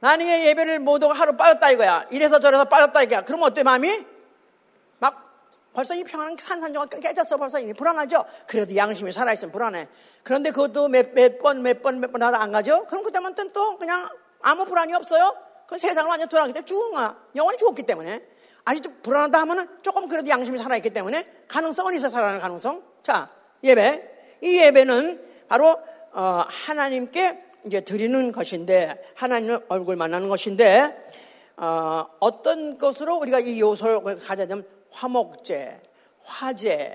만약에 0.00 0.46
예배를 0.46 0.80
모두가 0.80 1.14
하루 1.14 1.36
빠졌다 1.36 1.70
이거야. 1.70 2.06
이래서 2.10 2.38
저래서 2.38 2.64
빠졌다 2.66 3.02
이거야. 3.02 3.22
그러면 3.22 3.46
어때 3.48 3.62
마음이? 3.62 4.04
막 4.98 5.32
벌써 5.72 5.94
이 5.94 6.04
평안한 6.04 6.36
산산조가 6.38 6.86
깨졌어. 7.00 7.36
벌써 7.36 7.58
이미 7.58 7.72
불안하죠? 7.72 8.24
그래도 8.46 8.76
양심이 8.76 9.12
살아있으면 9.12 9.52
불안해. 9.52 9.88
그런데 10.22 10.50
그것도 10.50 10.88
몇, 10.88 11.12
몇 11.14 11.38
번, 11.38 11.62
몇 11.62 11.82
번, 11.82 12.00
몇 12.00 12.12
번 12.12 12.22
하다 12.22 12.40
안 12.40 12.52
가죠? 12.52 12.84
그럼 12.86 13.02
그때만 13.02 13.34
또 13.54 13.78
그냥 13.78 14.08
아무 14.42 14.66
불안이 14.66 14.92
없어요? 14.94 15.34
그 15.66 15.78
세상을 15.78 16.08
완전 16.08 16.28
돌아가기 16.28 16.52
때문에 16.52 16.64
죽은 16.66 16.92
거야. 16.92 17.16
영원히 17.34 17.58
죽었기 17.58 17.82
때문에. 17.84 18.22
아직도 18.64 18.90
불안하다 19.02 19.40
하면은 19.40 19.68
조금 19.82 20.08
그래도 20.08 20.28
양심이 20.28 20.56
살아있기 20.58 20.90
때문에 20.90 21.26
가능성은 21.48 21.94
있어 21.94 22.08
살아나는 22.08 22.40
가능성. 22.40 22.82
자, 23.02 23.28
예배. 23.62 24.38
이 24.42 24.58
예배는 24.58 25.22
바로 25.48 25.78
어, 26.12 26.44
하나님께 26.46 27.44
이제 27.66 27.80
드리는 27.80 28.32
것인데 28.32 29.12
하나님을 29.14 29.66
얼굴 29.68 29.96
만나는 29.96 30.28
것인데 30.28 31.10
어, 31.56 32.06
어떤 32.20 32.78
것으로 32.78 33.16
우리가 33.16 33.40
이 33.40 33.60
요소를 33.60 34.18
가져야 34.18 34.46
되면 34.46 34.66
화목제, 34.90 35.80
화제, 36.22 36.94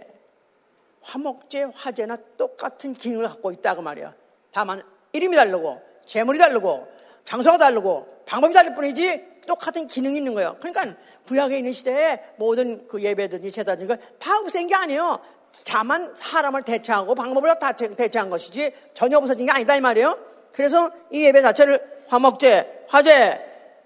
화목제, 1.01 1.67
화제나 1.73 2.17
똑같은 2.37 2.93
기능을 2.93 3.27
갖고 3.27 3.51
있다 3.51 3.75
그 3.75 3.81
말이야. 3.81 4.13
다만 4.51 4.83
이름이 5.13 5.35
다르고 5.35 5.81
재물이 6.05 6.37
다르고 6.39 6.87
장소가 7.29 7.59
다르고 7.59 8.07
방법이 8.25 8.55
다를 8.55 8.73
뿐이지 8.73 9.41
똑같은 9.47 9.85
기능이 9.85 10.17
있는 10.17 10.33
거예요. 10.33 10.55
그러니까 10.59 10.97
구약에 11.27 11.59
있는 11.59 11.71
시대에 11.71 12.19
모든 12.37 12.87
그 12.87 13.03
예배든지 13.03 13.51
제사든지 13.51 13.95
다 14.17 14.39
없앤 14.39 14.65
게 14.65 14.73
아니에요. 14.73 15.19
다만 15.63 16.11
사람을 16.15 16.63
대체하고 16.63 17.13
방법을 17.13 17.59
다 17.59 17.73
대체한 17.73 18.31
것이지 18.31 18.73
전혀 18.95 19.19
없어진 19.19 19.45
게 19.45 19.51
아니다 19.51 19.75
이 19.75 19.81
말이에요. 19.81 20.17
그래서 20.51 20.89
이 21.11 21.23
예배 21.23 21.43
자체를 21.43 22.03
화목제, 22.07 22.85
화제, 22.87 23.39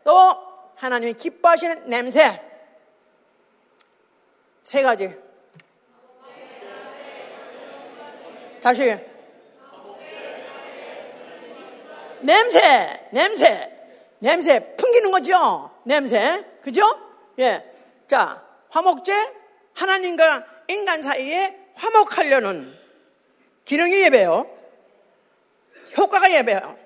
또 0.05 0.37
하나님이 0.75 1.11
기뻐하시는 1.11 1.89
냄새 1.89 2.41
세 4.63 4.83
가지. 4.83 5.13
다시 8.61 8.97
냄새, 12.23 13.07
냄새, 13.11 13.71
냄새 14.19 14.75
풍기는 14.75 15.11
거죠. 15.11 15.69
냄새, 15.83 16.43
그죠? 16.61 16.83
예, 17.39 17.63
자 18.07 18.41
화목제 18.69 19.13
하나님과 19.73 20.45
인간 20.67 21.01
사이에 21.01 21.57
화목하려는 21.75 22.73
기능이 23.65 24.01
예배요. 24.03 24.47
효과가 25.97 26.31
예배요. 26.31 26.77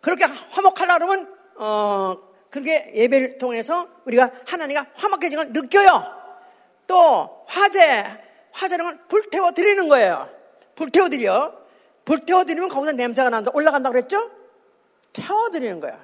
그렇게 0.00 0.24
화목하려 0.24 0.98
그러면 0.98 1.34
어 1.56 2.16
그렇게 2.50 2.92
예배를 2.94 3.38
통해서 3.38 3.88
우리가 4.04 4.30
하나님과 4.46 4.86
화목해진 4.94 5.36
걸 5.36 5.48
느껴요. 5.52 6.14
또 6.86 7.44
화재, 7.46 8.04
화재는 8.52 9.08
불태워 9.08 9.52
드리는 9.52 9.88
거예요. 9.88 10.28
불태워 10.76 11.08
드려. 11.08 11.52
불태워 12.04 12.44
드리면 12.44 12.68
거기서 12.68 12.92
냄새가 12.92 13.30
난다. 13.30 13.50
올라간다 13.54 13.90
그랬죠? 13.90 14.30
태워 15.14 15.48
드리는 15.48 15.80
거야. 15.80 15.98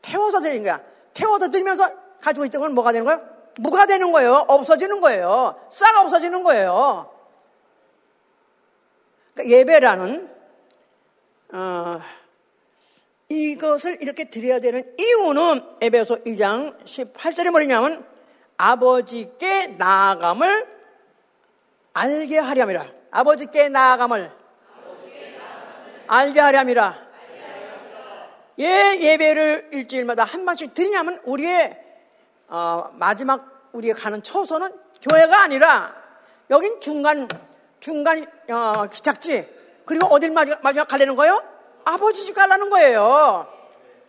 태워서 0.00 0.40
드리는 0.40 0.64
거야. 0.64 0.80
태워서 1.12 1.50
드리면서 1.50 1.90
가지고 2.22 2.46
있던 2.46 2.62
건 2.62 2.72
뭐가 2.74 2.92
되는 2.92 3.04
거예요? 3.04 3.34
무가 3.58 3.84
되는 3.84 4.10
거예요. 4.10 4.46
없어지는 4.48 5.00
거예요. 5.00 5.54
싹 5.70 5.96
없어지는 5.98 6.42
거예요. 6.42 7.10
그러니까 9.34 9.56
예배라는 9.56 10.30
어, 11.52 12.00
이것을 13.28 13.98
이렇게 14.00 14.30
드려야 14.30 14.60
되는 14.60 14.94
이유는 14.98 15.76
에베소 15.80 16.24
2장 16.24 16.84
18절에 16.84 17.50
뭐냐면 17.50 18.06
아버지께 18.56 19.68
나아감을 19.78 20.74
알게 21.92 22.38
하렴이라. 22.38 22.86
아버지께 23.10 23.68
나아감을 23.68 24.32
알게 26.06 26.40
하렴이라. 26.40 27.03
예, 28.58 28.98
예배를 29.00 29.70
일주일마다 29.72 30.24
한 30.24 30.44
번씩 30.44 30.74
드리냐면 30.74 31.20
우리의 31.24 31.76
어, 32.48 32.90
마지막 32.94 33.70
우리가 33.72 33.98
가는 33.98 34.22
처소는 34.22 34.70
교회가 35.02 35.42
아니라 35.42 35.94
여긴 36.50 36.80
중간 36.80 37.28
중간 37.80 38.24
어, 38.50 38.86
기착지 38.86 39.48
그리고 39.84 40.06
어딜 40.06 40.30
마지막, 40.30 40.62
마지막 40.62 40.86
가려는 40.86 41.16
거예요? 41.16 41.42
아버지 41.84 42.24
집 42.24 42.34
가려는 42.34 42.70
거예요. 42.70 43.48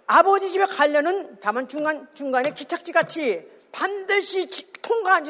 아버지 0.08 0.50
집에 0.52 0.66
가려는 0.66 1.40
다만 1.42 1.68
중간 1.68 2.08
중간에 2.14 2.52
기착지 2.52 2.92
같이 2.92 3.50
반드시 3.72 4.48
통과 4.82 5.22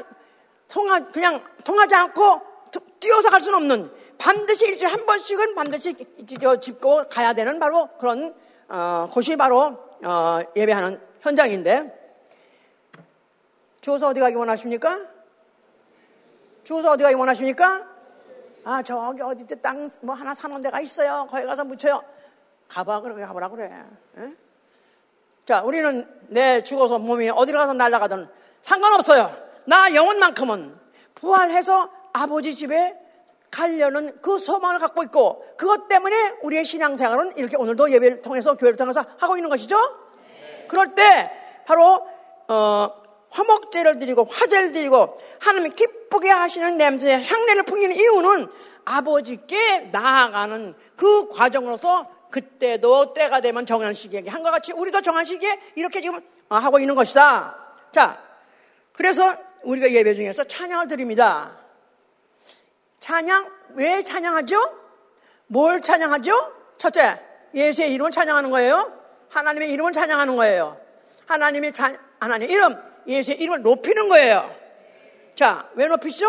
통하 0.68 0.99
그냥 1.11 1.41
통하지 1.63 1.95
않고 1.95 2.41
뛰어서 2.99 3.30
갈 3.30 3.39
수는 3.39 3.55
없는 3.59 3.91
반드시 4.18 4.66
일주일에 4.68 4.91
한 4.91 5.05
번씩은 5.05 5.55
반드시 5.55 5.95
짚고 6.61 7.07
가야 7.07 7.34
되는 7.34 7.59
바로 7.59 7.89
그런 7.99 8.36
어, 8.68 9.09
곳이 9.11 9.36
바로 9.36 9.78
어, 10.03 10.39
예배하는 10.55 10.99
현장인데 11.22 12.03
주어서 13.82 14.07
어디 14.07 14.20
가기 14.20 14.36
원하십니까? 14.36 14.99
주어서 16.63 16.91
어디 16.91 17.03
가기 17.03 17.16
원하십니까? 17.16 17.86
아 18.63 18.82
저기 18.82 19.22
어디 19.22 19.45
땅 19.61 19.89
뭐 20.01 20.16
하나 20.16 20.34
사놓은 20.34 20.61
데가 20.61 20.82
있어요. 20.82 21.28
거기 21.30 21.45
가서 21.45 21.63
묻혀요. 21.63 22.03
가봐 22.68 23.01
그래 23.01 23.24
가보라 23.26 23.49
그래. 23.49 23.72
에? 24.18 24.34
자 25.45 25.61
우리는 25.61 26.07
내 26.30 26.63
죽어서 26.63 26.97
몸이 26.97 27.30
어디로 27.30 27.59
가서 27.59 27.74
날아가든 27.74 28.28
상관없어요. 28.61 29.32
나 29.66 29.93
영혼만큼은 29.93 30.76
부활해서 31.13 31.91
아버지 32.13 32.55
집에 32.55 32.97
가려는 33.55 34.19
그 34.21 34.37
소망을 34.37 34.79
갖고 34.79 35.01
있고 35.03 35.45
그것 35.55 35.87
때문에 35.87 36.33
우리의 36.41 36.65
신앙생활은 36.65 37.37
이렇게 37.37 37.55
오늘도 37.55 37.89
예배를 37.89 38.21
통해서 38.21 38.55
교회를 38.55 38.75
통해서 38.75 39.05
하고 39.17 39.37
있는 39.37 39.49
것이죠. 39.49 39.77
네. 39.77 40.65
그럴 40.67 40.93
때 40.93 41.31
바로 41.65 42.05
어, 42.49 42.91
화목제를 43.29 43.97
드리고 43.99 44.25
화제를 44.25 44.73
드리고 44.73 45.17
하나님 45.39 45.73
기쁘게 45.73 46.29
하시는 46.29 46.77
냄새 46.77 47.13
향내를 47.13 47.63
풍기는 47.63 47.95
이유는 47.95 48.47
아버지께 48.83 49.89
나아가는 49.93 50.75
그 50.97 51.29
과정으로서 51.29 52.09
그때도 52.31 53.13
때가 53.13 53.39
되면 53.39 53.65
정한 53.65 53.93
시기에 53.93 54.23
한것 54.27 54.51
같이 54.51 54.73
우리도 54.73 55.01
정한 55.01 55.23
시기에 55.23 55.57
이렇게 55.75 56.01
지금 56.01 56.19
하고 56.49 56.79
있는 56.79 56.93
것이다. 56.93 57.57
자, 57.93 58.21
그래서 58.91 59.33
우리가 59.63 59.89
예배 59.89 60.15
중에서 60.15 60.43
찬양을 60.43 60.89
드립니다. 60.89 61.64
찬양, 63.05 63.51
왜 63.75 64.01
찬양하죠? 64.01 64.59
뭘 65.45 65.79
찬양하죠? 65.79 66.53
첫째, 66.79 67.19
예수의 67.53 67.93
이름을 67.93 68.09
찬양하는 68.09 68.49
거예요. 68.49 68.91
하나님의 69.29 69.71
이름을 69.73 69.93
찬양하는 69.93 70.35
거예요. 70.35 70.81
하나님의 71.27 71.71
자, 71.71 71.93
하나님의 72.19 72.51
이름, 72.51 72.75
예수의 73.05 73.37
이름을 73.37 73.61
높이는 73.61 74.09
거예요. 74.09 74.51
자, 75.35 75.69
왜 75.75 75.85
높이죠? 75.85 76.25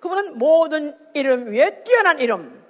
그분은 0.00 0.38
모든 0.38 0.96
이름 1.12 1.52
위에 1.52 1.82
뛰어난 1.84 2.18
이름, 2.18 2.64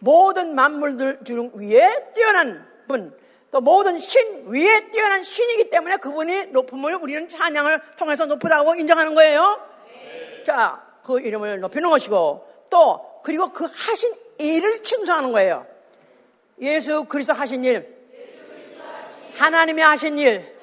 모든 0.00 0.56
만물들 0.56 1.22
중 1.22 1.52
위에 1.54 2.12
뛰어난 2.12 2.66
분, 2.88 3.16
또 3.52 3.60
모든 3.60 4.00
신 4.00 4.48
위에 4.48 4.90
뛰어난 4.90 5.22
신이기 5.22 5.70
때문에 5.70 5.98
그분이 5.98 6.46
높음을 6.46 6.96
우리는 6.96 7.28
찬양을 7.28 7.82
통해서 7.96 8.26
높다고 8.26 8.74
인정하는 8.74 9.14
거예요. 9.14 9.60
네. 9.86 10.42
자, 10.42 10.84
그 11.04 11.20
이름을 11.20 11.60
높이는 11.60 11.88
것이고 11.88 12.45
또 12.70 13.20
그리고 13.22 13.52
그 13.52 13.68
하신 13.72 14.14
일을 14.38 14.82
칭송하는 14.82 15.32
거예요. 15.32 15.66
예수 16.60 17.04
그리스도 17.04 17.34
하신 17.34 17.64
일, 17.64 17.96
하나님이 19.36 19.82
하신 19.82 20.18
일, 20.18 20.56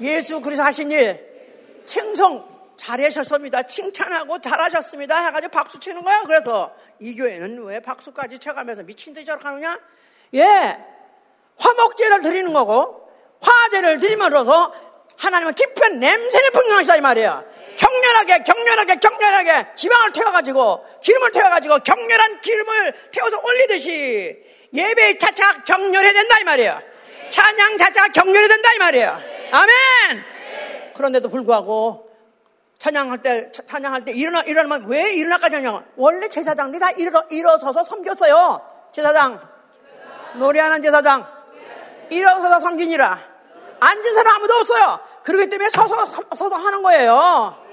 예수 0.00 0.40
그리스도 0.40 0.64
하신 0.64 0.90
일, 0.90 1.82
칭송 1.84 2.56
잘하셨습니다. 2.76 3.62
칭찬하고 3.62 4.40
잘하셨습니다. 4.40 5.26
해가지고 5.26 5.50
박수 5.50 5.80
치는 5.80 6.04
거야. 6.04 6.22
그래서 6.22 6.74
이 7.00 7.16
교회는 7.16 7.64
왜 7.64 7.80
박수까지 7.80 8.38
쳐가면서 8.38 8.82
미친 8.82 9.12
듯이 9.12 9.24
저렇게 9.24 9.44
하느냐? 9.44 9.78
예, 10.34 10.78
화목제를 11.58 12.22
드리는 12.22 12.52
거고 12.52 13.10
화제를 13.40 13.98
드림으로써 13.98 14.72
하나님은 15.18 15.54
깊은 15.54 15.98
냄새를 15.98 16.50
풍경하시다 16.52 16.96
이 16.96 17.00
말이에요. 17.00 17.44
격렬하게 17.76 18.44
격렬하게 18.44 18.96
격렬하게 18.96 19.66
지방을 19.74 20.12
태워가지고 20.12 21.00
기름을 21.02 21.30
태워가지고 21.30 21.78
격렬한 21.80 22.40
기름을 22.40 22.94
태워서 23.12 23.40
올리듯이 23.42 24.42
예배 24.72 25.18
자체가 25.18 25.64
격렬해야 25.64 26.12
된다 26.12 26.38
이 26.40 26.44
말이에요. 26.44 26.82
찬양 27.30 27.78
자체가 27.78 28.08
격렬해야 28.08 28.48
된다 28.48 28.72
이 28.74 28.78
말이에요. 28.78 29.20
아멘. 29.52 30.24
그런데도 30.96 31.28
불구하고 31.28 32.10
찬양할 32.78 33.22
때 33.22 33.50
찬양할 33.52 34.04
때 34.04 34.12
일어나 34.12 34.42
일어나면 34.42 34.88
왜 34.88 35.14
일어나까지 35.14 35.56
하냐? 35.56 35.84
원래 35.96 36.28
제사장들이 36.28 36.80
다 36.80 36.90
일어 36.92 37.24
일어서서 37.30 37.84
섬겼어요. 37.84 38.60
제사장 38.92 39.40
노래하는 40.34 40.82
제사장 40.82 41.26
일어서서 42.10 42.60
섬기니라. 42.60 43.36
앉은 43.80 44.14
사람 44.14 44.36
아무도 44.36 44.54
없어요. 44.54 45.00
그렇기 45.22 45.48
때문에 45.50 45.68
서서, 45.70 46.06
서서 46.36 46.56
하는 46.56 46.82
거예요. 46.82 47.65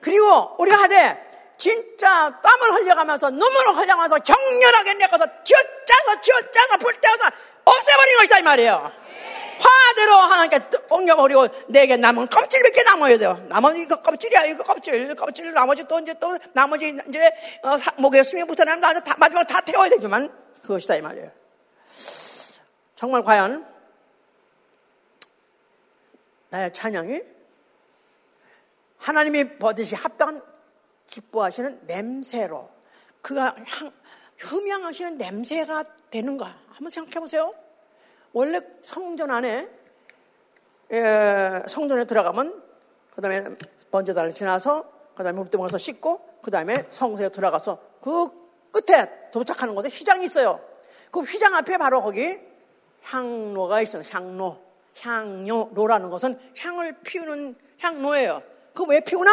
그리고 0.00 0.56
우리가 0.58 0.82
하되 0.82 1.28
진짜 1.56 2.40
땀을 2.40 2.72
흘려가면서 2.74 3.30
눈물을 3.30 3.76
흘려가면서 3.76 4.18
격렬하게 4.18 4.94
내어서 4.94 5.24
쥐어짜서 5.44 6.20
쥐어짜서 6.22 6.76
불태워서 6.78 7.24
없애버리는 7.64 8.18
것이다 8.18 8.38
이 8.38 8.42
말이에요. 8.42 8.92
화대로 9.60 10.14
하나님께 10.14 10.60
옮겨버리고 10.88 11.48
내게 11.66 11.96
남은 11.96 12.28
껍질 12.28 12.62
몇 12.62 12.70
개 12.72 12.82
남아야 12.84 13.18
돼요. 13.18 13.44
나머지 13.48 13.80
이거 13.82 13.96
껍질이야 14.00 14.44
이거 14.44 14.62
껍질 14.62 15.14
껍질 15.16 15.52
나머지 15.52 15.82
또 15.88 15.98
이제 15.98 16.14
또 16.20 16.38
나머지 16.52 16.96
이제 17.08 17.32
어, 17.62 17.76
사, 17.76 17.90
목에 17.96 18.22
숨이 18.22 18.44
붙어나면 18.44 18.80
다, 18.80 19.14
마지막 19.18 19.44
다 19.44 19.60
태워야 19.60 19.90
되지만 19.90 20.32
그것이다 20.62 20.94
이 20.94 21.00
말이에요. 21.02 21.32
정말 22.94 23.22
과연 23.22 23.66
나의 26.50 26.72
찬양이 26.72 27.20
하나님이 28.98 29.58
버듯이 29.58 29.94
합당한 29.94 30.42
기뻐하시는 31.06 31.86
냄새로 31.86 32.68
그가 33.22 33.54
향, 33.66 33.92
흠양하시는 34.38 35.18
냄새가 35.18 35.84
되는가 36.10 36.56
한번 36.68 36.90
생각해 36.90 37.20
보세요. 37.20 37.54
원래 38.32 38.60
성전 38.82 39.30
안에 39.30 39.68
예, 40.92 41.62
성전에 41.68 42.04
들어가면 42.04 42.62
그 43.10 43.20
다음에 43.20 43.44
번제단을 43.90 44.32
지나서 44.32 44.90
그 45.14 45.22
다음에 45.22 45.38
물두멍에서 45.38 45.78
씻고 45.78 46.40
그 46.42 46.50
다음에 46.50 46.86
성소에 46.88 47.30
들어가서 47.30 47.78
그 48.00 48.28
끝에 48.70 49.30
도착하는 49.30 49.74
곳에 49.74 49.88
휘장이 49.88 50.24
있어요. 50.24 50.60
그 51.10 51.20
휘장 51.20 51.54
앞에 51.54 51.78
바로 51.78 52.00
거기 52.00 52.38
향로가 53.02 53.82
있어요. 53.82 54.02
향로. 54.10 54.68
향료로라는 55.00 56.10
것은 56.10 56.38
향을 56.58 57.00
피우는 57.02 57.56
향로예요. 57.78 58.42
그 58.78 58.84
왜 58.84 59.00
피우나? 59.00 59.32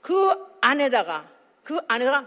그 0.00 0.32
안에다가 0.60 1.26
그 1.64 1.80
안에다가 1.88 2.24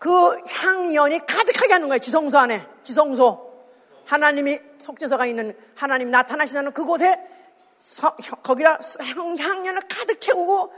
그 0.00 0.36
향연이 0.48 1.24
가득하게 1.24 1.74
하는 1.74 1.86
거예요. 1.86 2.00
지성소 2.00 2.36
안에. 2.36 2.66
지성소. 2.82 3.52
하나님이 4.06 4.58
속죄소가 4.78 5.26
있는 5.26 5.56
하나님 5.76 6.10
나타나시는 6.10 6.72
그곳에 6.72 7.16
서, 7.78 8.16
거기다 8.42 8.80
향, 9.00 9.36
향연을 9.38 9.82
가득 9.88 10.20
채우고 10.20 10.72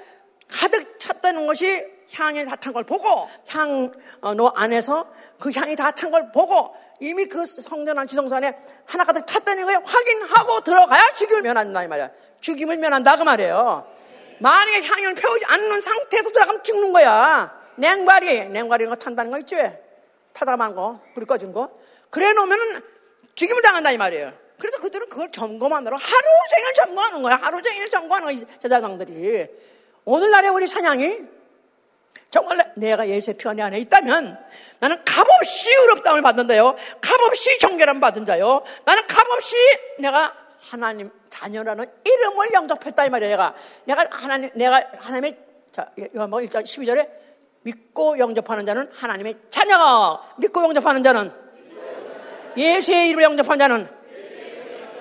가득 0.49 0.99
찼다는 1.01 1.47
것이 1.47 1.82
향이 2.12 2.45
다 2.45 2.57
탄 2.57 2.72
걸 2.74 2.85
보고 2.85 3.26
향로 3.49 4.53
안에서 4.55 5.07
그 5.41 5.51
향이 5.55 5.74
다 5.76 5.93
탄 5.93 6.11
걸 6.11 6.30
보고 6.30 6.76
이미 7.01 7.24
그 7.24 7.47
성전한 7.47 8.07
지성소 8.07 8.35
안에 8.37 8.57
하나 8.85 9.05
가득 9.05 9.26
찼다는 9.26 9.64
걸 9.64 9.82
확인하고 9.82 10.61
들어가야 10.61 11.14
죽임을 11.16 11.41
면한다 11.43 11.82
이 11.85 11.89
말이야. 11.89 12.11
죽임을 12.41 12.76
면한다 12.76 13.16
그 13.16 13.22
말이에요. 13.22 13.93
만약에 14.39 14.87
향연을 14.87 15.14
펴오지 15.14 15.45
않는 15.47 15.80
상태에서 15.80 16.30
들어가면 16.30 16.64
죽는 16.64 16.93
거야. 16.93 17.64
냉발이 17.76 18.49
냉발이 18.51 18.87
거 18.87 18.95
탄다는 18.95 19.30
거 19.30 19.39
있지 19.39 19.55
왜? 19.57 19.80
타다만 20.32 20.74
거 20.74 21.01
불이 21.14 21.26
꺼진 21.26 21.53
거 21.53 21.72
그래 22.11 22.32
놓으면은 22.32 22.82
죽임을 23.35 23.62
당한다 23.62 23.91
이 23.91 23.99
말이에요. 23.99 24.32
그래서 24.59 24.78
그들은 24.80 25.09
그걸 25.09 25.30
점검하느라 25.32 25.97
하루 25.97 26.22
종일 26.51 26.74
점검하는 26.74 27.22
거야. 27.22 27.39
하루 27.43 27.61
종일 27.62 27.91
점검하는 27.91 28.37
거야. 28.37 28.47
제자장들이. 28.62 29.47
오늘날의 30.05 30.51
우리 30.51 30.68
찬양이 30.68 31.18
정말 32.30 32.72
내가 32.76 33.09
예수의 33.09 33.37
피 33.37 33.49
안에 33.49 33.78
있다면 33.78 34.39
나는 34.80 35.05
값없이 35.05 35.70
의롭다움을 35.72 36.22
받는다요. 36.22 36.76
값없이 37.01 37.59
정결함 37.59 38.01
받은 38.01 38.24
자요. 38.24 38.62
나는 38.85 39.07
값없이 39.07 39.57
내가 39.99 40.35
하나님 40.71 41.11
자녀라는 41.31 41.85
이름을 42.05 42.53
영접했다 42.53 43.07
이 43.07 43.11
말이야. 43.11 43.29
내가 43.29 43.55
내가 43.85 44.07
하나님 44.11 44.51
내가 44.55 44.83
하나님의 44.99 45.39
자 45.71 45.91
요한복음 46.15 46.45
1장 46.47 46.62
12절에 46.62 47.09
믿고 47.62 48.19
영접하는 48.19 48.65
자는 48.67 48.91
하나님의 48.95 49.37
자녀. 49.51 50.21
믿고 50.39 50.62
영접하는 50.62 51.03
자는 51.03 51.33
예수의 52.57 53.09
이름을 53.09 53.25
영접한 53.25 53.59
자는 53.59 53.89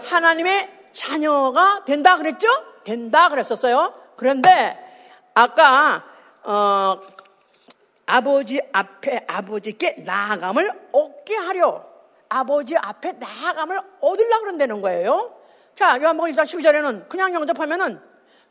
하나님의 0.06 0.70
자녀가 0.92 1.84
된다 1.86 2.18
그랬죠? 2.18 2.48
된다 2.84 3.30
그랬었어요. 3.30 3.94
그런데 4.16 4.78
아까 5.34 6.04
어, 6.44 7.00
아버지 8.06 8.62
앞에 8.72 9.26
아버지께 9.28 10.04
나아감을 10.06 10.90
얻게 10.92 11.36
하려 11.36 11.86
아버지 12.30 12.76
앞에 12.76 13.14
나아감을 13.14 13.80
얻으려고 14.02 14.42
그런다는 14.42 14.82
거예요. 14.82 15.43
자, 15.76 16.00
요한복음 16.02 16.32
1장 16.32 16.44
12절에는 16.44 17.10
그냥 17.10 17.34
영접하면은 17.34 18.00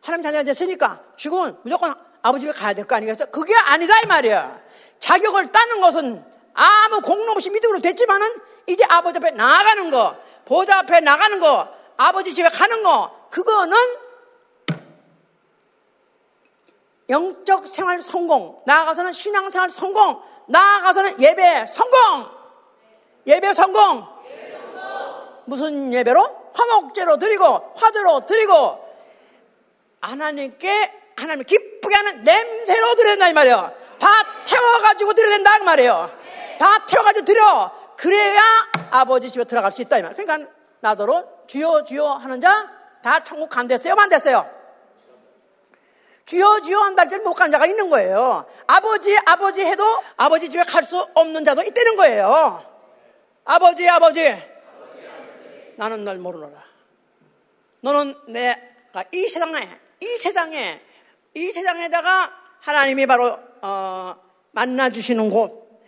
하나님 0.00 0.22
자녀가 0.22 0.42
됐으니까 0.42 1.00
죽으면 1.16 1.58
무조건 1.62 1.94
아버지가 2.22 2.52
가야 2.52 2.74
될 2.74 2.84
거 2.86 2.96
아니겠어? 2.96 3.26
그게 3.26 3.54
아니다 3.68 3.94
이 4.02 4.06
말이야. 4.06 4.60
자격을 5.00 5.48
따는 5.52 5.80
것은 5.80 6.24
아무 6.54 7.00
공로 7.00 7.32
없이 7.32 7.50
믿음으로 7.50 7.78
됐지만은 7.80 8.40
이제 8.66 8.84
아버지 8.88 9.18
앞에 9.18 9.32
나아가는 9.32 9.90
거, 9.90 10.16
보좌 10.44 10.78
앞에 10.78 11.00
나가는 11.00 11.38
거, 11.38 11.68
아버지 11.96 12.34
집에 12.34 12.48
가는 12.48 12.82
거, 12.82 13.28
그거는 13.30 13.76
영적 17.08 17.66
생활 17.66 18.00
성공, 18.00 18.60
나아가서는 18.66 19.12
신앙 19.12 19.50
생활 19.50 19.70
성공, 19.70 20.20
나아가서는 20.46 21.20
예배 21.20 21.66
성공, 21.66 22.28
예배 23.26 23.52
성공. 23.54 24.06
무슨 25.44 25.92
예배로? 25.92 26.41
화목제로 26.54 27.18
드리고, 27.18 27.72
화제로 27.76 28.26
드리고, 28.26 28.78
하나님께, 30.00 30.92
하나님을 31.16 31.44
기쁘게 31.44 31.94
하는 31.94 32.24
냄새로 32.24 32.94
드려야 32.94 33.28
이 33.28 33.32
말이에요. 33.32 33.72
다 33.98 34.08
태워가지고 34.44 35.14
드려야 35.14 35.36
된다, 35.36 35.58
그 35.58 35.64
말이에요. 35.64 36.10
다 36.58 36.84
태워가지고 36.86 37.24
드려. 37.24 37.70
그래야 37.96 38.40
아버지 38.90 39.30
집에 39.30 39.44
들어갈 39.44 39.70
수 39.70 39.82
있다, 39.82 39.98
이 39.98 40.02
말. 40.02 40.14
그러니까, 40.14 40.50
나더러 40.80 41.24
주여, 41.46 41.84
주여 41.84 42.06
하는 42.06 42.40
자, 42.40 42.68
다 43.02 43.22
천국 43.22 43.48
간댔어요, 43.48 43.94
만 43.94 44.08
됐어요? 44.08 44.48
주여 46.24 46.60
주여 46.60 46.78
한 46.78 46.94
달째 46.96 47.18
못 47.18 47.34
간 47.34 47.50
자가 47.50 47.66
있는 47.66 47.90
거예요. 47.90 48.46
아버지 48.66 49.16
아버지 49.26 49.64
해도 49.64 49.84
아버지 50.16 50.48
집에 50.48 50.62
갈 50.62 50.84
수 50.84 51.04
없는 51.14 51.44
자도 51.44 51.62
있다는 51.62 51.96
거예요. 51.96 52.62
아버지 53.44 53.88
아버지 53.88 54.51
나는 55.76 56.04
널 56.04 56.18
모르노라. 56.18 56.62
너는 57.80 58.14
내가 58.28 59.04
이 59.12 59.28
세상에 59.28 59.80
이 60.00 60.06
세상에 60.16 60.80
이 61.34 61.50
세상에다가 61.50 62.32
하나님이 62.60 63.06
바로 63.06 63.38
어, 63.60 64.14
만나 64.52 64.90
주시는 64.90 65.30
곳 65.30 65.80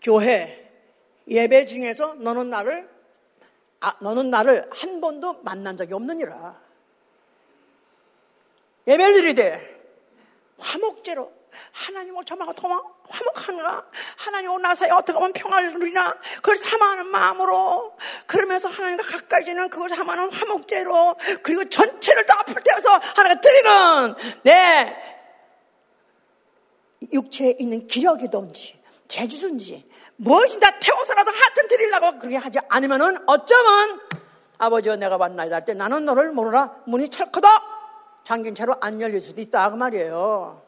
교회 0.00 0.70
예배 1.28 1.66
중에서 1.66 2.14
너는 2.14 2.50
나를 2.50 2.88
아, 3.80 3.94
너는 4.00 4.30
나를 4.30 4.68
한 4.72 5.00
번도 5.00 5.42
만난 5.42 5.76
적이 5.76 5.94
없느니라. 5.94 6.60
예배를 8.88 9.14
드리되 9.14 9.78
화목제로 10.58 11.32
하나님을 11.72 12.24
저마가 12.24 12.52
도망 12.52 12.80
화목하는가 13.08 13.86
하나님 14.16 14.60
나 14.62 14.74
사이 14.74 14.90
어떻게 14.90 15.12
하면 15.12 15.32
평화를 15.32 15.72
누리나 15.74 16.14
그걸 16.36 16.56
사모하는 16.56 17.06
마음으로. 17.06 17.96
그러면서 18.26 18.68
하나님과 18.68 19.04
가까이 19.04 19.44
지는 19.44 19.68
그걸 19.70 19.88
사모하는 19.88 20.32
화목제로 20.32 21.16
그리고 21.42 21.64
전체를 21.68 22.26
다 22.26 22.40
앞을 22.40 22.54
태워서 22.62 22.90
하나가 22.90 23.40
드리는 23.40 24.14
내 24.42 24.96
육체에 27.12 27.56
있는 27.58 27.86
기력이든지 27.86 28.80
재주든지 29.06 29.88
무엇이 30.16 30.58
다 30.58 30.78
태워서라도 30.78 31.30
하여튼 31.30 31.68
드리려고 31.68 32.18
그렇게 32.18 32.36
하지 32.36 32.58
않으면은 32.68 33.18
어쩌면 33.26 34.00
아버지와 34.58 34.96
내가 34.96 35.16
만나야 35.18 35.54
할 35.54 35.64
때 35.64 35.74
나는 35.74 36.04
너를 36.04 36.32
모르라 36.32 36.74
문이 36.86 37.08
철커덕 37.08 37.50
잠긴 38.24 38.54
채로 38.54 38.76
안 38.80 39.00
열릴 39.00 39.20
수도 39.22 39.40
있다. 39.40 39.70
그 39.70 39.76
말이에요. 39.76 40.67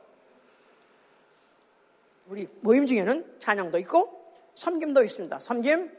우리 2.31 2.47
모임 2.61 2.87
중에는 2.87 3.39
찬양도 3.41 3.77
있고 3.81 4.25
섬김도 4.55 5.03
있습니다. 5.03 5.41
섬김, 5.41 5.91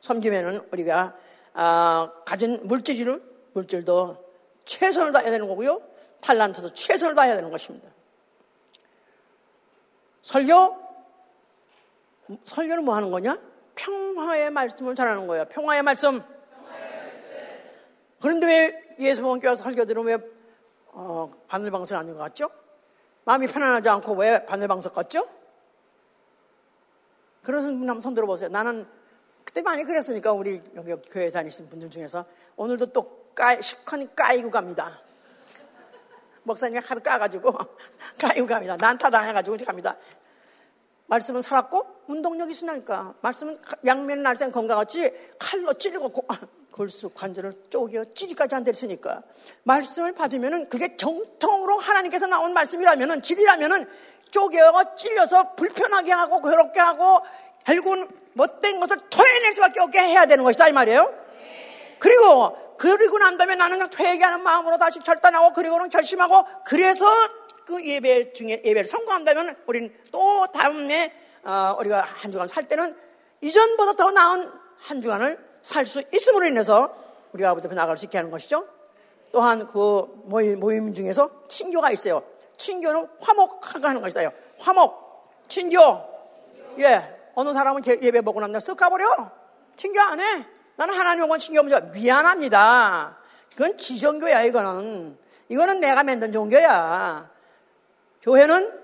섬김에는 0.00 0.68
우리가 0.72 1.16
아, 1.52 2.12
가진 2.24 2.60
물질을 2.62 3.20
물질도 3.54 4.24
최선을 4.64 5.10
다해야 5.10 5.32
되는 5.32 5.48
거고요. 5.48 5.82
탈란트도 6.20 6.74
최선을 6.74 7.16
다해야 7.16 7.34
되는 7.34 7.50
것입니다. 7.50 7.88
설교, 10.22 10.76
설교는 12.44 12.84
뭐 12.84 12.94
하는 12.94 13.10
거냐? 13.10 13.40
평화의 13.74 14.50
말씀을 14.50 14.94
전하는 14.94 15.26
거예요. 15.26 15.46
평화의 15.46 15.82
말씀. 15.82 16.22
그런데 18.20 18.46
왜 18.46 18.96
예수님께서 19.00 19.56
설교 19.56 19.86
들으면 19.86 20.06
왜 20.06 20.30
어, 20.92 21.32
바늘방석 21.48 21.98
아닌 21.98 22.12
것 22.14 22.20
같죠? 22.20 22.48
마음이 23.24 23.48
편안하지 23.48 23.88
않고 23.88 24.12
왜 24.12 24.46
바늘방석 24.46 24.92
같죠? 24.92 25.39
그런 27.42 27.62
분 27.78 27.88
한번 27.88 28.00
손 28.00 28.14
들어보세요. 28.14 28.48
나는 28.50 28.86
그때 29.44 29.62
많이 29.62 29.84
그랬으니까 29.84 30.32
우리 30.32 30.60
여기 30.76 30.94
교회 31.10 31.30
다니시는 31.30 31.70
분들 31.70 31.90
중에서 31.90 32.24
오늘도 32.56 32.86
또 32.86 33.32
까, 33.34 33.60
시커니 33.60 34.14
까이고 34.14 34.50
갑니다. 34.50 35.00
목사님이 36.42 36.80
하도 36.84 37.00
까가지고 37.00 37.52
까이고 38.18 38.46
갑니다. 38.46 38.76
난타 38.76 39.10
당해가지고 39.10 39.56
갑니다. 39.66 39.96
말씀은 41.06 41.42
살았고 41.42 42.04
운동력이 42.06 42.52
있으니까 42.52 43.14
말씀은 43.20 43.56
양면 43.84 44.22
날쌘 44.22 44.52
건강같이 44.52 45.12
칼로 45.38 45.74
찌르고 45.74 46.10
고, 46.10 46.26
골수 46.70 47.10
관절을 47.10 47.52
쪼개 47.68 48.04
찌리까지 48.14 48.54
안 48.54 48.64
됐으니까 48.64 49.20
말씀을 49.64 50.12
받으면은 50.12 50.68
그게 50.68 50.96
정통으로 50.96 51.78
하나님께서 51.78 52.28
나온 52.28 52.54
말씀이라면은 52.54 53.22
질이라면은 53.22 53.86
쪼개어 54.30 54.94
찔려서 54.96 55.54
불편하게 55.54 56.12
하고 56.12 56.40
괴롭게 56.40 56.80
하고 56.80 57.20
결국은 57.64 58.08
못된 58.34 58.80
것을 58.80 58.98
토해낼 59.10 59.52
수밖에 59.52 59.80
없게 59.80 60.00
해야 60.00 60.26
되는 60.26 60.44
것이다 60.44 60.68
이 60.68 60.72
말이에요. 60.72 61.12
그리고 61.98 62.56
그리고 62.78 63.18
난 63.18 63.36
다음에 63.36 63.56
나는 63.56 63.88
회개하는 63.98 64.42
마음으로 64.42 64.78
다시 64.78 65.00
결단하고 65.00 65.52
그리고는 65.52 65.88
결심하고 65.88 66.46
그래서 66.64 67.04
그 67.66 67.84
예배 67.84 68.32
중에 68.32 68.62
예배를 68.64 68.86
성공한다면 68.86 69.56
우리는 69.66 69.94
또 70.10 70.46
다음에 70.52 71.12
어, 71.44 71.76
우리가 71.78 72.02
한 72.02 72.32
주간 72.32 72.48
살 72.48 72.64
때는 72.64 72.96
이전보다 73.40 73.92
더 73.94 74.10
나은 74.10 74.50
한 74.78 75.02
주간을 75.02 75.50
살 75.62 75.84
수 75.84 76.02
있음으로 76.12 76.46
인해서 76.46 76.92
우리가 77.32 77.50
아버지 77.50 77.66
앞에 77.66 77.76
나갈 77.76 77.96
수 77.96 78.06
있게 78.06 78.18
하는 78.18 78.30
것이죠. 78.30 78.66
또한 79.32 79.66
그 79.66 80.06
모임, 80.24 80.58
모임 80.58 80.92
중에서 80.94 81.30
친교가 81.48 81.90
있어요. 81.92 82.22
친교는 82.60 83.08
화목하게 83.20 83.86
하는 83.86 84.02
것이다. 84.02 84.30
화목, 84.58 85.48
친교. 85.48 85.78
예. 86.78 87.16
어느 87.34 87.54
사람은 87.54 87.82
예배 87.86 88.20
보고 88.20 88.38
나면 88.40 88.60
쓱 88.60 88.76
가버려. 88.76 89.30
친교 89.76 89.98
안 90.00 90.20
해. 90.20 90.46
나는 90.76 90.94
하나님 90.94 91.24
오면 91.24 91.38
친교 91.38 91.60
없는 91.60 91.92
미안합니다. 91.92 93.16
그건 93.52 93.76
지정교야, 93.78 94.42
이거는. 94.42 95.18
이거는 95.48 95.80
내가 95.80 96.04
만든 96.04 96.32
종교야. 96.32 97.30
교회는 98.22 98.78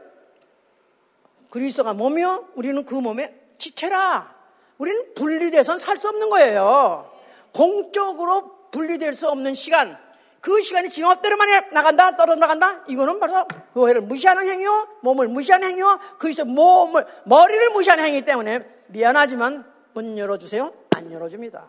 그리스도가 1.51 1.93
몸이요. 1.93 2.49
우리는 2.55 2.83
그 2.85 2.95
몸에 2.95 3.35
지체라. 3.59 4.35
우리는 4.79 5.15
분리돼서는 5.15 5.79
살수 5.79 6.09
없는 6.09 6.31
거예요. 6.31 7.13
공적으로 7.53 8.71
분리될 8.71 9.13
수 9.13 9.29
없는 9.29 9.53
시간. 9.55 9.99
그 10.41 10.63
시간이 10.63 10.91
지나대로만 10.91 11.49
나간다, 11.73 12.17
떨어져 12.17 12.39
나간다? 12.39 12.85
이거는 12.87 13.19
바로 13.19 13.47
교회를 13.75 14.03
무시하는 14.03 14.49
행위요, 14.49 14.89
몸을 15.03 15.29
무시하는 15.29 15.69
행위요, 15.69 15.99
그리스도 16.19 16.45
몸을, 16.45 17.07
머리를 17.25 17.71
무시하는 17.71 18.05
행위 18.05 18.23
때문에 18.23 18.61
미안하지만 18.89 19.65
문 19.93 20.17
열어주세요? 20.17 20.73
안 20.97 21.13
열어줍니다. 21.13 21.67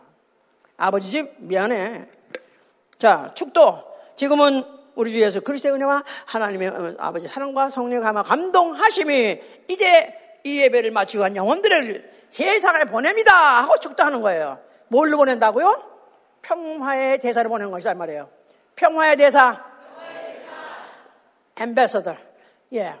아버지 0.76 1.10
집 1.10 1.34
미안해. 1.38 2.06
자, 2.98 3.32
축도. 3.34 3.82
지금은 4.16 4.64
우리 4.94 5.12
주 5.12 5.20
예수 5.20 5.40
그리스도의 5.40 5.74
은혜와 5.74 6.02
하나님의 6.26 6.96
아버지 6.98 7.28
사랑과 7.28 7.70
성령의 7.70 8.02
감화 8.02 8.22
감동하심이 8.22 9.40
이제 9.68 10.14
이 10.44 10.60
예배를 10.60 10.90
마치고 10.90 11.24
한 11.24 11.36
영혼들을 11.36 12.18
세상에 12.28 12.84
보냅니다 12.84 13.62
하고 13.62 13.76
축도하는 13.78 14.22
거예요. 14.22 14.58
뭘로 14.88 15.16
보낸다고요? 15.16 15.84
평화의 16.42 17.18
대사를 17.20 17.48
보낸 17.48 17.70
것이다 17.70 17.94
말이에요. 17.94 18.28
평화의 18.78 19.16
대사. 19.16 19.60
엠베서더. 21.56 22.16
예. 22.74 22.94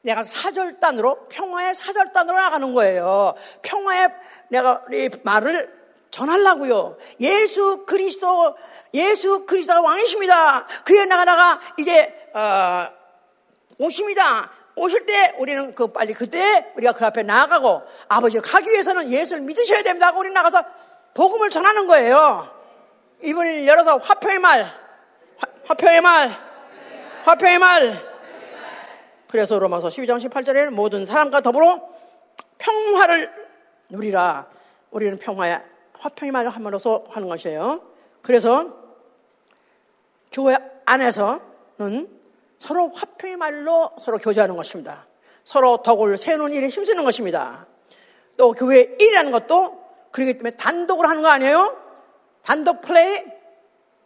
내가 0.00 0.24
사절단으로 0.24 1.26
평화의 1.28 1.74
사절단으로 1.74 2.38
나가는 2.38 2.74
거예요. 2.74 3.34
평화의 3.60 4.08
내가 4.48 4.82
이 4.90 5.10
말을 5.22 5.78
전하려고요. 6.10 6.96
예수 7.20 7.84
그리스도 7.84 8.56
예수 8.94 9.44
그리스도가 9.44 9.82
왕이십니다. 9.82 10.66
그에 10.86 11.04
나가다가 11.04 11.60
이제 11.76 12.30
어, 12.32 12.88
오십니다. 13.78 14.50
오실 14.74 15.04
때 15.04 15.34
우리는 15.38 15.74
그 15.74 15.88
빨리 15.88 16.14
그때 16.14 16.72
우리가 16.76 16.94
그 16.94 17.04
앞에 17.04 17.22
나가고 17.22 17.82
아버지가 18.08 18.50
가기 18.50 18.70
위해서는 18.70 19.10
예수를 19.10 19.42
믿으셔야 19.42 19.82
됩니다. 19.82 20.12
우리 20.16 20.30
나가서 20.30 20.64
복음을 21.12 21.50
전하는 21.50 21.86
거예요. 21.86 22.48
입을 23.22 23.66
열어서 23.66 23.98
화평의 23.98 24.38
말, 24.38 24.89
화, 25.70 25.74
평의 25.74 26.00
말, 26.00 26.30
화평의 27.26 27.58
말. 27.60 27.94
그래서 29.28 29.56
로마서 29.56 29.86
12장 29.86 30.18
18절에는 30.28 30.70
모든 30.70 31.06
사람과 31.06 31.42
더불어 31.42 31.80
평화를 32.58 33.32
누리라. 33.88 34.48
우리는 34.90 35.16
평화의 35.16 35.62
화평의 35.96 36.32
말을 36.32 36.50
함으로써 36.50 37.04
하는 37.10 37.28
것이에요. 37.28 37.82
그래서 38.20 38.76
교회 40.32 40.56
안에서는 40.86 42.18
서로 42.58 42.88
화평의 42.88 43.36
말로 43.36 43.92
서로 44.00 44.18
교제하는 44.18 44.56
것입니다. 44.56 45.06
서로 45.44 45.84
덕을 45.84 46.16
세우는 46.16 46.52
일에 46.52 46.66
힘쓰는 46.66 47.04
것입니다. 47.04 47.68
또 48.36 48.50
교회 48.54 48.80
일이라는 48.98 49.30
것도 49.30 49.80
그렇기 50.10 50.32
때문에 50.32 50.56
단독으로 50.56 51.08
하는 51.08 51.22
거 51.22 51.28
아니에요? 51.28 51.76
단독 52.42 52.80
플레이 52.80 53.22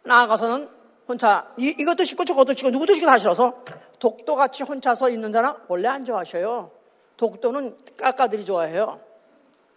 나아가서는 0.03 0.74
혼자 1.07 1.53
이, 1.57 1.85
것도 1.85 2.03
싫고 2.03 2.25
저것도 2.25 2.53
싫고 2.53 2.71
누구도 2.71 2.93
싫고 2.93 3.05
다 3.05 3.17
싫어서 3.17 3.63
독도같이 3.99 4.63
혼자서 4.63 5.09
있는 5.09 5.31
자는 5.31 5.51
원래 5.67 5.87
안 5.87 6.03
좋아하셔요. 6.03 6.71
독도는 7.17 7.77
까까들이 7.97 8.43
좋아해요. 8.45 8.99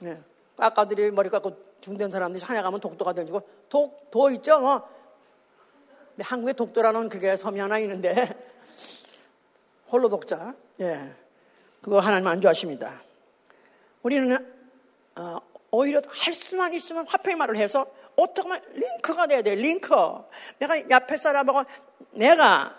네. 0.01 0.21
까까들이 0.57 1.11
머리 1.11 1.29
깎고 1.29 1.57
중된 1.81 2.11
사람들이 2.11 2.41
산에 2.41 2.63
가면 2.63 2.81
독도가 2.81 3.13
던지고 3.13 3.43
독, 3.69 4.11
도 4.11 4.31
있죠? 4.31 4.61
뭐. 4.61 4.89
한국에 6.21 6.53
독도라는 6.53 7.09
그게 7.09 7.37
섬이 7.37 7.61
하나 7.61 7.79
있는데 7.79 8.35
홀로 9.91 10.09
독자. 10.09 10.55
예. 10.81 11.13
그거 11.81 12.01
하나님 12.01 12.27
안 12.27 12.41
좋아하십니다. 12.41 13.01
우리는 14.03 14.55
어, 15.17 15.39
오히려 15.71 16.01
할 16.09 16.35
수만 16.35 16.75
있으면 16.75 17.07
화평의 17.07 17.37
말을 17.37 17.57
해서 17.57 17.87
어떻게 18.19 18.49
하면 18.49 18.61
링크가 18.73 19.27
돼야 19.27 19.43
돼. 19.43 19.55
링크. 19.55 19.95
내가 20.59 20.91
옆에 20.91 21.17
사람하고 21.17 21.65
내가 22.11 22.77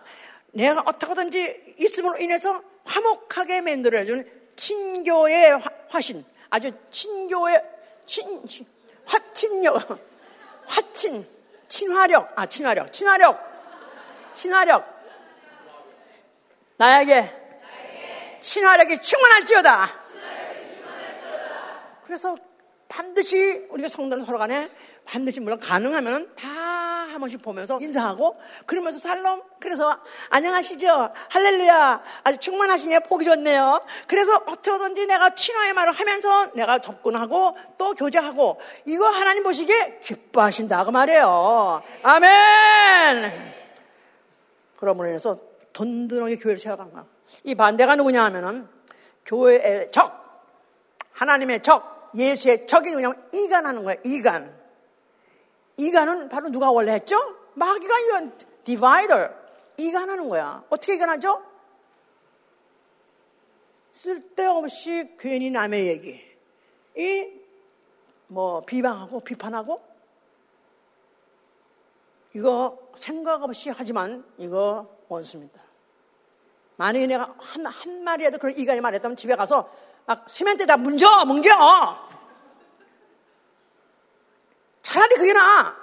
내가 0.51 0.83
어떻게든지 0.85 1.75
있음으로 1.79 2.17
인해서 2.17 2.61
화목하게 2.83 3.61
만들어주는 3.61 4.29
친교의 4.55 5.59
화신. 5.87 6.25
아주 6.49 6.71
친교의 6.89 7.63
친 8.05 8.41
화친력 9.05 9.99
화친 10.65 11.27
친화력 11.67 12.31
아 12.35 12.45
친화력 12.45 12.91
친화력 12.91 13.39
친화력 14.33 14.99
나에게 16.77 17.35
친화력이 18.39 19.01
충만할지어다. 19.01 19.89
그래서 22.05 22.35
반드시 22.87 23.67
우리가 23.69 23.87
성도는 23.87 24.25
서로 24.25 24.39
간에 24.39 24.69
반드시 25.09 25.39
물론 25.39 25.59
가능하면 25.59 26.35
다 26.35 26.89
한 27.09 27.19
번씩 27.19 27.41
보면서 27.41 27.77
인사하고 27.81 28.35
그러면서 28.65 28.99
살롬 28.99 29.41
그래서 29.59 29.99
안녕하시죠 30.29 31.13
할렐루야 31.29 32.01
아주 32.23 32.37
충만하시네요 32.37 33.01
보기 33.01 33.25
좋네요. 33.25 33.81
그래서 34.07 34.35
어떻게든지 34.35 35.07
내가 35.07 35.35
친화의 35.35 35.73
말을 35.73 35.91
하면서 35.91 36.51
내가 36.53 36.79
접근하고 36.79 37.57
또 37.77 37.93
교제하고 37.93 38.59
이거 38.85 39.09
하나님 39.09 39.43
보시기에 39.43 39.99
기뻐하신다 40.01 40.85
그 40.85 40.91
말이에요. 40.91 41.83
아멘! 42.03 43.53
그러므로 44.77 45.09
인해서 45.09 45.37
든든하게 45.73 46.37
교회를 46.37 46.57
세워간 46.57 46.91
거야. 46.91 47.05
이 47.43 47.53
반대가 47.55 47.95
누구냐 47.95 48.23
하면은 48.25 48.67
교회의 49.25 49.91
적 49.91 50.47
하나님의 51.11 51.61
적 51.63 52.11
예수의 52.15 52.65
적이 52.65 52.91
누구냐면 52.91 53.21
이간하는 53.33 53.83
거야 53.83 53.95
이간 54.05 54.58
이간은 55.79 56.27
바로 56.27 56.49
누가 56.49 56.71
원래 56.71 56.91
했죠? 56.91 57.17
마귀가 57.53 57.99
이건 57.99 58.37
디바이더. 58.65 59.29
이간하는 59.77 60.27
거야. 60.27 60.61
어떻게 60.69 60.95
이간하죠? 60.95 61.41
쓸데없이 63.93 65.15
괜히 65.17 65.49
남의 65.49 65.87
얘기. 65.87 66.21
이, 66.97 67.31
뭐, 68.27 68.59
비방하고 68.65 69.21
비판하고 69.21 69.81
이거 72.33 72.77
생각 72.95 73.41
없이 73.41 73.69
하지만 73.69 74.25
이거 74.37 74.85
원수입니다. 75.07 75.61
만약에 76.75 77.07
내가 77.07 77.33
한, 77.39 77.65
한 77.65 78.03
마리라도 78.03 78.37
그런 78.37 78.57
이간이 78.57 78.81
말했다면 78.81 79.15
집에 79.15 79.35
가서 79.35 79.71
막 80.05 80.29
세면대 80.29 80.65
다 80.65 80.75
문져, 80.75 81.23
뭉겨! 81.25 81.49
차라리 84.89 85.15
그게 85.17 85.33
나. 85.33 85.77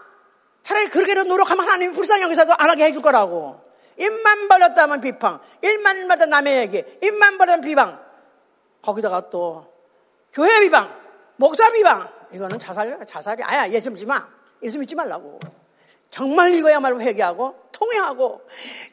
차라리 0.65 0.89
그렇게라도 0.89 1.29
노력하면 1.29 1.65
하나님이 1.65 1.95
불쌍히 1.95 2.23
여기서도 2.23 2.55
안 2.59 2.69
하게 2.69 2.87
해줄 2.87 3.01
거라고. 3.03 3.63
입만 3.99 4.49
벌렸다면 4.49 5.01
비방, 5.01 5.41
입만 5.63 6.09
벌렸다 6.09 6.27
남의 6.27 6.59
얘기, 6.59 6.85
입만 7.03 7.39
벌렸다 7.39 7.61
비방. 7.61 8.05
거기다가 8.83 9.31
또 9.31 9.73
교회 10.33 10.61
비방, 10.61 10.93
목사 11.37 11.71
비방. 11.71 12.13
이거는 12.33 12.59
자살, 12.59 12.99
자살이 13.07 13.45
아야. 13.45 13.71
예수 13.71 13.91
믿지 13.93 14.05
마. 14.05 14.29
예수 14.65 14.79
믿지 14.81 14.97
말라고. 14.97 15.39
정말 16.11 16.53
이거야말로 16.53 17.01
회개하고 17.01 17.55
통회하고 17.71 18.41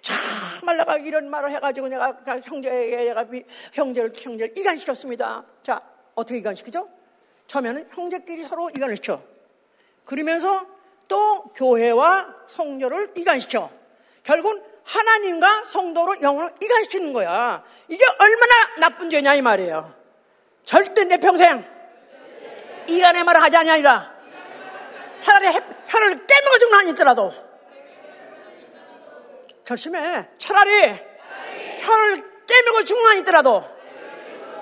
정말 0.01 0.77
내가 0.77 0.97
이런 0.97 1.29
말을 1.29 1.51
해가지고 1.51 1.87
내가 1.87 2.15
형제에게 2.43 3.03
내가 3.05 3.25
형제를 3.73 4.13
형제를 4.15 4.57
이간시켰습니다. 4.57 5.43
자 5.63 5.81
어떻게 6.13 6.37
이간시키죠? 6.37 6.87
처음에는 7.47 7.89
형제끼리 7.91 8.43
서로 8.43 8.69
이간을 8.69 8.95
시켜. 8.97 9.32
그러면서 10.05 10.65
또 11.07 11.43
교회와 11.55 12.27
성도를 12.47 13.13
이간시켜 13.15 13.69
결국 14.23 14.73
하나님과 14.83 15.65
성도로 15.65 16.21
영혼을 16.21 16.53
이간시키는 16.61 17.13
거야. 17.13 17.63
이게 17.87 18.03
얼마나 18.19 18.53
나쁜 18.79 19.09
죄냐 19.09 19.35
이 19.35 19.41
말이에요. 19.41 19.93
절대 20.65 21.05
내 21.05 21.17
평생 21.17 21.65
이간의 22.87 23.23
말을 23.23 23.41
하지 23.41 23.57
아니하리라. 23.57 24.13
차라리 25.19 25.47
혀를 25.87 26.27
한 26.73 26.87
있더라도 26.89 27.33
결심해. 29.65 30.27
차라리 30.37 30.99
혀를 31.79 32.23
깨물고 32.45 32.83
한 33.07 33.17
있더라도 33.19 33.63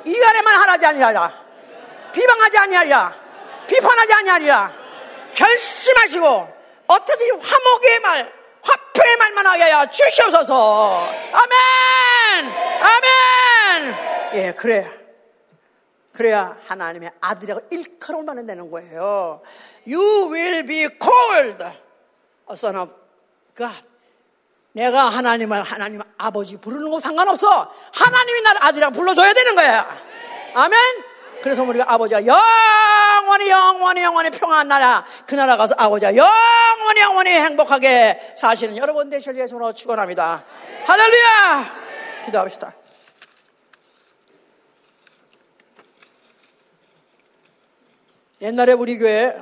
이간의 0.05 0.41
말 0.43 0.55
하지 0.69 0.85
아니하리라. 0.85 1.41
비방하지 2.13 2.57
아니하리라. 2.57 3.21
비판하지 3.67 4.13
아니하리라. 4.13 4.80
결심하시고 5.41 6.61
어떻게 6.87 7.31
화목의 7.31 7.99
말, 8.01 8.33
화평의 8.61 9.17
말만 9.17 9.47
하게 9.47 9.63
하여 9.63 9.85
주시옵소서. 9.87 11.07
아멘! 11.31 12.51
아멘! 12.81 13.95
예, 14.35 14.53
그래. 14.53 14.87
그래야 16.13 16.57
하나님의 16.67 17.11
아들이라고 17.21 17.67
일컬을 17.71 18.23
만든다는 18.23 18.69
거예요. 18.69 19.41
You 19.87 20.31
will 20.31 20.63
be 20.65 20.87
called 21.01 21.63
a 21.63 21.73
son 22.51 22.75
of 22.75 22.91
God. 23.55 23.81
내가 24.73 25.05
하나님을 25.09 25.63
하나님 25.63 26.01
아버지 26.17 26.57
부르는 26.57 26.91
거 26.91 26.99
상관없어. 26.99 27.73
하나님이 27.93 28.41
나를 28.41 28.63
아들이라고 28.63 28.93
불러줘야 28.93 29.33
되는 29.33 29.55
거야. 29.55 29.87
아멘? 30.53 30.79
그래서 31.41 31.63
우리가 31.63 31.91
아버지가 31.91 32.25
영원히 33.21 33.49
영원히 33.49 34.01
영원히 34.01 34.29
평안한 34.31 34.67
나라 34.67 35.05
그 35.27 35.35
나라 35.35 35.55
가서 35.55 35.75
아버지가 35.77 36.15
영원히 36.15 37.01
영원히 37.01 37.29
행복하게 37.31 38.33
사시는 38.35 38.77
여러분 38.77 39.09
되실 39.09 39.37
예수로 39.37 39.73
축원합니다. 39.73 40.43
할렐루야! 40.85 41.81
기도합시다. 42.25 42.73
옛날에 48.41 48.73
우리 48.73 48.97
교회 48.97 49.35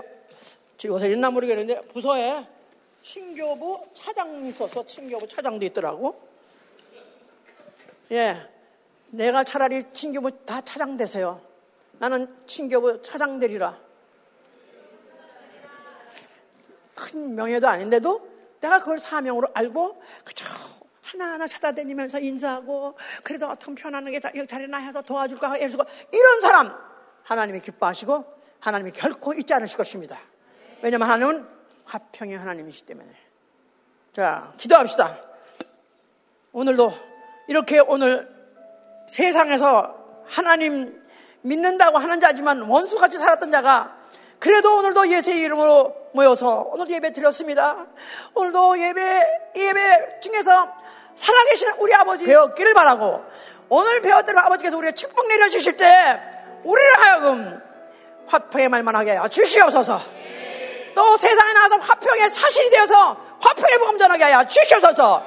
요새 0.85 1.11
옛날 1.11 1.31
교회인데 1.31 1.79
부서에 1.93 2.45
신교부 3.01 3.85
차장이 3.93 4.49
있어서 4.49 4.83
신교부 4.85 5.25
차장도 5.25 5.65
있더라고. 5.67 6.19
예. 8.11 8.45
내가 9.07 9.43
차라리 9.45 9.83
친교부 9.89 10.45
다 10.45 10.61
차장 10.61 10.97
되세요. 10.97 11.48
나는 11.99 12.33
친교부 12.45 13.01
차장 13.01 13.39
되리라. 13.39 13.77
큰 16.95 17.35
명예도 17.35 17.67
아닌데도 17.67 18.29
내가 18.59 18.79
그걸 18.79 18.99
사명으로 18.99 19.49
알고 19.53 20.01
그저 20.25 20.45
하나하나 21.01 21.47
찾아다니면서 21.47 22.19
인사하고 22.19 22.97
그래도 23.23 23.47
어떻게 23.47 23.73
편안하게 23.75 24.19
자리나 24.45 24.77
해서 24.79 25.01
도와줄까 25.01 25.53
해서 25.53 25.77
이런 26.11 26.41
사람 26.41 26.71
하나님이 27.23 27.61
기뻐하시고 27.61 28.25
하나님이 28.59 28.91
결코 28.91 29.33
잊지 29.33 29.53
않으실 29.53 29.77
것입니다. 29.77 30.19
왜냐하면 30.81 31.09
하나님은 31.09 31.47
화평의 31.85 32.37
하나님이시기 32.37 32.85
때문에. 32.87 33.09
자, 34.11 34.53
기도합시다. 34.57 35.17
오늘도 36.51 36.93
이렇게 37.47 37.79
오늘 37.79 38.29
세상에서 39.07 40.23
하나님 40.25 40.98
믿는다고 41.41 41.97
하는 41.97 42.19
자지만 42.19 42.61
원수같이 42.61 43.17
살았던 43.17 43.51
자가 43.51 43.95
그래도 44.39 44.77
오늘도 44.77 45.09
예수의 45.09 45.39
이름으로 45.39 45.93
모여서 46.13 46.69
오늘 46.71 46.89
예배 46.89 47.11
드렸습니다. 47.11 47.85
오늘도 48.33 48.79
예배, 48.79 49.23
예배 49.55 50.19
중에서 50.21 50.69
살아계신 51.15 51.73
우리 51.79 51.93
아버지 51.93 52.25
배웠기를 52.25 52.73
바라고 52.73 53.21
오늘 53.67 54.01
배웠던 54.01 54.37
아버지께서 54.37 54.77
우리가 54.77 54.93
축복 54.93 55.27
내려주실 55.27 55.75
때 55.77 56.19
우리를 56.63 57.01
하여금 57.01 57.61
화평의 58.27 58.69
말만 58.69 58.95
하게 58.95 59.11
하여 59.11 59.27
주시옵소서. 59.27 60.01
또 60.95 61.17
세상에 61.17 61.53
나와서 61.53 61.75
화평의 61.77 62.29
사실이 62.29 62.69
되어서 62.71 63.17
화평의 63.41 63.79
복음 63.79 63.97
전하게 63.97 64.23
하여 64.25 64.43
주시옵소서. 64.45 65.25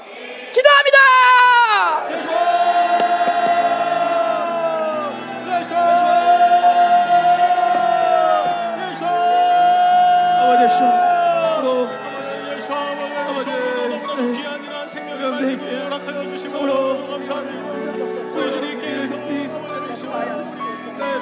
기도합니다. 0.52 2.61
아버지 13.22 13.50
우로 13.50 13.94
아버지. 14.10 14.32
귀한 14.32 14.64
이러한 14.64 14.88
생명의 14.88 15.30
말씀을 15.30 15.84
허락하여 15.84 16.28
주시므로 16.30 17.06
감사합니다. 17.10 17.92
주님께서 18.50 19.16
네. 19.16 19.48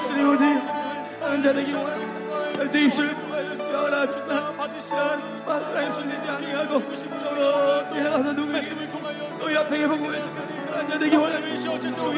쓰리오지. 0.07 0.45
하는 1.21 1.43
자되기 1.43 1.73
원하는 1.75 2.71
내 2.73 2.81
입술 2.85 3.09
하나 3.09 4.11
주나 4.11 4.53
받으시는 4.53 5.01
하나님 5.47 5.93
술리지 5.93 6.31
아니하고 6.31 6.81
서로 6.97 7.83
나가서 7.83 8.33
누구 8.35 8.53
말씀을 8.53 8.89
통하여 8.89 9.31
너희 9.39 9.57
앞에 9.57 9.85
하는 9.85 10.89
자되기 10.91 11.17
원하는 11.17 11.57
주 11.59 11.71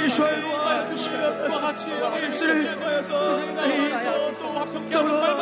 예수의 0.04 0.42
말씀과 0.64 1.60
같이 1.60 1.90
입술을 2.26 2.74
통하여서 2.74 4.32
또 4.38 4.52
화평케 4.52 4.94
말만 4.96 5.02
전하는 5.02 5.02
자를 5.02 5.41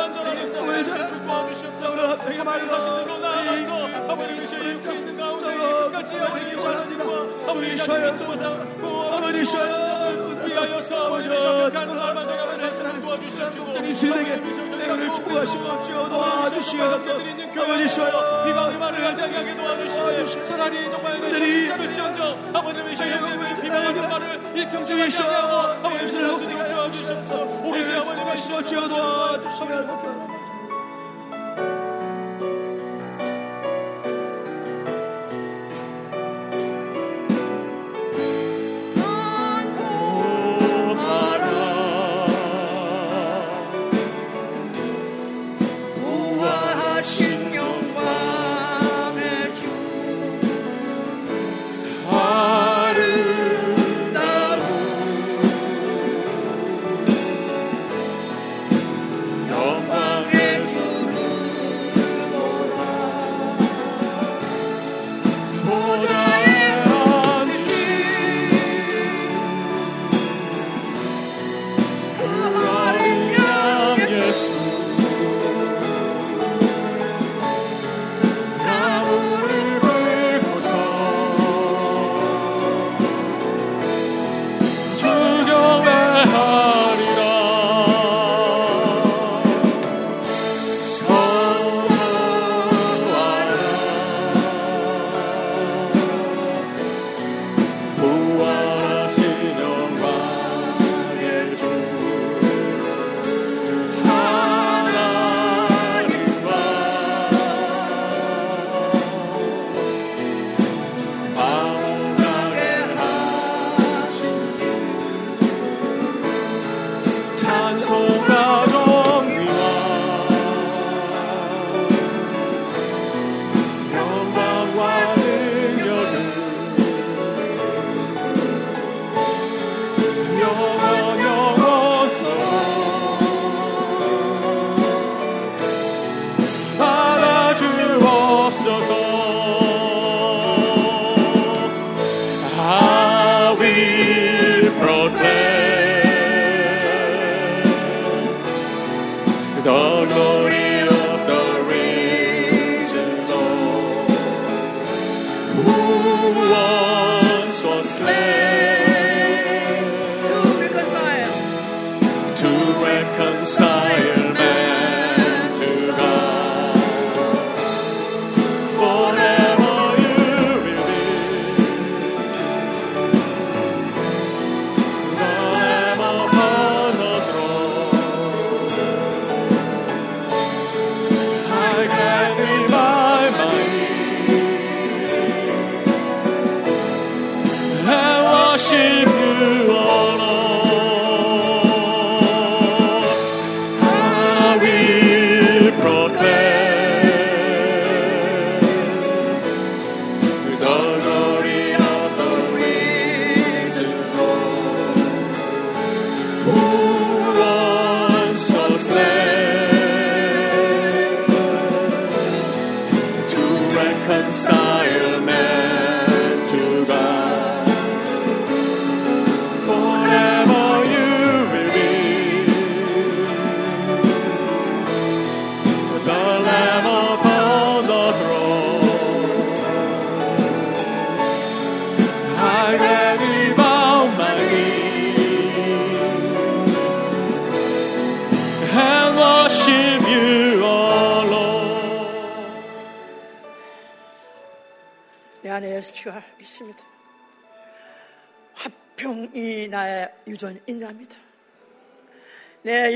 도와주시옵소서 2.31 2.43
말을 2.43 2.67
사실대로 2.67 3.19
나아가서 3.19 3.87
아버지 4.09 4.47
주의 4.47 4.73
육체 4.73 4.93
있는 4.95 5.17
가운데 5.17 5.45
끝까지 5.57 6.15
아버지 6.15 6.55
원하님과 6.55 7.03
아버지 7.51 7.77
자녀를 7.77 8.15
도와서 8.15 8.61
아버지 9.17 9.45
셔요 9.45 10.41
위하여서 10.45 11.07
아버지 11.07 11.27
화평하는 11.29 11.95
말만 11.95 12.27
전하면서 12.27 12.65
하나님 12.79 13.01
도와주시옵시고 13.01 13.77
입술에게 13.85 14.37
내가를 14.37 15.11
축복하시고 15.13 15.81
주여 15.81 16.09
도와주시옵소서. 16.09 17.11
아버지 17.61 17.87
셔요 17.89 18.43
비방의 18.45 18.77
말을 18.77 19.05
하지 19.05 19.21
않게 19.23 19.55
도와주시고 19.55 20.43
차라리 20.45 20.89
정말 20.89 21.19
내 21.19 21.67
자를 21.67 21.91
지어져 21.91 22.37
아버지 22.53 22.95
셔요 22.95 23.59
비방하는 23.61 24.09
말을 24.09 24.41
일평생 24.55 24.99
하지 25.01 25.17
않고 25.21 25.55
아버지 25.87 26.09
주여 26.09 26.37
도와주시옵소서. 26.47 27.35
오로지 27.63 27.91
아버님의 27.91 28.37
주여 28.63 28.87
도와주시옵소서 28.87 30.40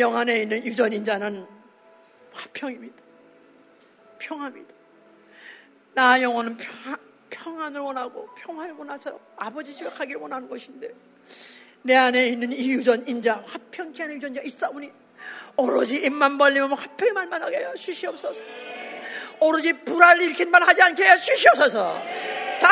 영 0.05 0.15
안에 0.15 0.43
있는 0.43 0.63
유전인자는 0.63 1.47
화평입니다. 2.31 2.95
평화입니다. 4.19 4.71
나 5.95 6.21
영혼은 6.21 6.55
평, 6.57 6.95
평안을 7.31 7.81
원하고 7.81 8.29
평안을 8.37 8.75
원해서 8.75 9.19
아버지 9.35 9.73
집에 9.73 9.89
가기를 9.89 10.21
원하는 10.21 10.47
것인데 10.47 10.93
내 11.81 11.95
안에 11.95 12.27
있는 12.27 12.51
이 12.51 12.69
유전인자 12.73 13.43
화평케 13.47 14.03
하는 14.03 14.17
유전자가 14.17 14.45
있사오니 14.45 14.91
오로지 15.55 15.95
입만 15.95 16.37
벌리면 16.37 16.73
화평의 16.73 17.13
말만 17.13 17.41
하게 17.41 17.73
주시옵소서 17.73 18.43
오로지 19.39 19.73
불화를 19.73 20.21
일으킨 20.21 20.51
말 20.51 20.61
하지 20.61 20.83
않게 20.83 21.15
주시옵소서. 21.17 21.99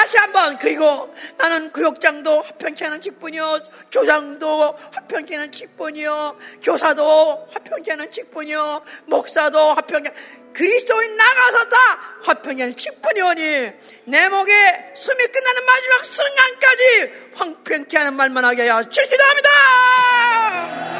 다시 0.03 0.17
한번 0.17 0.57
그리고 0.57 1.15
나는 1.38 1.71
구역장도 1.71 2.41
화평케 2.41 2.84
하는 2.84 2.99
직분이요. 2.99 3.61
조장도 3.89 4.77
화평케 4.91 5.34
하는 5.34 5.49
직분이요. 5.49 6.38
교사도 6.61 7.47
화평케 7.53 7.91
하는 7.91 8.11
직분이요. 8.11 8.84
목사도 9.05 9.57
화평케 9.75 10.11
그리스도인 10.53 11.15
나가서 11.15 11.69
다 11.69 11.77
화평케 12.23 12.63
하는 12.63 12.75
직분이오니 12.75 13.71
내 14.07 14.27
목에 14.27 14.91
숨이 14.93 15.25
끝나는 15.27 15.65
마지막 15.65 16.05
순간까지 16.05 17.13
화평케 17.35 17.97
하는 17.97 18.13
말만 18.15 18.43
하게 18.43 18.67
하여 18.67 18.84
주시기도 18.84 19.23
합니다 19.23 20.92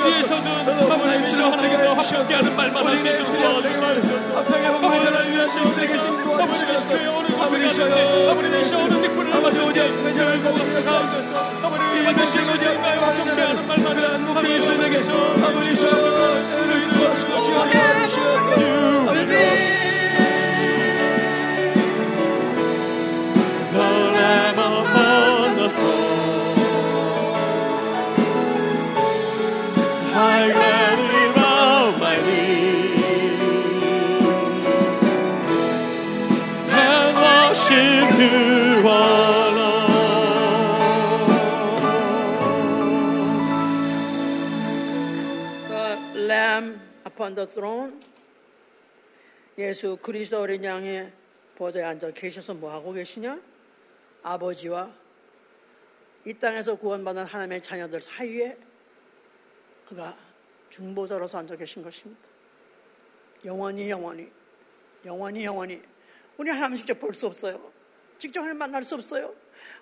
어디에서든 0.00 0.90
하나님이시여 0.90 1.46
하나님과 1.46 1.92
함께 1.92 2.34
하는 2.34 2.56
말만 2.56 2.98
있도록 2.98 3.32
도와주시옵소서 3.32 4.38
아버지 4.38 5.06
하나님 5.06 5.40
하시옵소서 5.40 6.42
아버지 6.42 6.64
하시옵소서 6.64 7.18
어느 7.18 7.28
곳에 7.36 7.52
가든지 7.64 8.30
아버지 8.30 8.46
하시옵소서 8.48 8.82
어느 8.84 9.00
직분을 9.00 9.34
하든지 9.34 9.78
여러분 10.18 10.52
곳에 10.58 10.82
가운데서 10.82 11.30
아버지 11.62 12.04
반드시 12.04 12.38
어디인가요 12.38 13.00
함께 13.00 13.42
하는 13.42 13.68
말만 13.68 13.86
하나님 13.96 14.28
하시옵소서 14.28 15.46
아버지 15.46 15.68
하시옵소서 18.02 18.79
Upon 47.30 47.34
the 47.34 47.46
throne. 47.46 48.00
예수 49.58 49.96
그리스도 50.00 50.40
어린 50.40 50.64
양의 50.64 51.12
보좌에 51.54 51.82
앉아 51.84 52.10
계셔서 52.12 52.54
뭐 52.54 52.72
하고 52.72 52.92
계시냐? 52.92 53.40
아버지와 54.22 54.90
이 56.24 56.34
땅에서 56.34 56.76
구원받은 56.76 57.24
하나님의 57.24 57.62
자녀들 57.62 58.00
사이에 58.00 58.56
그가 59.88 60.16
중보자로서 60.70 61.38
앉아 61.38 61.56
계신 61.56 61.82
것입니다. 61.82 62.20
영원히 63.44 63.90
영원히 63.90 64.30
영원히 65.04 65.44
영원히 65.44 65.82
우리 66.36 66.50
하나님 66.50 66.76
직접 66.76 66.98
볼 66.98 67.12
수 67.12 67.26
없어요. 67.26 67.72
직접 68.18 68.40
하나님 68.40 68.58
만날 68.58 68.82
수 68.82 68.94
없어요. 68.94 69.34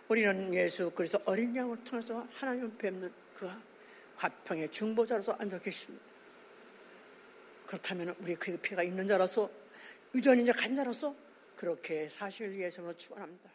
우리는 0.09 0.53
예수 0.55 0.91
그리스도 0.91 1.21
어린 1.25 1.55
양을 1.55 1.85
통해서 1.85 2.27
하나님을 2.35 2.73
뵙는 2.79 3.13
그 3.35 3.51
화평의 4.17 4.71
중보자로서 4.71 5.33
앉아 5.39 5.59
계십니다. 5.61 6.08
그렇다면 7.69 8.15
우리 8.21 8.35
그 8.35 8.57
피가 8.57 8.83
있는 8.83 9.07
자로서 9.07 9.51
유전인자 10.15 10.55
간 10.55 10.75
자로서 10.75 11.15
그렇게 11.55 12.09
사실 12.09 12.51
위해서 12.51 12.97
축원합니다. 12.97 13.51